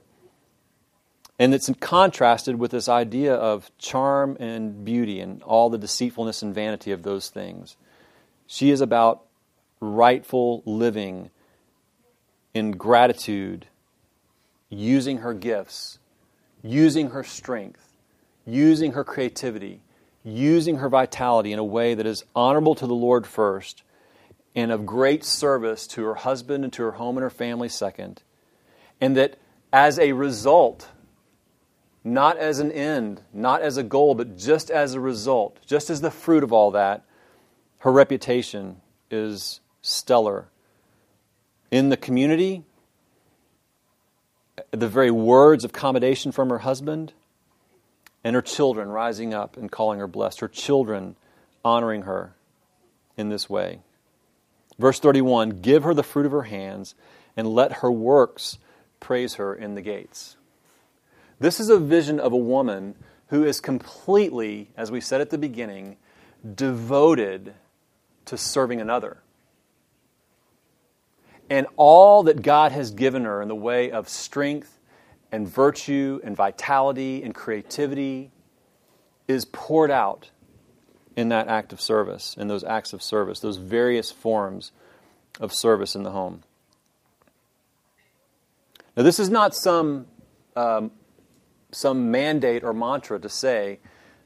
And 1.37 1.53
it's 1.53 1.69
contrasted 1.79 2.57
with 2.57 2.71
this 2.71 2.89
idea 2.89 3.35
of 3.35 3.69
charm 3.77 4.37
and 4.39 4.83
beauty 4.83 5.19
and 5.19 5.43
all 5.43 5.69
the 5.69 5.77
deceitfulness 5.77 6.41
and 6.41 6.51
vanity 6.51 6.89
of 6.89 7.03
those 7.03 7.29
things. 7.29 7.77
She 8.47 8.71
is 8.71 8.81
about 8.81 9.23
rightful 9.79 10.63
living 10.65 11.29
in 12.55 12.71
gratitude, 12.71 13.67
using 14.71 15.19
her 15.19 15.35
gifts, 15.35 15.99
using 16.63 17.11
her 17.11 17.23
strength, 17.23 17.95
using 18.45 18.93
her 18.93 19.03
creativity, 19.03 19.81
using 20.23 20.77
her 20.77 20.89
vitality 20.89 21.53
in 21.53 21.59
a 21.59 21.63
way 21.63 21.93
that 21.93 22.05
is 22.05 22.23
honorable 22.35 22.75
to 22.75 22.87
the 22.87 22.93
Lord 22.93 23.25
first 23.25 23.83
and 24.55 24.71
of 24.71 24.85
great 24.85 25.23
service 25.23 25.85
to 25.87 26.03
her 26.03 26.15
husband 26.15 26.63
and 26.63 26.73
to 26.73 26.83
her 26.83 26.93
home 26.93 27.15
and 27.17 27.23
her 27.23 27.29
family 27.29 27.69
second. 27.69 28.23
And 28.99 29.15
that 29.15 29.37
as 29.71 29.99
a 29.99 30.13
result, 30.13 30.89
not 32.03 32.37
as 32.37 32.59
an 32.59 32.71
end, 32.71 33.21
not 33.31 33.61
as 33.61 33.77
a 33.77 33.83
goal, 33.83 34.15
but 34.15 34.37
just 34.37 34.71
as 34.71 34.93
a 34.93 34.99
result, 34.99 35.59
just 35.65 35.89
as 35.89 36.01
the 36.01 36.09
fruit 36.09 36.43
of 36.43 36.51
all 36.51 36.71
that, 36.71 37.03
her 37.79 37.91
reputation 37.91 38.81
is 39.11 39.61
stellar. 39.81 40.49
In 41.69 41.89
the 41.89 41.97
community, 41.97 42.63
the 44.71 44.87
very 44.87 45.11
words 45.11 45.63
of 45.63 45.73
commendation 45.73 46.31
from 46.31 46.49
her 46.49 46.59
husband, 46.59 47.13
and 48.23 48.35
her 48.35 48.41
children 48.41 48.89
rising 48.89 49.33
up 49.33 49.57
and 49.57 49.71
calling 49.71 49.99
her 49.99 50.07
blessed, 50.07 50.41
her 50.41 50.47
children 50.47 51.15
honoring 51.63 52.03
her 52.03 52.33
in 53.15 53.29
this 53.29 53.49
way. 53.49 53.79
Verse 54.77 54.99
31 54.99 55.61
Give 55.61 55.83
her 55.83 55.93
the 55.93 56.03
fruit 56.03 56.25
of 56.25 56.31
her 56.31 56.43
hands, 56.43 56.95
and 57.35 57.47
let 57.47 57.73
her 57.73 57.91
works 57.91 58.57
praise 58.99 59.35
her 59.35 59.53
in 59.53 59.75
the 59.75 59.81
gates. 59.81 60.37
This 61.39 61.59
is 61.59 61.69
a 61.69 61.77
vision 61.77 62.19
of 62.19 62.33
a 62.33 62.37
woman 62.37 62.95
who 63.27 63.43
is 63.43 63.59
completely, 63.59 64.71
as 64.75 64.91
we 64.91 65.01
said 65.01 65.21
at 65.21 65.29
the 65.29 65.37
beginning, 65.37 65.97
devoted 66.55 67.53
to 68.25 68.37
serving 68.37 68.81
another. 68.81 69.17
And 71.49 71.67
all 71.75 72.23
that 72.23 72.41
God 72.41 72.71
has 72.71 72.91
given 72.91 73.25
her 73.25 73.41
in 73.41 73.47
the 73.47 73.55
way 73.55 73.91
of 73.91 74.09
strength 74.09 74.79
and 75.31 75.47
virtue 75.47 76.19
and 76.23 76.35
vitality 76.35 77.23
and 77.23 77.33
creativity 77.33 78.31
is 79.27 79.45
poured 79.45 79.91
out 79.91 80.29
in 81.15 81.29
that 81.29 81.47
act 81.47 81.73
of 81.73 81.81
service, 81.81 82.35
in 82.37 82.47
those 82.47 82.63
acts 82.63 82.93
of 82.93 83.01
service, 83.01 83.39
those 83.39 83.57
various 83.57 84.11
forms 84.11 84.71
of 85.39 85.53
service 85.53 85.95
in 85.95 86.03
the 86.03 86.11
home. 86.11 86.43
Now, 88.95 89.03
this 89.03 89.19
is 89.19 89.29
not 89.29 89.55
some, 89.55 90.07
um, 90.55 90.91
some 91.71 92.11
mandate 92.11 92.63
or 92.63 92.73
mantra 92.73 93.19
to 93.19 93.29
say 93.29 93.79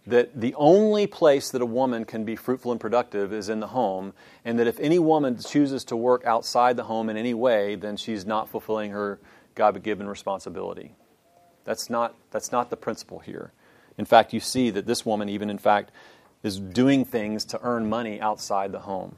that 0.07 0.39
the 0.39 0.55
only 0.55 1.05
place 1.05 1.51
that 1.51 1.61
a 1.61 1.65
woman 1.65 2.05
can 2.05 2.25
be 2.25 2.35
fruitful 2.35 2.71
and 2.71 2.81
productive 2.81 3.31
is 3.31 3.49
in 3.49 3.59
the 3.59 3.67
home, 3.67 4.13
and 4.43 4.57
that 4.57 4.67
if 4.67 4.79
any 4.79 4.97
woman 4.97 5.37
chooses 5.37 5.83
to 5.85 5.95
work 5.95 6.25
outside 6.25 6.75
the 6.75 6.83
home 6.83 7.09
in 7.09 7.17
any 7.17 7.33
way, 7.33 7.75
then 7.75 7.97
she's 7.97 8.25
not 8.25 8.49
fulfilling 8.49 8.91
her 8.91 9.19
God 9.53 9.81
given 9.83 10.07
responsibility. 10.07 10.95
That's 11.63 11.89
not, 11.89 12.15
that's 12.31 12.51
not 12.51 12.69
the 12.69 12.77
principle 12.77 13.19
here. 13.19 13.53
In 13.97 14.05
fact, 14.05 14.33
you 14.33 14.39
see 14.39 14.71
that 14.71 14.87
this 14.87 15.05
woman, 15.05 15.29
even 15.29 15.49
in 15.49 15.59
fact, 15.59 15.91
is 16.41 16.59
doing 16.59 17.05
things 17.05 17.45
to 17.45 17.59
earn 17.61 17.87
money 17.87 18.19
outside 18.19 18.71
the 18.71 18.79
home. 18.79 19.17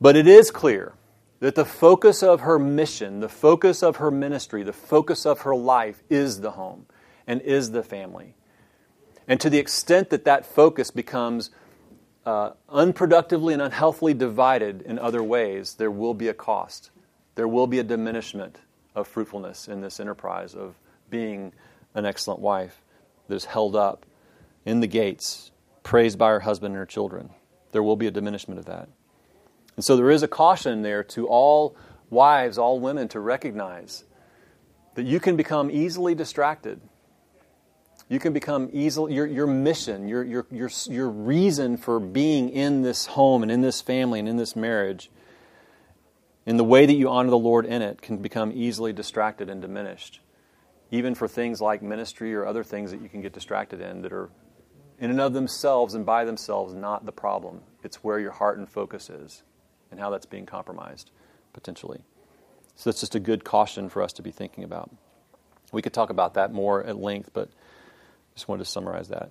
But 0.00 0.14
it 0.14 0.28
is 0.28 0.50
clear 0.50 0.94
that 1.40 1.56
the 1.56 1.64
focus 1.64 2.22
of 2.22 2.40
her 2.42 2.58
mission, 2.58 3.20
the 3.20 3.28
focus 3.28 3.82
of 3.82 3.96
her 3.96 4.10
ministry, 4.10 4.62
the 4.62 4.72
focus 4.72 5.26
of 5.26 5.40
her 5.40 5.56
life 5.56 6.02
is 6.08 6.40
the 6.40 6.52
home 6.52 6.86
and 7.26 7.40
is 7.40 7.72
the 7.72 7.82
family. 7.82 8.36
And 9.26 9.40
to 9.40 9.50
the 9.50 9.58
extent 9.58 10.10
that 10.10 10.24
that 10.24 10.44
focus 10.44 10.90
becomes 10.90 11.50
uh, 12.26 12.52
unproductively 12.68 13.52
and 13.52 13.62
unhealthily 13.62 14.14
divided 14.14 14.82
in 14.82 14.98
other 14.98 15.22
ways, 15.22 15.74
there 15.74 15.90
will 15.90 16.14
be 16.14 16.28
a 16.28 16.34
cost. 16.34 16.90
There 17.34 17.48
will 17.48 17.66
be 17.66 17.78
a 17.78 17.84
diminishment 17.84 18.58
of 18.94 19.08
fruitfulness 19.08 19.68
in 19.68 19.80
this 19.80 19.98
enterprise 19.98 20.54
of 20.54 20.74
being 21.10 21.52
an 21.94 22.06
excellent 22.06 22.40
wife 22.40 22.82
that 23.28 23.34
is 23.34 23.44
held 23.46 23.76
up 23.76 24.06
in 24.64 24.80
the 24.80 24.86
gates, 24.86 25.50
praised 25.82 26.18
by 26.18 26.30
her 26.30 26.40
husband 26.40 26.72
and 26.72 26.78
her 26.78 26.86
children. 26.86 27.30
There 27.72 27.82
will 27.82 27.96
be 27.96 28.06
a 28.06 28.10
diminishment 28.10 28.58
of 28.58 28.66
that. 28.66 28.88
And 29.76 29.84
so 29.84 29.96
there 29.96 30.10
is 30.10 30.22
a 30.22 30.28
caution 30.28 30.82
there 30.82 31.02
to 31.04 31.26
all 31.26 31.76
wives, 32.10 32.58
all 32.58 32.78
women, 32.78 33.08
to 33.08 33.20
recognize 33.20 34.04
that 34.94 35.04
you 35.04 35.18
can 35.18 35.36
become 35.36 35.70
easily 35.70 36.14
distracted. 36.14 36.80
You 38.08 38.18
can 38.18 38.32
become 38.32 38.68
easily, 38.72 39.14
your, 39.14 39.26
your 39.26 39.46
mission, 39.46 40.08
your, 40.08 40.22
your, 40.22 40.46
your, 40.50 40.70
your 40.86 41.08
reason 41.08 41.76
for 41.76 41.98
being 41.98 42.50
in 42.50 42.82
this 42.82 43.06
home 43.06 43.42
and 43.42 43.50
in 43.50 43.62
this 43.62 43.80
family 43.80 44.20
and 44.20 44.28
in 44.28 44.36
this 44.36 44.54
marriage, 44.54 45.10
in 46.44 46.58
the 46.58 46.64
way 46.64 46.84
that 46.84 46.92
you 46.92 47.08
honor 47.08 47.30
the 47.30 47.38
Lord 47.38 47.64
in 47.64 47.80
it, 47.80 48.02
can 48.02 48.18
become 48.18 48.52
easily 48.54 48.92
distracted 48.92 49.48
and 49.48 49.62
diminished. 49.62 50.20
Even 50.90 51.14
for 51.14 51.26
things 51.26 51.62
like 51.62 51.82
ministry 51.82 52.34
or 52.34 52.46
other 52.46 52.62
things 52.62 52.90
that 52.90 53.00
you 53.00 53.08
can 53.08 53.22
get 53.22 53.32
distracted 53.32 53.80
in 53.80 54.02
that 54.02 54.12
are, 54.12 54.28
in 54.98 55.10
and 55.10 55.20
of 55.20 55.32
themselves 55.32 55.94
and 55.94 56.04
by 56.04 56.26
themselves, 56.26 56.74
not 56.74 57.06
the 57.06 57.12
problem. 57.12 57.62
It's 57.82 58.04
where 58.04 58.18
your 58.18 58.32
heart 58.32 58.58
and 58.58 58.68
focus 58.68 59.08
is 59.08 59.42
and 59.90 59.98
how 59.98 60.10
that's 60.10 60.26
being 60.26 60.44
compromised, 60.44 61.10
potentially. 61.54 62.02
So 62.76 62.90
that's 62.90 63.00
just 63.00 63.14
a 63.14 63.20
good 63.20 63.44
caution 63.44 63.88
for 63.88 64.02
us 64.02 64.12
to 64.14 64.22
be 64.22 64.30
thinking 64.30 64.62
about. 64.62 64.90
We 65.72 65.82
could 65.82 65.94
talk 65.94 66.10
about 66.10 66.34
that 66.34 66.52
more 66.52 66.84
at 66.84 66.96
length, 66.96 67.30
but 67.32 67.48
just 68.34 68.48
wanted 68.48 68.64
to 68.64 68.70
summarize 68.70 69.08
that. 69.08 69.30